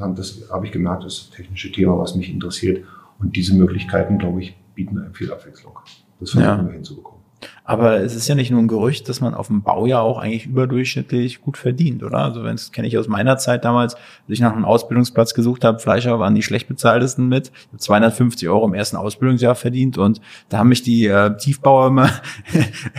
haben, 0.00 0.14
das 0.14 0.48
habe 0.50 0.64
ich 0.66 0.72
gemerkt, 0.72 1.04
das 1.04 1.14
ist 1.18 1.28
das 1.28 1.36
technische 1.36 1.70
Thema, 1.70 1.98
was 1.98 2.14
mich 2.14 2.32
interessiert. 2.32 2.84
Und 3.18 3.36
diese 3.36 3.54
Möglichkeiten, 3.54 4.16
glaube 4.18 4.40
ich, 4.40 4.56
bieten 4.74 4.98
einem 4.98 5.12
viel 5.12 5.30
Abwechslung. 5.30 5.74
Das 6.20 6.30
versuchen 6.30 6.42
Ja. 6.58 6.64
wir 6.66 6.72
hinzubekommen. 6.72 7.11
Aber 7.64 7.98
es 8.00 8.14
ist 8.14 8.28
ja 8.28 8.34
nicht 8.34 8.50
nur 8.50 8.60
ein 8.60 8.68
Gerücht, 8.68 9.08
dass 9.08 9.20
man 9.20 9.34
auf 9.34 9.46
dem 9.48 9.62
Bau 9.62 9.86
ja 9.86 10.00
auch 10.00 10.18
eigentlich 10.18 10.46
überdurchschnittlich 10.46 11.40
gut 11.40 11.56
verdient, 11.56 12.02
oder? 12.02 12.18
Also 12.18 12.42
wenn 12.44 12.56
das 12.56 12.72
kenne 12.72 12.88
ich 12.88 12.98
aus 12.98 13.08
meiner 13.08 13.38
Zeit 13.38 13.64
damals, 13.64 13.94
als 13.94 14.02
ich 14.28 14.40
nach 14.40 14.52
einem 14.52 14.64
Ausbildungsplatz 14.64 15.34
gesucht 15.34 15.64
habe, 15.64 15.78
Fleischer 15.78 16.18
waren 16.18 16.34
die 16.34 16.42
schlecht 16.42 16.68
bezahltesten 16.68 17.28
mit. 17.28 17.48
Ich 17.54 17.68
habe 17.68 17.78
250 17.78 18.48
Euro 18.48 18.66
im 18.66 18.74
ersten 18.74 18.96
Ausbildungsjahr 18.96 19.54
verdient 19.54 19.98
und 19.98 20.20
da 20.48 20.58
haben 20.58 20.68
mich 20.68 20.82
die 20.82 21.06
äh, 21.06 21.36
Tiefbauer 21.36 21.88
immer, 21.88 22.10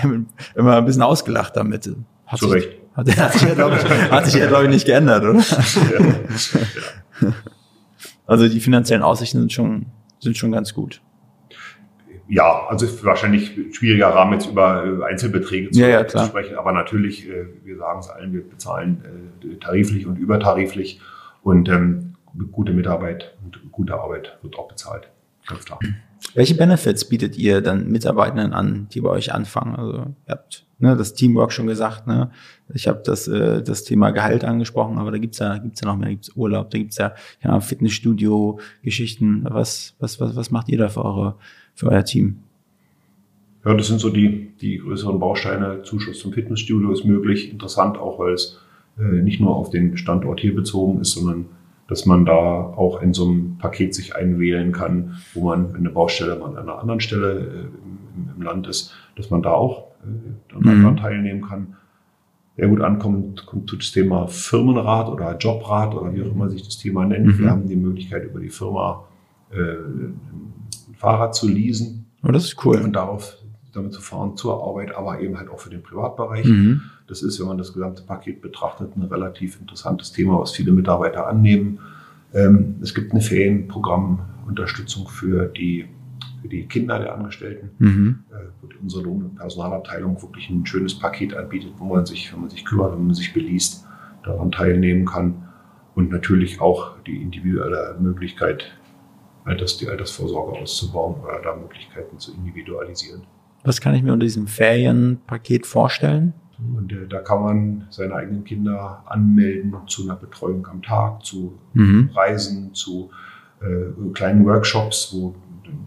immer 0.55 0.77
ein 0.77 0.85
bisschen 0.85 1.01
ausgelacht 1.03 1.55
damit. 1.55 1.89
Hat 2.25 2.39
Zu 2.39 2.45
sich- 2.49 2.53
Recht. 2.55 2.69
Hat, 2.95 3.17
hat 3.17 3.33
sich 3.33 3.41
ja, 3.41 3.55
glaube 3.55 3.75
ich, 3.77 4.11
hat 4.11 4.25
sich 4.25 4.35
ja, 4.35 4.45
glaube 4.45 4.65
ich, 4.65 4.69
nicht 4.69 4.85
geändert, 4.85 5.23
oder? 5.23 5.41
Also 8.25 8.47
die 8.47 8.59
finanziellen 8.59 9.03
Aussichten 9.03 9.39
sind 9.39 9.51
schon, 9.51 9.85
sind 10.19 10.37
schon 10.37 10.51
ganz 10.51 10.73
gut. 10.73 11.01
Ja, 12.27 12.67
also 12.67 12.87
wahrscheinlich 13.03 13.51
schwieriger 13.71 14.09
Rahmen 14.09 14.33
jetzt 14.33 14.47
über 14.47 15.05
Einzelbeträge 15.05 15.71
zu, 15.71 15.81
Ja, 15.81 15.87
ja, 15.87 16.25
sprechen, 16.25 16.55
aber 16.55 16.71
natürlich, 16.71 17.27
äh, 17.27 17.45
wir 17.63 17.77
sagen 17.77 17.99
es 17.99 18.09
allen, 18.09 18.33
wir 18.33 18.47
bezahlen 18.47 19.31
äh, 19.43 19.55
tariflich 19.57 20.07
und 20.07 20.17
übertariflich 20.17 21.01
und 21.41 21.67
ähm, 21.69 22.15
gute 22.51 22.73
Mitarbeit 22.73 23.35
und 23.43 23.71
gute 23.71 23.95
Arbeit 23.95 24.37
wird 24.41 24.57
auch 24.57 24.67
bezahlt. 24.67 25.09
Ganz 25.47 25.65
klar. 25.65 25.79
Welche 26.35 26.55
Benefits 26.55 27.07
bietet 27.07 27.37
ihr 27.37 27.61
dann 27.61 27.89
Mitarbeitenden 27.89 28.53
an, 28.53 28.87
die 28.91 29.01
bei 29.01 29.09
euch 29.09 29.33
anfangen? 29.33 29.75
Also 29.75 29.93
ihr 29.93 30.31
habt 30.31 30.65
ne, 30.79 30.95
das 30.95 31.13
Teamwork 31.13 31.51
schon 31.51 31.67
gesagt, 31.67 32.07
ne? 32.07 32.31
Ich 32.73 32.87
habe 32.87 33.01
das, 33.03 33.27
äh, 33.27 33.61
das 33.61 33.83
Thema 33.83 34.11
Gehalt 34.11 34.43
angesprochen, 34.43 34.97
aber 34.97 35.11
da 35.11 35.17
gibt's 35.17 35.39
ja, 35.39 35.57
gibt's 35.57 35.81
ja 35.81 35.87
noch 35.87 35.97
mehr, 35.97 36.07
da 36.07 36.11
gibt's 36.11 36.35
Urlaub, 36.35 36.71
da 36.71 36.77
gibt's 36.77 36.97
ja, 36.97 37.13
ja 37.43 37.59
Fitnessstudio, 37.59 38.59
Geschichten. 38.81 39.45
Was, 39.47 39.95
was, 39.99 40.19
was, 40.19 40.35
was 40.35 40.49
macht 40.49 40.69
ihr 40.69 40.77
da 40.77 40.89
für 40.89 41.03
eure, 41.03 41.35
für 41.75 41.89
euer 41.89 42.03
Team? 42.03 42.39
Ja, 43.65 43.73
das 43.73 43.87
sind 43.87 43.99
so 43.99 44.09
die, 44.09 44.51
die 44.59 44.77
größeren 44.79 45.19
Bausteine. 45.19 45.83
Zuschuss 45.83 46.19
zum 46.19 46.33
Fitnessstudio 46.33 46.91
ist 46.91 47.05
möglich. 47.05 47.51
Interessant 47.51 47.97
auch, 47.97 48.19
weil 48.19 48.33
es 48.33 48.59
äh, 48.99 49.03
nicht 49.03 49.39
nur 49.39 49.55
auf 49.55 49.69
den 49.69 49.97
Standort 49.97 50.41
hier 50.41 50.53
bezogen 50.53 50.99
ist, 50.99 51.11
sondern 51.13 51.45
dass 51.87 52.05
man 52.05 52.25
da 52.25 52.33
auch 52.33 53.01
in 53.01 53.13
so 53.13 53.25
einem 53.25 53.57
Paket 53.57 53.93
sich 53.93 54.15
einwählen 54.15 54.71
kann, 54.71 55.15
wo 55.33 55.45
man, 55.49 55.69
wenn 55.73 55.81
eine 55.81 55.89
Baustelle 55.89 56.35
mal 56.37 56.51
an 56.51 56.57
einer 56.57 56.79
anderen 56.79 56.99
Stelle 56.99 57.39
äh, 57.39 57.59
im, 57.61 58.29
im 58.35 58.41
Land 58.41 58.67
ist, 58.67 58.93
dass 59.15 59.29
man 59.29 59.41
da 59.41 59.51
auch 59.51 59.87
äh, 60.03 60.53
dann 60.53 60.61
Mhm. 60.61 60.81
daran 60.81 60.97
teilnehmen 60.97 61.41
kann. 61.41 61.75
Sehr 62.55 62.67
gut 62.67 62.81
ankommt, 62.81 63.45
kommt 63.47 63.69
zu 63.69 63.77
das 63.77 63.91
Thema 63.91 64.27
Firmenrat 64.27 65.09
oder 65.09 65.35
Jobrat 65.37 65.95
oder 65.95 66.13
wie 66.13 66.21
auch 66.21 66.31
immer 66.31 66.49
sich 66.49 66.63
das 66.63 66.77
Thema 66.77 67.05
nennt. 67.05 67.25
Mhm. 67.25 67.39
Wir 67.39 67.49
haben 67.49 67.67
die 67.67 67.75
Möglichkeit, 67.75 68.25
über 68.25 68.39
die 68.39 68.49
Firma 68.49 69.05
äh, 69.51 69.55
ein 70.87 70.95
Fahrrad 70.95 71.35
zu 71.35 71.47
leasen 71.47 72.05
Oh, 72.25 72.31
das 72.31 72.45
ist 72.45 72.65
cool. 72.65 72.77
und 72.81 72.93
darauf 72.93 73.37
damit 73.73 73.91
zu 73.93 74.01
fahren 74.01 74.37
zur 74.37 74.63
Arbeit, 74.63 74.95
aber 74.95 75.19
eben 75.19 75.37
halt 75.37 75.49
auch 75.49 75.59
für 75.59 75.69
den 75.71 75.81
Privatbereich. 75.83 76.45
Mhm. 76.45 76.81
Das 77.07 77.21
ist, 77.23 77.39
wenn 77.39 77.47
man 77.47 77.57
das 77.57 77.73
gesamte 77.73 78.03
Paket 78.03 78.39
betrachtet, 78.41 78.95
ein 78.95 79.01
relativ 79.03 79.59
interessantes 79.59 80.11
Thema, 80.11 80.39
was 80.39 80.51
viele 80.51 80.71
Mitarbeiter 80.71 81.25
annehmen. 81.27 81.79
Ähm, 82.33 82.75
es 82.81 82.93
gibt 82.93 83.11
eine 83.11 83.21
Ferienprogrammunterstützung 83.21 85.07
für 85.07 85.45
die, 85.47 85.85
für 86.41 86.47
die 86.49 86.65
Kinder 86.67 86.99
der 86.99 87.15
Angestellten, 87.15 87.71
Mhm. 87.79 88.19
äh, 88.31 88.35
wo 88.61 88.69
unsere 88.81 89.03
Lohn- 89.03 89.23
und 89.23 89.35
Personalabteilung 89.35 90.21
wirklich 90.21 90.49
ein 90.49 90.65
schönes 90.65 90.97
Paket 90.97 91.33
anbietet, 91.35 91.71
wo 91.77 91.85
man 91.85 92.05
sich, 92.05 92.31
wenn 92.33 92.41
man 92.41 92.49
sich 92.49 92.65
kümmert, 92.65 92.93
wenn 92.93 93.05
man 93.07 93.15
sich 93.15 93.33
beliest, 93.33 93.85
daran 94.23 94.51
teilnehmen 94.51 95.05
kann. 95.05 95.47
Und 95.95 96.09
natürlich 96.11 96.59
auch 96.59 96.95
die 97.05 97.21
individuelle 97.21 97.95
Möglichkeit, 97.99 98.65
Alters, 99.45 99.77
die 99.77 99.87
Altersvorsorge 99.87 100.53
auszubauen 100.59 101.15
oder 101.21 101.41
da 101.41 101.55
Möglichkeiten 101.55 102.17
zu 102.19 102.33
individualisieren. 102.33 103.23
Was 103.63 103.79
kann 103.81 103.95
ich 103.95 104.03
mir 104.03 104.13
unter 104.13 104.25
diesem 104.25 104.47
Ferienpaket 104.47 105.65
vorstellen? 105.65 106.33
Und 106.77 106.91
äh, 106.91 107.07
da 107.09 107.19
kann 107.19 107.41
man 107.41 107.87
seine 107.89 108.15
eigenen 108.15 108.43
Kinder 108.43 109.03
anmelden 109.05 109.73
zu 109.87 110.03
einer 110.03 110.15
Betreuung 110.15 110.65
am 110.67 110.81
Tag, 110.81 111.25
zu 111.25 111.53
Mhm. 111.73 112.09
Reisen, 112.13 112.73
zu 112.73 113.09
äh, 113.61 114.11
kleinen 114.13 114.45
Workshops, 114.45 115.13
wo 115.13 115.35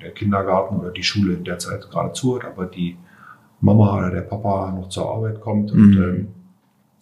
der 0.02 0.10
Kindergarten 0.12 0.76
oder 0.76 0.90
die 0.90 1.02
Schule 1.02 1.34
in 1.34 1.44
der 1.44 1.58
Zeit 1.58 1.88
gerade 1.90 2.12
zu 2.12 2.36
hat, 2.36 2.44
aber 2.44 2.66
die 2.66 2.96
Mama 3.60 3.96
oder 3.98 4.10
der 4.10 4.22
Papa 4.22 4.72
noch 4.72 4.88
zur 4.88 5.08
Arbeit 5.10 5.40
kommt 5.40 5.70
und 5.72 5.90
Mhm. 5.90 6.02
ähm, 6.02 6.28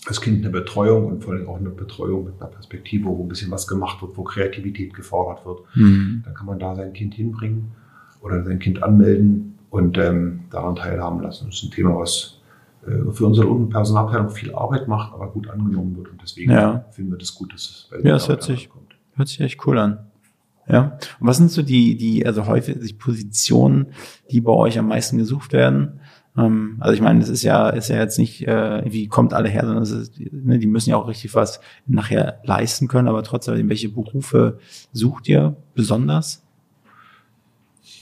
das 0.06 0.20
Kind 0.20 0.44
eine 0.44 0.50
Betreuung 0.50 1.06
und 1.06 1.24
vor 1.24 1.32
allem 1.34 1.48
auch 1.48 1.58
eine 1.58 1.70
Betreuung 1.70 2.24
mit 2.24 2.34
einer 2.40 2.50
Perspektive, 2.50 3.06
wo 3.06 3.22
ein 3.22 3.28
bisschen 3.28 3.50
was 3.50 3.66
gemacht 3.66 4.02
wird, 4.02 4.16
wo 4.16 4.22
Kreativität 4.24 4.92
gefordert 4.94 5.44
wird. 5.46 5.60
Mhm. 5.74 6.22
Dann 6.24 6.34
kann 6.34 6.46
man 6.46 6.58
da 6.58 6.74
sein 6.74 6.92
Kind 6.92 7.14
hinbringen 7.14 7.72
oder 8.20 8.44
sein 8.44 8.58
Kind 8.58 8.82
anmelden 8.82 9.58
und 9.70 9.96
ähm, 9.98 10.40
daran 10.50 10.76
teilhaben 10.76 11.20
lassen. 11.20 11.46
Das 11.46 11.56
ist 11.56 11.64
ein 11.64 11.70
Thema, 11.70 11.98
was 11.98 12.38
äh, 12.86 13.10
für 13.12 13.26
unsere 13.26 13.54
Personalabteilung 13.66 14.30
viel 14.30 14.54
Arbeit 14.54 14.88
macht, 14.88 15.14
aber 15.14 15.30
gut 15.30 15.48
angenommen 15.48 15.96
wird. 15.96 16.10
Und 16.10 16.20
deswegen 16.22 16.52
Ja. 16.52 16.84
finden 16.90 17.12
wir 17.12 17.18
das 17.18 17.34
gut, 17.34 17.52
dass 17.54 17.62
es 17.62 17.88
bei 17.90 17.96
Ja, 18.06 18.14
das 18.14 18.28
hört 18.28 18.42
sich- 18.42 18.66
ankommt. 18.66 18.94
Hört 19.16 19.28
sich 19.28 19.40
echt 19.40 19.66
cool 19.66 19.78
an. 19.78 19.98
Ja. 20.66 20.98
Und 21.20 21.26
was 21.28 21.36
sind 21.36 21.50
so 21.50 21.62
die, 21.62 21.96
die, 21.96 22.26
also 22.26 22.46
häufig 22.46 22.78
die 22.80 22.94
Positionen, 22.94 23.86
die 24.30 24.40
bei 24.40 24.52
euch 24.52 24.78
am 24.78 24.88
meisten 24.88 25.18
gesucht 25.18 25.52
werden? 25.52 26.00
Ähm, 26.36 26.76
also 26.80 26.94
ich 26.94 27.00
meine, 27.00 27.20
es 27.22 27.28
ist 27.28 27.42
ja, 27.42 27.68
ist 27.70 27.88
ja 27.88 27.96
jetzt 27.96 28.18
nicht, 28.18 28.46
äh, 28.46 28.82
wie 28.92 29.06
kommt 29.08 29.32
alle 29.34 29.48
her, 29.48 29.64
sondern 29.64 29.82
es 29.82 29.90
ist, 29.90 30.18
ne, 30.18 30.58
die 30.58 30.66
müssen 30.66 30.90
ja 30.90 30.96
auch 30.96 31.06
richtig 31.08 31.34
was 31.34 31.60
nachher 31.86 32.40
leisten 32.44 32.88
können, 32.88 33.08
aber 33.08 33.22
trotzdem, 33.22 33.68
welche 33.68 33.88
Berufe 33.88 34.58
sucht 34.92 35.28
ihr 35.28 35.56
besonders? 35.74 36.42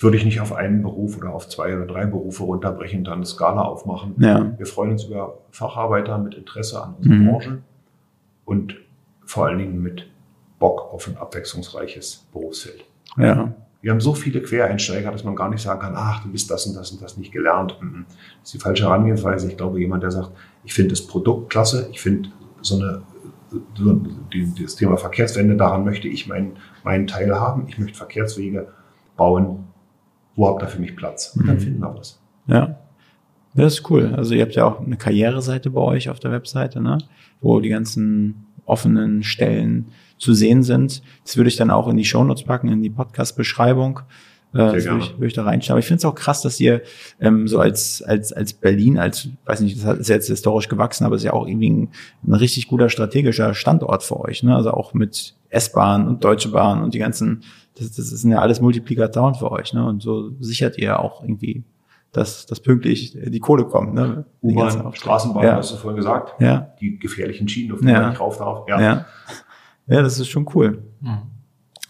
Würde 0.00 0.16
ich 0.16 0.24
nicht 0.24 0.40
auf 0.40 0.52
einen 0.52 0.82
Beruf 0.82 1.16
oder 1.18 1.32
auf 1.32 1.48
zwei 1.48 1.76
oder 1.76 1.86
drei 1.86 2.06
Berufe 2.06 2.42
runterbrechen, 2.44 3.04
dann 3.04 3.14
eine 3.18 3.26
Skala 3.26 3.62
aufmachen. 3.62 4.14
Ja. 4.18 4.52
Wir 4.58 4.66
freuen 4.66 4.92
uns 4.92 5.04
über 5.04 5.38
Facharbeiter 5.50 6.18
mit 6.18 6.34
Interesse 6.34 6.82
an 6.82 6.94
unserer 6.96 7.14
Mhm. 7.14 7.26
Branche 7.28 7.58
und 8.44 8.74
vor 9.24 9.46
allen 9.46 9.58
Dingen 9.58 9.80
mit 9.80 10.08
Bock 10.58 10.92
auf 10.92 11.06
ein 11.06 11.16
abwechslungsreiches 11.16 12.26
Berufsfeld. 12.32 12.84
Ja. 13.16 13.52
Wir 13.82 13.90
haben 13.90 14.00
so 14.00 14.14
viele 14.14 14.40
Quereinsteiger, 14.40 15.10
dass 15.10 15.24
man 15.24 15.34
gar 15.36 15.50
nicht 15.50 15.60
sagen 15.60 15.80
kann, 15.80 15.94
ach, 15.96 16.22
du 16.22 16.30
bist 16.30 16.50
das 16.50 16.66
und 16.66 16.74
das 16.76 16.92
und 16.92 17.02
das 17.02 17.16
nicht 17.16 17.32
gelernt. 17.32 17.76
Mhm. 17.80 18.06
Das 18.40 18.48
ist 18.48 18.54
die 18.54 18.58
falsche 18.58 18.84
Herangehensweise. 18.84 19.48
Ich 19.50 19.56
glaube, 19.56 19.80
jemand, 19.80 20.04
der 20.04 20.12
sagt, 20.12 20.30
ich 20.64 20.72
finde 20.72 20.90
das 20.90 21.04
Produkt 21.06 21.50
klasse, 21.50 21.88
ich 21.90 22.00
finde 22.00 22.30
so 22.60 22.76
eine, 22.76 23.02
das 24.62 24.76
Thema 24.76 24.96
Verkehrswende, 24.96 25.56
daran 25.56 25.84
möchte 25.84 26.08
ich 26.08 26.26
meinen, 26.28 26.52
meinen 26.84 27.06
Teil 27.06 27.34
haben. 27.38 27.66
Ich 27.68 27.76
möchte 27.78 27.98
Verkehrswege 27.98 28.68
bauen. 29.16 29.64
Wo 30.36 30.48
habt 30.48 30.62
ihr 30.62 30.68
für 30.68 30.80
mich 30.80 30.96
Platz? 30.96 31.36
Und 31.36 31.46
dann 31.46 31.56
Mhm. 31.56 31.60
finden 31.60 31.80
wir 31.80 31.94
was. 31.94 32.18
Ja. 32.46 32.78
Das 33.54 33.74
ist 33.74 33.90
cool. 33.90 34.14
Also 34.16 34.34
ihr 34.34 34.42
habt 34.42 34.54
ja 34.54 34.64
auch 34.64 34.80
eine 34.80 34.96
Karriereseite 34.96 35.68
bei 35.70 35.80
euch 35.82 36.08
auf 36.08 36.18
der 36.20 36.30
Webseite, 36.30 36.80
ne? 36.80 36.96
wo 37.42 37.60
die 37.60 37.68
ganzen 37.68 38.46
offenen 38.66 39.22
Stellen 39.22 39.86
zu 40.18 40.34
sehen 40.34 40.62
sind. 40.62 41.02
Das 41.24 41.36
würde 41.36 41.48
ich 41.48 41.56
dann 41.56 41.70
auch 41.70 41.88
in 41.88 41.96
die 41.96 42.04
Shownotes 42.04 42.44
packen, 42.44 42.68
in 42.68 42.82
die 42.82 42.90
Podcast-Beschreibung. 42.90 44.00
Äh, 44.54 44.58
das 44.58 44.84
würde 44.84 44.98
ich, 44.98 45.12
würde 45.14 45.26
ich 45.26 45.32
da 45.32 45.44
reinstellen. 45.44 45.74
Aber 45.74 45.80
ich 45.80 45.86
finde 45.86 45.98
es 45.98 46.04
auch 46.04 46.14
krass, 46.14 46.42
dass 46.42 46.60
ihr 46.60 46.82
ähm, 47.20 47.48
so 47.48 47.58
als, 47.58 48.02
als, 48.02 48.32
als 48.32 48.52
Berlin, 48.52 48.98
als, 48.98 49.28
weiß 49.46 49.60
nicht, 49.60 49.82
das 49.84 49.98
ist 49.98 50.08
jetzt 50.08 50.28
historisch 50.28 50.68
gewachsen, 50.68 51.04
aber 51.04 51.16
es 51.16 51.22
ist 51.22 51.26
ja 51.26 51.32
auch 51.32 51.46
irgendwie 51.46 51.70
ein, 51.70 51.88
ein 52.26 52.34
richtig 52.34 52.68
guter 52.68 52.88
strategischer 52.88 53.54
Standort 53.54 54.02
für 54.02 54.20
euch. 54.20 54.42
Ne? 54.42 54.54
Also 54.54 54.70
auch 54.72 54.94
mit 54.94 55.34
S-Bahn 55.48 56.06
und 56.06 56.22
Deutsche 56.24 56.50
Bahn 56.50 56.82
und 56.82 56.94
die 56.94 56.98
ganzen, 56.98 57.42
das, 57.78 57.92
das 57.92 58.08
sind 58.08 58.30
ja 58.30 58.38
alles 58.38 58.60
Multiplikatoren 58.60 59.34
für 59.34 59.50
euch. 59.50 59.72
Ne? 59.72 59.84
Und 59.84 60.02
so 60.02 60.32
sichert 60.40 60.78
ihr 60.78 61.00
auch 61.00 61.22
irgendwie 61.22 61.64
dass, 62.12 62.46
dass 62.46 62.60
pünktlich 62.60 63.16
die 63.26 63.40
Kohle 63.40 63.64
kommt. 63.64 63.94
Ne? 63.94 64.24
U-Bahn. 64.42 64.92
Straßenbahn, 64.94 65.44
Ja. 65.44 65.56
hast 65.56 65.72
du 65.72 65.76
vorhin 65.76 65.96
gesagt. 65.96 66.40
Ja, 66.40 66.68
Die 66.80 66.98
gefährlichen 66.98 67.48
Schienen, 67.48 67.72
auf 67.72 67.80
die 67.80 67.86
Ja. 67.88 68.00
man 68.00 68.10
nicht 68.10 68.20
rauf 68.20 68.38
darf. 68.38 68.68
ja. 68.68 68.80
ja. 68.80 69.04
das 69.86 70.18
ist 70.20 70.28
schon 70.28 70.46
cool. 70.54 70.82
Mhm. 71.00 71.18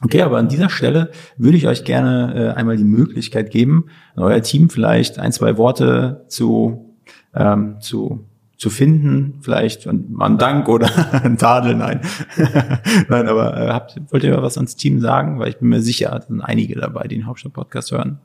Okay, 0.04 0.22
aber 0.22 0.38
an 0.38 0.48
dieser 0.48 0.68
Stelle 0.68 1.10
würde 1.36 1.56
ich 1.56 1.68
euch 1.68 1.84
gerne 1.84 2.34
äh, 2.34 2.58
einmal 2.58 2.76
die 2.76 2.82
Möglichkeit 2.84 3.50
geben, 3.52 3.86
euer 4.16 4.42
Team 4.42 4.68
vielleicht 4.68 5.18
ein, 5.20 5.30
zwei 5.30 5.56
Worte 5.58 6.24
zu, 6.26 6.96
ähm, 7.34 7.76
zu, 7.80 8.24
zu 8.56 8.68
finden, 8.68 9.38
vielleicht 9.42 9.86
mal 10.08 10.26
einen 10.26 10.38
Dank 10.38 10.68
oder 10.68 10.88
ein 11.24 11.38
Tadel, 11.38 11.76
nein. 11.76 12.00
nein, 13.08 13.28
aber 13.28 13.56
äh, 13.56 13.68
habt, 13.70 14.00
wollt 14.10 14.24
ihr 14.24 14.42
was 14.42 14.56
ans 14.56 14.74
Team 14.74 14.98
sagen? 15.00 15.38
Weil 15.38 15.50
ich 15.50 15.58
bin 15.58 15.68
mir 15.68 15.80
sicher, 15.82 16.10
da 16.10 16.20
sind 16.20 16.40
einige 16.40 16.74
dabei, 16.80 17.06
die 17.06 17.16
den 17.18 17.26
Hauptstadt-Podcast 17.26 17.92
hören. 17.92 18.18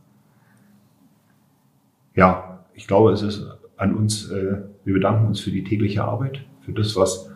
Ja, 2.17 2.65
ich 2.73 2.87
glaube, 2.87 3.11
es 3.11 3.21
ist 3.21 3.47
an 3.77 3.95
uns, 3.95 4.29
äh, 4.31 4.57
wir 4.83 4.93
bedanken 4.95 5.27
uns 5.27 5.39
für 5.39 5.51
die 5.51 5.63
tägliche 5.63 6.03
Arbeit, 6.03 6.45
für 6.61 6.73
das, 6.73 6.95
was 6.95 7.31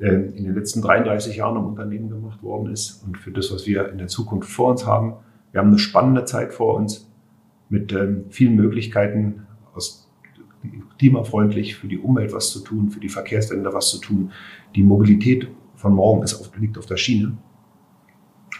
äh, 0.00 0.08
in 0.08 0.44
den 0.44 0.54
letzten 0.54 0.80
33 0.80 1.36
Jahren 1.36 1.56
im 1.56 1.66
Unternehmen 1.66 2.08
gemacht 2.08 2.42
worden 2.42 2.72
ist 2.72 3.04
und 3.04 3.18
für 3.18 3.30
das, 3.30 3.52
was 3.52 3.66
wir 3.66 3.90
in 3.90 3.98
der 3.98 4.08
Zukunft 4.08 4.50
vor 4.50 4.70
uns 4.70 4.86
haben. 4.86 5.14
Wir 5.52 5.60
haben 5.60 5.68
eine 5.68 5.78
spannende 5.78 6.24
Zeit 6.24 6.54
vor 6.54 6.76
uns 6.76 7.12
mit 7.68 7.92
ähm, 7.92 8.24
vielen 8.30 8.56
Möglichkeiten, 8.56 9.46
aus 9.74 10.10
klimafreundlich 10.98 11.76
für 11.76 11.86
die 11.86 11.98
Umwelt 11.98 12.32
was 12.32 12.50
zu 12.50 12.60
tun, 12.60 12.90
für 12.90 13.00
die 13.00 13.10
Verkehrswende 13.10 13.72
was 13.74 13.90
zu 13.90 14.00
tun. 14.00 14.32
Die 14.74 14.82
Mobilität 14.82 15.48
von 15.74 15.92
morgen 15.92 16.22
ist 16.22 16.40
auf, 16.40 16.56
liegt 16.56 16.78
auf 16.78 16.86
der 16.86 16.96
Schiene. 16.96 17.36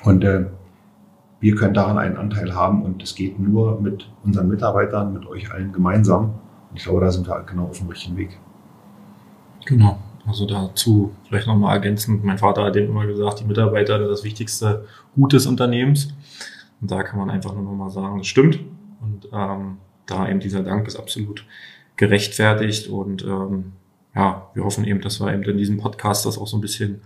Und 0.05 0.23
äh, 0.23 0.47
wir 1.41 1.55
können 1.55 1.75
daran 1.75 1.99
einen 1.99 2.17
Anteil 2.17 2.55
haben 2.55 2.83
und 2.83 3.03
es 3.03 3.15
geht 3.15 3.39
nur 3.39 3.81
mit 3.81 4.09
unseren 4.25 4.49
Mitarbeitern, 4.49 5.13
mit 5.13 5.27
euch 5.27 5.51
allen 5.53 5.73
gemeinsam. 5.73 6.35
Und 6.71 6.77
ich 6.77 6.85
glaube, 6.85 7.01
da 7.01 7.11
sind 7.11 7.29
wir 7.29 7.43
genau 7.43 7.65
auf 7.65 7.79
dem 7.79 7.89
richtigen 7.89 8.17
Weg. 8.17 8.39
Genau. 9.67 9.99
Also 10.27 10.47
dazu 10.47 11.13
vielleicht 11.29 11.47
nochmal 11.47 11.77
ergänzend. 11.77 12.25
Mein 12.25 12.39
Vater 12.39 12.65
hat 12.65 12.75
dem 12.75 12.87
immer 12.87 13.07
gesagt, 13.07 13.41
die 13.41 13.45
Mitarbeiter 13.45 13.99
sind 13.99 14.09
das 14.09 14.25
wichtigste 14.25 14.87
Gut 15.15 15.33
des 15.33 15.47
Unternehmens. 15.47 16.09
Und 16.81 16.91
da 16.91 17.03
kann 17.03 17.19
man 17.19 17.31
einfach 17.31 17.55
nur 17.55 17.63
nochmal 17.63 17.91
sagen, 17.91 18.19
das 18.19 18.27
stimmt. 18.27 18.59
Und 19.01 19.29
ähm, 19.33 19.79
da 20.07 20.29
eben 20.29 20.41
dieser 20.41 20.63
Dank 20.63 20.87
ist 20.87 20.97
absolut 20.97 21.45
gerechtfertigt. 21.97 22.89
Und 22.89 23.25
ähm, 23.25 23.73
ja, 24.15 24.49
wir 24.55 24.65
hoffen 24.65 24.85
eben, 24.85 25.01
dass 25.01 25.21
wir 25.21 25.33
eben 25.33 25.43
in 25.45 25.59
diesem 25.59 25.79
Podcast 25.79 26.27
das 26.27 26.39
auch 26.39 26.47
so 26.47 26.57
ein 26.57 26.61
bisschen 26.61 27.03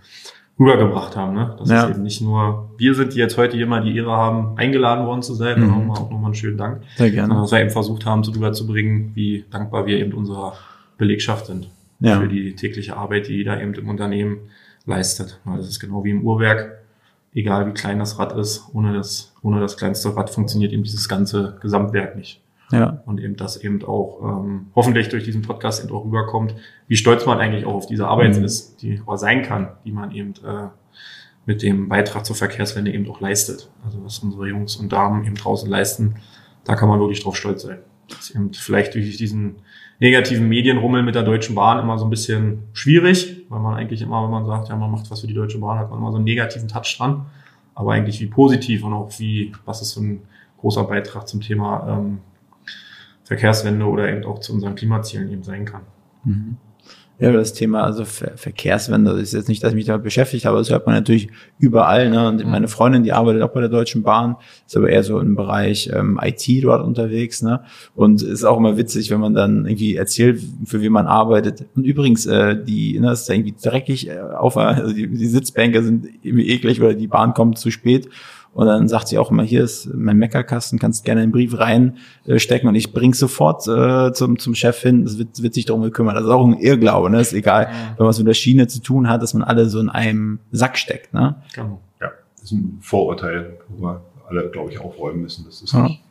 rübergebracht 0.59 1.15
haben. 1.15 1.33
Ne? 1.33 1.55
Dass 1.57 1.69
Ja. 1.69 1.85
es 1.85 1.91
eben 1.91 2.03
nicht 2.03 2.21
nur 2.21 2.69
wir 2.77 2.93
sind, 2.95 3.13
die 3.13 3.19
jetzt 3.19 3.37
heute 3.37 3.57
hier 3.57 3.67
mal 3.67 3.81
die 3.83 3.95
Ehre 3.97 4.11
haben, 4.11 4.57
eingeladen 4.57 5.05
worden 5.05 5.21
zu 5.21 5.33
sein. 5.33 5.59
Mhm. 5.59 5.67
Nochmal, 5.69 5.97
auch 5.97 6.09
nochmal 6.11 6.25
einen 6.25 6.35
schönen 6.35 6.57
Dank. 6.57 6.81
Sehr 6.97 7.07
Sondern 7.09 7.29
gerne. 7.29 7.41
dass 7.41 7.51
wir 7.51 7.59
eben 7.61 7.69
versucht 7.69 8.05
haben, 8.05 8.23
so 8.23 8.31
rüberzubringen, 8.31 9.11
wie 9.15 9.45
dankbar 9.49 9.85
wir 9.85 9.97
eben 9.97 10.13
unserer 10.13 10.53
Belegschaft 10.97 11.47
sind 11.47 11.69
Ja. 11.99 12.19
für 12.19 12.27
die 12.27 12.55
tägliche 12.55 12.95
Arbeit, 12.97 13.27
die 13.27 13.33
jeder 13.37 13.61
eben 13.61 13.73
im 13.73 13.89
Unternehmen 13.89 14.37
leistet. 14.85 15.39
Weil 15.45 15.57
das 15.57 15.67
ist 15.67 15.79
genau 15.79 16.03
wie 16.03 16.11
im 16.11 16.23
Uhrwerk. 16.23 16.77
Egal 17.33 17.65
wie 17.67 17.71
klein 17.71 17.97
das 17.99 18.19
Rad 18.19 18.33
ist, 18.33 18.65
ohne 18.73 18.93
das, 18.93 19.33
ohne 19.41 19.61
das 19.61 19.77
kleinste 19.77 20.15
Rad 20.15 20.29
funktioniert 20.29 20.73
eben 20.73 20.83
dieses 20.83 21.07
ganze 21.07 21.57
Gesamtwerk 21.61 22.15
nicht. 22.17 22.41
Ja. 22.71 23.01
Und 23.05 23.19
eben 23.19 23.35
das 23.35 23.57
eben 23.57 23.83
auch 23.83 24.21
ähm, 24.23 24.67
hoffentlich 24.75 25.09
durch 25.09 25.23
diesen 25.23 25.41
Podcast 25.41 25.83
eben 25.83 25.93
auch 25.93 26.05
rüberkommt, 26.05 26.55
wie 26.87 26.95
stolz 26.95 27.25
man 27.25 27.39
eigentlich 27.39 27.65
auch 27.65 27.73
auf 27.73 27.87
diese 27.87 28.07
Arbeit 28.07 28.37
Mhm. 28.37 28.43
ist, 28.43 28.81
die 28.81 29.01
auch 29.05 29.17
sein 29.17 29.41
kann, 29.43 29.69
die 29.85 29.91
man 29.91 30.11
eben 30.11 30.33
äh, 30.45 30.67
mit 31.45 31.63
dem 31.63 31.89
Beitrag 31.89 32.25
zur 32.25 32.35
Verkehrswende 32.35 32.91
eben 32.93 33.09
auch 33.09 33.19
leistet. 33.19 33.69
Also 33.83 34.03
was 34.03 34.19
unsere 34.19 34.47
Jungs 34.47 34.75
und 34.75 34.91
Damen 34.91 35.25
eben 35.25 35.35
draußen 35.35 35.69
leisten, 35.69 36.15
da 36.63 36.75
kann 36.75 36.87
man 36.87 36.99
wirklich 36.99 37.23
drauf 37.23 37.35
stolz 37.35 37.63
sein. 37.63 37.79
Das 38.07 38.29
ist 38.29 38.35
eben 38.35 38.53
vielleicht 38.53 38.93
durch 38.93 39.17
diesen 39.17 39.55
negativen 39.99 40.47
Medienrummel 40.49 41.03
mit 41.03 41.15
der 41.15 41.23
Deutschen 41.23 41.55
Bahn 41.55 41.79
immer 41.79 41.97
so 41.97 42.05
ein 42.05 42.09
bisschen 42.09 42.63
schwierig, 42.73 43.45
weil 43.49 43.59
man 43.59 43.75
eigentlich 43.75 44.01
immer, 44.01 44.23
wenn 44.23 44.31
man 44.31 44.45
sagt, 44.45 44.69
ja, 44.69 44.75
man 44.75 44.91
macht 44.91 45.09
was 45.11 45.21
für 45.21 45.27
die 45.27 45.33
Deutsche 45.33 45.59
Bahn, 45.59 45.79
hat 45.79 45.89
man 45.89 45.99
immer 45.99 46.11
so 46.11 46.17
einen 46.17 46.25
negativen 46.25 46.67
Touch 46.67 46.95
dran. 46.97 47.25
Aber 47.73 47.93
eigentlich 47.93 48.19
wie 48.19 48.27
positiv 48.27 48.83
und 48.83 48.93
auch 48.93 49.11
wie, 49.19 49.53
was 49.65 49.81
ist 49.81 49.93
für 49.93 50.01
ein 50.01 50.21
großer 50.57 50.83
Beitrag 50.83 51.27
zum 51.27 51.41
Thema 51.41 51.87
ähm, 51.87 52.19
Verkehrswende 53.23 53.85
oder 53.85 54.09
eben 54.09 54.25
auch 54.25 54.39
zu 54.39 54.53
unseren 54.53 54.75
Klimazielen 54.75 55.31
eben 55.31 55.43
sein 55.43 55.65
kann. 55.65 55.81
Mhm. 56.23 56.57
Ja, 57.21 57.29
aber 57.29 57.37
das 57.37 57.53
Thema, 57.53 57.83
also 57.83 58.03
Ver 58.03 58.31
Verkehrswende, 58.35 59.11
das 59.11 59.21
ist 59.21 59.33
jetzt 59.33 59.47
nicht, 59.47 59.63
dass 59.63 59.73
ich 59.73 59.75
mich 59.75 59.85
damit 59.85 60.03
beschäftigt 60.03 60.45
habe, 60.45 60.57
das 60.57 60.71
hört 60.71 60.87
man 60.87 60.95
natürlich 60.95 61.29
überall. 61.59 62.09
Ne? 62.09 62.27
Und 62.27 62.43
meine 62.47 62.67
Freundin, 62.67 63.03
die 63.03 63.13
arbeitet 63.13 63.43
auch 63.43 63.53
bei 63.53 63.59
der 63.59 63.69
Deutschen 63.69 64.01
Bahn, 64.01 64.37
ist 64.65 64.75
aber 64.75 64.89
eher 64.89 65.03
so 65.03 65.19
im 65.19 65.35
Bereich 65.35 65.91
ähm, 65.93 66.19
IT 66.19 66.43
dort 66.63 66.83
unterwegs. 66.83 67.43
Ne? 67.43 67.61
Und 67.93 68.23
ist 68.23 68.43
auch 68.43 68.57
immer 68.57 68.75
witzig, 68.75 69.11
wenn 69.11 69.19
man 69.19 69.35
dann 69.35 69.67
irgendwie 69.67 69.97
erzählt, 69.97 70.41
für 70.65 70.81
wen 70.81 70.91
man 70.91 71.05
arbeitet. 71.05 71.67
Und 71.75 71.83
übrigens, 71.83 72.25
äh, 72.25 72.57
die, 72.59 72.99
ne, 72.99 73.11
ist 73.11 73.29
irgendwie 73.29 73.53
dreckig 73.53 74.09
äh, 74.09 74.19
auf, 74.19 74.57
also 74.57 74.91
die, 74.91 75.07
die 75.07 75.27
Sitzbänke 75.27 75.83
sind 75.83 76.07
irgendwie 76.23 76.49
eklig 76.49 76.81
oder 76.81 76.95
die 76.95 77.07
Bahn 77.07 77.35
kommt 77.35 77.59
zu 77.59 77.69
spät. 77.69 78.09
Und 78.53 78.67
dann 78.67 78.89
sagt 78.89 79.07
sie 79.07 79.17
auch 79.17 79.31
immer, 79.31 79.43
hier 79.43 79.63
ist 79.63 79.89
mein 79.93 80.17
Meckerkasten, 80.17 80.77
kannst 80.77 81.05
gerne 81.05 81.21
einen 81.21 81.31
Brief 81.31 81.57
reinstecken 81.57 82.67
und 82.67 82.75
ich 82.75 82.91
bring's 82.91 83.17
sofort 83.17 83.65
äh, 83.67 84.11
zum, 84.11 84.39
zum 84.39 84.55
Chef 84.55 84.81
hin. 84.81 85.05
Das 85.05 85.17
wird, 85.17 85.41
wird 85.41 85.53
sich 85.53 85.65
darum 85.65 85.81
gekümmert. 85.83 86.17
Das 86.17 86.23
ist 86.25 86.29
auch 86.29 86.45
ein 86.45 86.57
Irrglaube, 86.59 87.09
ne? 87.09 87.21
Ist 87.21 87.31
egal, 87.33 87.69
wenn 87.97 88.03
man 88.03 88.09
es 88.09 88.17
mit 88.17 88.27
der 88.27 88.33
Schiene 88.33 88.67
zu 88.67 88.81
tun 88.81 89.07
hat, 89.09 89.21
dass 89.21 89.33
man 89.33 89.43
alle 89.43 89.69
so 89.69 89.79
in 89.79 89.89
einem 89.89 90.39
Sack 90.51 90.77
steckt, 90.77 91.13
ne? 91.13 91.35
Genau. 91.55 91.79
Ja, 92.01 92.11
das 92.35 92.43
ist 92.43 92.51
ein 92.51 92.77
Vorurteil, 92.81 93.57
wo 93.69 93.83
wir 93.85 94.01
alle, 94.27 94.49
glaube 94.49 94.69
ich, 94.71 94.79
aufräumen 94.81 95.21
müssen. 95.21 95.45
Das 95.45 95.61
ist 95.61 95.71
Ja. 95.73 95.83
nicht. 95.83 96.01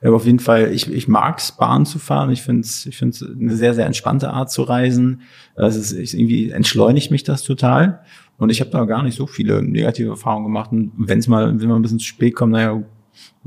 Ja, 0.00 0.08
aber 0.08 0.16
auf 0.16 0.26
jeden 0.26 0.38
Fall, 0.38 0.70
ich, 0.72 0.92
ich 0.92 1.08
mag's 1.08 1.50
Bahn 1.52 1.84
zu 1.84 1.98
fahren. 1.98 2.30
Ich 2.30 2.42
finde 2.42 2.60
es 2.60 2.86
ich 2.86 2.96
find's 2.96 3.20
eine 3.20 3.56
sehr, 3.56 3.74
sehr 3.74 3.86
entspannte 3.86 4.30
Art 4.30 4.50
zu 4.50 4.62
reisen. 4.62 5.22
Also 5.56 5.80
es 5.80 5.90
ist, 5.90 6.14
irgendwie 6.14 6.50
entschleunigt 6.50 7.10
mich 7.10 7.24
das 7.24 7.42
total. 7.42 8.00
Und 8.38 8.50
ich 8.50 8.60
habe 8.60 8.70
da 8.70 8.84
gar 8.84 9.02
nicht 9.02 9.16
so 9.16 9.26
viele 9.26 9.62
negative 9.62 10.10
Erfahrungen 10.10 10.46
gemacht. 10.46 10.70
Und 10.72 10.92
wenn 10.96 11.18
es 11.18 11.28
mal, 11.28 11.60
wenn 11.60 11.68
man 11.68 11.80
ein 11.80 11.82
bisschen 11.82 11.98
zu 11.98 12.06
spät 12.06 12.34
kommt, 12.34 12.52
naja, 12.52 12.82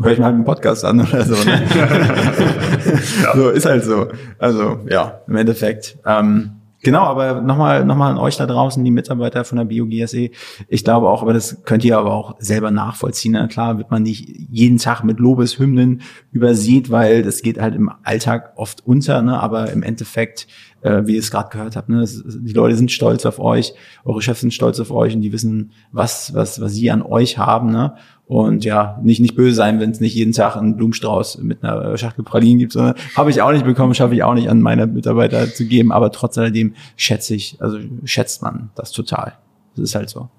höre 0.02 0.12
ich 0.12 0.20
mir 0.20 0.26
halt 0.26 0.36
einen 0.36 0.44
Podcast 0.44 0.84
an 0.86 1.02
oder 1.02 1.26
so. 1.26 1.36
Ne? 1.44 1.62
So, 3.36 3.50
ist 3.50 3.66
halt 3.66 3.84
so. 3.84 4.08
Also, 4.38 4.80
ja, 4.90 5.22
im 5.28 5.36
Endeffekt. 5.36 5.98
Ähm, 6.06 6.52
genau, 6.82 7.04
aber 7.04 7.42
nochmal 7.42 7.86
noch 7.86 7.96
mal 7.96 8.12
an 8.12 8.18
euch 8.18 8.38
da 8.38 8.46
draußen, 8.46 8.84
die 8.84 8.92
Mitarbeiter 8.92 9.44
von 9.44 9.58
der 9.58 9.66
BioGSE. 9.66 10.32
Ich 10.68 10.84
glaube 10.84 11.10
auch, 11.10 11.22
aber 11.22 11.34
das 11.34 11.64
könnt 11.64 11.86
ihr 11.86 11.98
aber 11.98 12.14
auch 12.14 12.36
selber 12.39 12.72
nachvollziehen. 12.72 13.34
Na 13.34 13.48
klar 13.48 13.78
wird 13.78 13.92
man 13.92 14.04
nicht 14.04 14.28
jeden 14.50 14.78
Tag 14.78 15.04
mit 15.04 15.20
Lobeshymnen 15.20 16.02
übersieht, 16.32 16.89
weil 16.89 17.24
das 17.24 17.42
geht 17.42 17.60
halt 17.60 17.76
im 17.76 17.92
Alltag 18.04 18.54
oft 18.56 18.86
unter, 18.86 19.22
ne? 19.22 19.39
aber 19.39 19.72
im 19.72 19.84
Endeffekt 19.84 20.48
äh, 20.82 21.02
wie 21.06 21.14
ihr 21.14 21.20
es 21.20 21.32
gerade 21.32 21.50
gehört 21.50 21.76
habt. 21.76 21.90
Ne? 21.90 22.02
Es, 22.02 22.24
die 22.26 22.54
Leute 22.54 22.76
sind 22.76 22.92
stolz 22.92 23.26
auf 23.26 23.40
euch, 23.40 23.74
eure 24.04 24.22
Chefs 24.22 24.42
sind 24.42 24.54
stolz 24.54 24.80
auf 24.80 24.92
euch 24.92 25.16
und 25.16 25.22
die 25.22 25.32
wissen, 25.32 25.72
was, 25.92 26.34
was, 26.34 26.60
was 26.62 26.74
sie 26.74 26.92
an 26.92 27.02
euch 27.02 27.38
haben. 27.38 27.72
Ne? 27.72 27.96
Und 28.26 28.64
ja, 28.64 29.00
nicht, 29.04 29.20
nicht 29.20 29.36
böse 29.36 29.56
sein, 29.56 29.80
wenn 29.80 29.92
es 29.92 30.00
nicht 30.00 30.16
jeden 30.16 30.34
Tag 30.34 30.56
einen 30.56 30.78
Blumenstrauß 30.78 31.40
mit 31.40 31.64
einer 31.64 31.98
Schachtel 31.98 32.24
Pralinen 32.24 32.60
gibt, 32.60 32.74
sondern 32.74 32.96
habe 33.16 33.30
ich 33.30 33.42
auch 33.42 33.52
nicht 33.52 33.66
bekommen, 33.66 33.94
schaffe 33.94 34.16
ich 34.16 34.24
auch 34.24 34.34
nicht 34.34 34.50
an 34.50 34.62
meine 34.62 34.88
Mitarbeiter 34.88 35.54
zu 35.54 35.66
geben. 35.66 35.92
Aber 35.92 36.12
trotz 36.12 36.38
alledem 36.38 36.76
schätze 36.96 37.36
ich, 37.36 37.58
also 37.60 37.78
schätzt 38.06 38.42
man 38.42 38.70
das 38.76 38.92
total. 38.92 39.34
Das 39.76 39.84
ist 39.84 39.96
halt 39.96 40.10
so. 40.10 40.30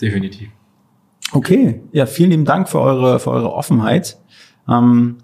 Definitiv. 0.00 0.48
Okay, 1.32 1.82
ja, 1.92 2.06
vielen 2.06 2.30
lieben 2.30 2.44
Dank 2.46 2.68
für 2.68 2.80
eure, 2.80 3.18
für 3.18 3.30
eure 3.30 3.52
Offenheit. 3.52 4.18
Ähm, 4.66 5.18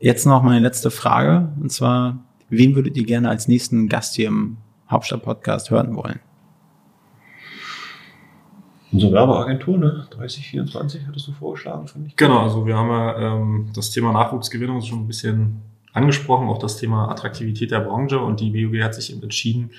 jetzt 0.00 0.26
noch 0.26 0.42
meine 0.42 0.60
letzte 0.60 0.90
Frage, 0.90 1.52
und 1.60 1.70
zwar, 1.70 2.24
wen 2.48 2.74
würdet 2.74 2.96
ihr 2.96 3.04
gerne 3.04 3.28
als 3.28 3.48
nächsten 3.48 3.88
Gast 3.88 4.14
hier 4.16 4.28
im 4.28 4.56
Hauptstadt-Podcast 4.90 5.70
hören 5.70 5.94
wollen? 5.96 6.20
Unsere 8.90 9.12
Werbeagentur, 9.12 9.76
ne? 9.76 10.06
3024 10.10 11.06
hattest 11.06 11.28
du 11.28 11.32
vorgeschlagen, 11.32 11.88
finde 11.88 12.08
ich. 12.08 12.16
Genau, 12.16 12.40
also 12.40 12.66
wir 12.66 12.76
haben 12.76 12.88
ja 12.88 13.18
ähm, 13.18 13.70
das 13.74 13.90
Thema 13.90 14.12
Nachwuchsgewinnung 14.12 14.80
schon 14.80 15.00
ein 15.00 15.06
bisschen 15.06 15.60
angesprochen, 15.92 16.48
auch 16.48 16.58
das 16.58 16.78
Thema 16.78 17.10
Attraktivität 17.10 17.70
der 17.70 17.80
Branche 17.80 18.18
und 18.18 18.40
die 18.40 18.50
BUG 18.50 18.82
hat 18.82 18.94
sich 18.94 19.12
eben 19.12 19.22
entschieden, 19.22 19.70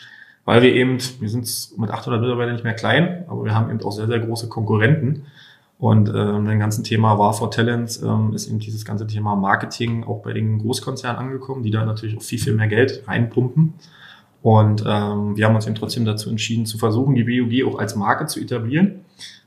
weil 0.46 0.62
wir 0.62 0.74
eben, 0.74 1.00
wir 1.20 1.30
sind 1.30 1.48
mit 1.78 1.90
800 1.90 2.22
Mitarbeitern 2.22 2.54
nicht 2.54 2.64
mehr 2.64 2.74
klein, 2.74 3.26
aber 3.28 3.46
wir 3.46 3.56
haben 3.56 3.72
eben 3.72 3.82
auch 3.82 3.92
sehr, 3.92 4.08
sehr 4.08 4.20
große 4.20 4.48
Konkurrenten. 4.48 5.26
Und 5.80 6.10
ähm, 6.14 6.46
dem 6.46 6.60
ganzen 6.60 6.84
Thema 6.84 7.18
War 7.18 7.34
for 7.34 7.50
Talents 7.52 8.04
ähm, 8.04 8.34
ist 8.34 8.50
eben 8.50 8.60
dieses 8.60 8.84
ganze 8.84 9.08
Thema 9.08 9.38
Marketing 9.38 10.04
auch 10.04 10.22
bei 10.22 10.34
den 10.34 10.60
Großkonzernen 10.60 11.18
angekommen, 11.18 11.64
die 11.64 11.72
da 11.72 11.86
natürlich 11.86 12.18
auch 12.18 12.22
viel, 12.22 12.38
viel 12.38 12.54
mehr 12.54 12.68
Geld 12.68 13.04
reinpumpen. 13.08 13.74
Und 14.42 14.84
ähm, 14.86 15.38
wir 15.38 15.46
haben 15.46 15.56
uns 15.56 15.66
eben 15.68 15.76
trotzdem 15.76 16.04
dazu 16.04 16.30
entschieden, 16.30 16.66
zu 16.66 16.78
versuchen, 16.78 17.16
die 17.16 17.24
BUG 17.24 17.66
auch 17.74 17.80
als 17.80 17.96
Marke 17.96 18.26
zu 18.26 18.42
etablieren. 18.42 19.06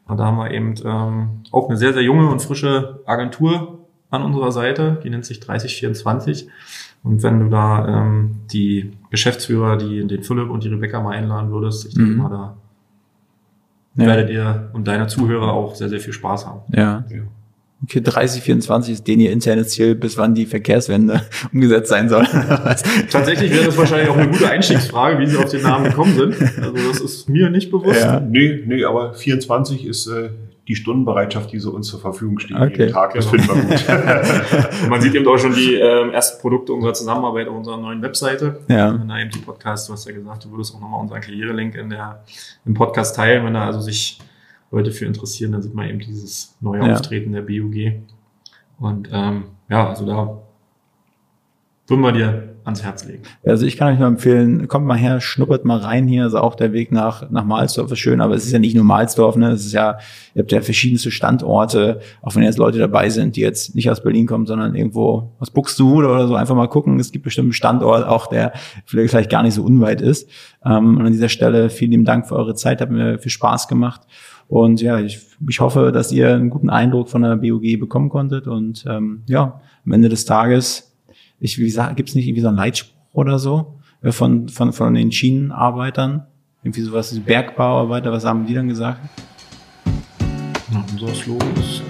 Und 0.09 0.17
da 0.19 0.25
haben 0.25 0.39
wir 0.39 0.51
eben 0.51 0.75
ähm, 0.85 1.29
auch 1.51 1.69
eine 1.69 1.77
sehr, 1.77 1.93
sehr 1.93 2.03
junge 2.03 2.27
und 2.29 2.41
frische 2.41 3.01
Agentur 3.05 3.81
an 4.11 4.23
unserer 4.23 4.53
Seite, 4.53 5.01
die 5.05 5.11
nennt 5.11 5.27
sich 5.27 5.39
3024. 5.41 6.49
Und 7.03 7.23
wenn 7.23 7.41
du 7.41 7.49
da 7.51 7.87
ähm, 7.89 8.37
die 8.53 8.93
Geschäftsführer, 9.11 9.77
die 9.77 10.07
den 10.07 10.23
Philipp 10.23 10.49
und 10.49 10.65
die 10.65 10.69
Rebecca 10.69 11.03
mal 11.03 11.13
einladen 11.17 11.51
würdest, 11.51 11.87
ich 11.87 11.95
denke 11.95 12.13
Mhm. 12.13 12.17
mal, 12.19 12.31
da 12.31 12.57
Ja. 13.95 14.07
werdet 14.07 14.31
ihr 14.31 14.71
und 14.73 14.89
deine 14.89 15.07
Zuhörer 15.07 15.53
auch 15.53 15.75
sehr, 15.75 15.89
sehr 15.89 16.01
viel 16.01 16.13
Spaß 16.13 16.47
haben. 16.47 16.61
Ja. 16.75 17.05
Ja. 17.11 17.23
Okay, 17.85 18.01
3024 18.01 18.95
ist 18.95 19.09
den 19.09 19.19
ihr 19.19 19.33
internes 19.33 19.71
Ziel, 19.71 19.97
bis 19.97 20.17
wann 20.17 20.35
die 20.35 20.47
Verkehrswende 20.47 21.23
umgesetzt 21.53 21.89
sein 21.89 22.09
soll. 22.09 22.25
Tatsächlich 23.11 23.51
wäre 23.51 23.65
das 23.65 23.77
wahrscheinlich 23.77 24.09
auch 24.09 24.17
eine 24.17 24.31
gute 24.31 24.49
Einstiegsfrage, 24.49 25.19
wie 25.19 25.27
sie 25.27 25.37
auf 25.37 25.51
den 25.51 25.63
Namen 25.63 25.87
gekommen 25.87 26.15
sind. 26.17 26.37
Also 26.63 26.75
das 26.89 27.01
ist 27.01 27.29
mir 27.29 27.51
nicht 27.51 27.73
bewusst. 27.73 28.01
Ja. 28.01 28.21
Nee, 28.21 28.63
nee, 28.67 28.85
aber 28.85 29.15
24 29.15 29.85
ist 29.85 30.07
äh, 30.07 30.31
die 30.73 30.77
Stundenbereitschaft, 30.77 31.53
die 31.53 31.59
so 31.59 31.71
uns 31.73 31.87
zur 31.89 32.01
Verfügung 32.01 32.39
steht 32.39 32.57
Okay. 32.57 32.73
jeden 32.85 32.93
Tag. 32.93 33.13
Das 33.15 33.31
Genau. 33.31 33.45
finden 33.55 33.69
wir 33.69 33.77
gut. 33.77 34.83
Und 34.83 34.89
man 34.89 35.01
sieht 35.03 35.15
eben 35.15 35.27
auch 35.29 35.37
schon 35.37 35.55
die 35.55 35.75
ähm, 35.75 36.11
ersten 36.11 36.41
Produkte 36.41 36.73
unserer 36.73 36.95
Zusammenarbeit 36.95 37.47
auf 37.49 37.57
unserer 37.57 37.77
neuen 37.77 38.01
Webseite. 38.01 38.61
Ja. 38.69 38.99
Wenn 38.99 39.07
da 39.09 39.19
eben 39.21 39.31
die 39.31 39.39
Podcast, 39.41 39.89
du 39.89 39.93
hast 39.93 40.07
ja 40.07 40.13
gesagt, 40.13 40.45
du 40.47 40.51
würdest 40.51 40.75
auch 40.75 40.81
nochmal 40.81 41.01
unseren 41.01 41.21
Karrierelink 41.21 41.75
in 41.75 41.91
der, 41.91 42.25
im 42.65 42.73
Podcast 42.75 43.15
teilen. 43.17 43.45
Wenn 43.45 43.53
da 43.55 43.67
also 43.67 43.81
sich 43.81 44.19
Leute 44.71 44.91
für 44.91 45.05
interessieren, 45.05 45.53
dann 45.53 45.61
sieht 45.63 45.75
man 45.75 45.89
eben 45.89 45.99
dieses 45.99 46.57
neue 46.63 46.87
Ja. 46.87 46.95
Auftreten 46.95 47.33
der 47.33 47.43
BUG. 47.43 48.01
Und 48.81 49.09
ähm, 49.13 49.45
ja, 49.69 49.89
also 49.91 50.07
da 50.07 50.39
würden 51.89 52.01
wir 52.01 52.13
dir 52.13 52.52
ans 52.65 52.83
Herz 52.83 53.05
legen. 53.05 53.23
Also 53.45 53.67
ich 53.67 53.77
kann 53.77 53.93
euch 53.93 53.99
nur 53.99 54.09
empfehlen, 54.09 54.69
kommt 54.69 54.87
mal 54.87 54.97
her, 54.97 55.21
schnuppert 55.21 55.65
mal 55.65 55.79
rein 55.79 56.07
hier. 56.07 56.25
Also 56.25 56.39
auch 56.39 56.55
der 56.55 56.73
Weg 56.73 56.93
nach, 56.93 57.31
nach 57.31 57.45
Malsdorf 57.45 57.91
ist 57.91 57.99
schön, 57.99 58.21
aber 58.21 58.35
es 58.35 58.45
ist 58.45 58.53
ja 58.53 58.59
nicht 58.59 58.75
nur 58.75 58.85
Malsdorf, 58.85 59.37
ne? 59.37 59.51
Es 59.51 59.67
ist 59.67 59.73
ja, 59.73 59.99
ihr 60.35 60.43
habt 60.43 60.53
ja 60.53 60.61
verschiedenste 60.61 61.11
Standorte, 61.11 62.01
auch 62.23 62.35
wenn 62.35 62.43
jetzt 62.43 62.59
Leute 62.59 62.79
dabei 62.79 63.11
sind, 63.11 63.37
die 63.37 63.41
jetzt 63.41 63.75
nicht 63.75 63.91
aus 63.91 64.03
Berlin 64.03 64.27
kommen, 64.27 64.47
sondern 64.47 64.75
irgendwo 64.75 65.33
aus 65.39 65.51
Buxtehude 65.51 66.09
oder 66.09 66.29
so, 66.29 66.35
einfach 66.35 66.55
mal 66.55 66.69
gucken. 66.69 66.99
Es 67.01 67.13
gibt 67.13 67.25
bestimmt 67.25 67.47
einen 67.47 67.53
Standort, 67.53 68.07
auch 68.07 68.29
der 68.29 68.53
vielleicht 68.87 69.31
gar 69.31 69.43
nicht 69.43 69.55
so 69.55 69.63
unweit 69.63 70.01
ist. 70.01 70.29
Ähm, 70.65 70.99
und 70.99 71.07
an 71.07 71.13
dieser 71.13 71.29
Stelle 71.29 71.71
vielen 71.71 71.91
lieben 71.91 72.05
Dank 72.05 72.27
für 72.27 72.37
eure 72.37 72.55
Zeit, 72.55 72.81
hat 72.81 72.91
mir 72.91 73.19
viel 73.19 73.33
Spaß 73.33 73.69
gemacht. 73.69 74.03
Und 74.49 74.83
ja, 74.83 74.99
ich, 74.99 75.19
ich 75.49 75.61
hoffe, 75.61 75.93
dass 75.93 76.13
ihr 76.13 76.35
einen 76.35 76.51
guten 76.51 76.69
Eindruck 76.69 77.09
von 77.09 77.23
der 77.23 77.37
BUG 77.37 77.81
bekommen 77.81 78.11
konntet. 78.11 78.47
Und 78.47 78.85
ähm, 78.87 79.23
ja, 79.27 79.63
am 79.85 79.93
Ende 79.93 80.09
des 80.11 80.27
Tages 80.27 80.92
ich, 81.43 81.59
wie 81.59 81.65
gesagt, 81.65 81.97
gibt's 81.97 82.15
nicht 82.15 82.27
irgendwie 82.27 82.43
so 82.43 82.49
einen 82.49 82.57
Leitspruch 82.57 82.95
oder 83.13 83.39
so 83.39 83.75
äh, 84.01 84.13
von, 84.13 84.49
von, 84.49 84.73
von 84.73 84.95
den 84.95 85.11
Schienenarbeitern? 85.11 86.25
Irgendwie 86.63 86.83
sowas, 86.83 87.19
Bergbauarbeiter, 87.19 88.13
was 88.13 88.25
haben 88.25 88.47
die 88.47 88.55
dann 88.55 88.69
gesagt? 88.69 89.01
Ja, 90.73 90.85
unser 90.93 91.13
Slogan 91.13 91.53
ist 91.57 91.83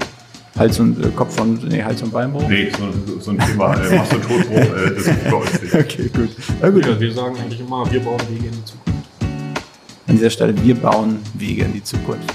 Hals 0.58 0.80
und 0.80 1.04
äh, 1.04 1.10
Kopf 1.10 1.36
von, 1.36 1.60
nee, 1.68 1.82
Hals 1.82 2.02
und 2.02 2.12
Beinbruch? 2.12 2.48
Nee, 2.48 2.70
so, 2.70 3.20
so 3.20 3.30
ein 3.32 3.38
Thema, 3.38 3.74
äh, 3.74 3.96
machst 3.96 4.12
du 4.12 4.16
einen 4.16 4.24
Totbruch, 4.24 4.56
äh, 4.56 4.94
das 4.94 5.06
ist 5.06 5.30
bei 5.30 5.36
uns 5.36 5.62
nicht. 5.62 5.74
Okay, 5.82 6.10
gut. 6.14 6.30
Na 6.60 6.70
gut. 6.70 6.86
Ja, 6.86 6.98
wir 6.98 7.12
sagen 7.12 7.36
eigentlich 7.36 7.60
immer, 7.60 7.90
wir 7.92 8.00
bauen 8.00 8.20
Wege 8.30 8.46
in 8.46 8.52
die 8.52 8.64
Zukunft. 8.64 8.98
An 10.06 10.16
dieser 10.16 10.30
Stelle, 10.30 10.64
wir 10.64 10.74
bauen 10.74 11.18
Wege 11.34 11.64
in 11.64 11.74
die 11.74 11.82
Zukunft. 11.82 12.34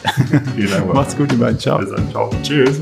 Vielen 0.56 0.70
Dank. 0.70 0.94
Macht's 0.94 1.18
gut, 1.18 1.32
ihr 1.32 1.40
beiden. 1.40 1.58
Ciao. 1.58 1.80
Bis 1.80 1.90
dann, 1.90 2.10
ciao. 2.12 2.30
Tschüss. 2.44 2.82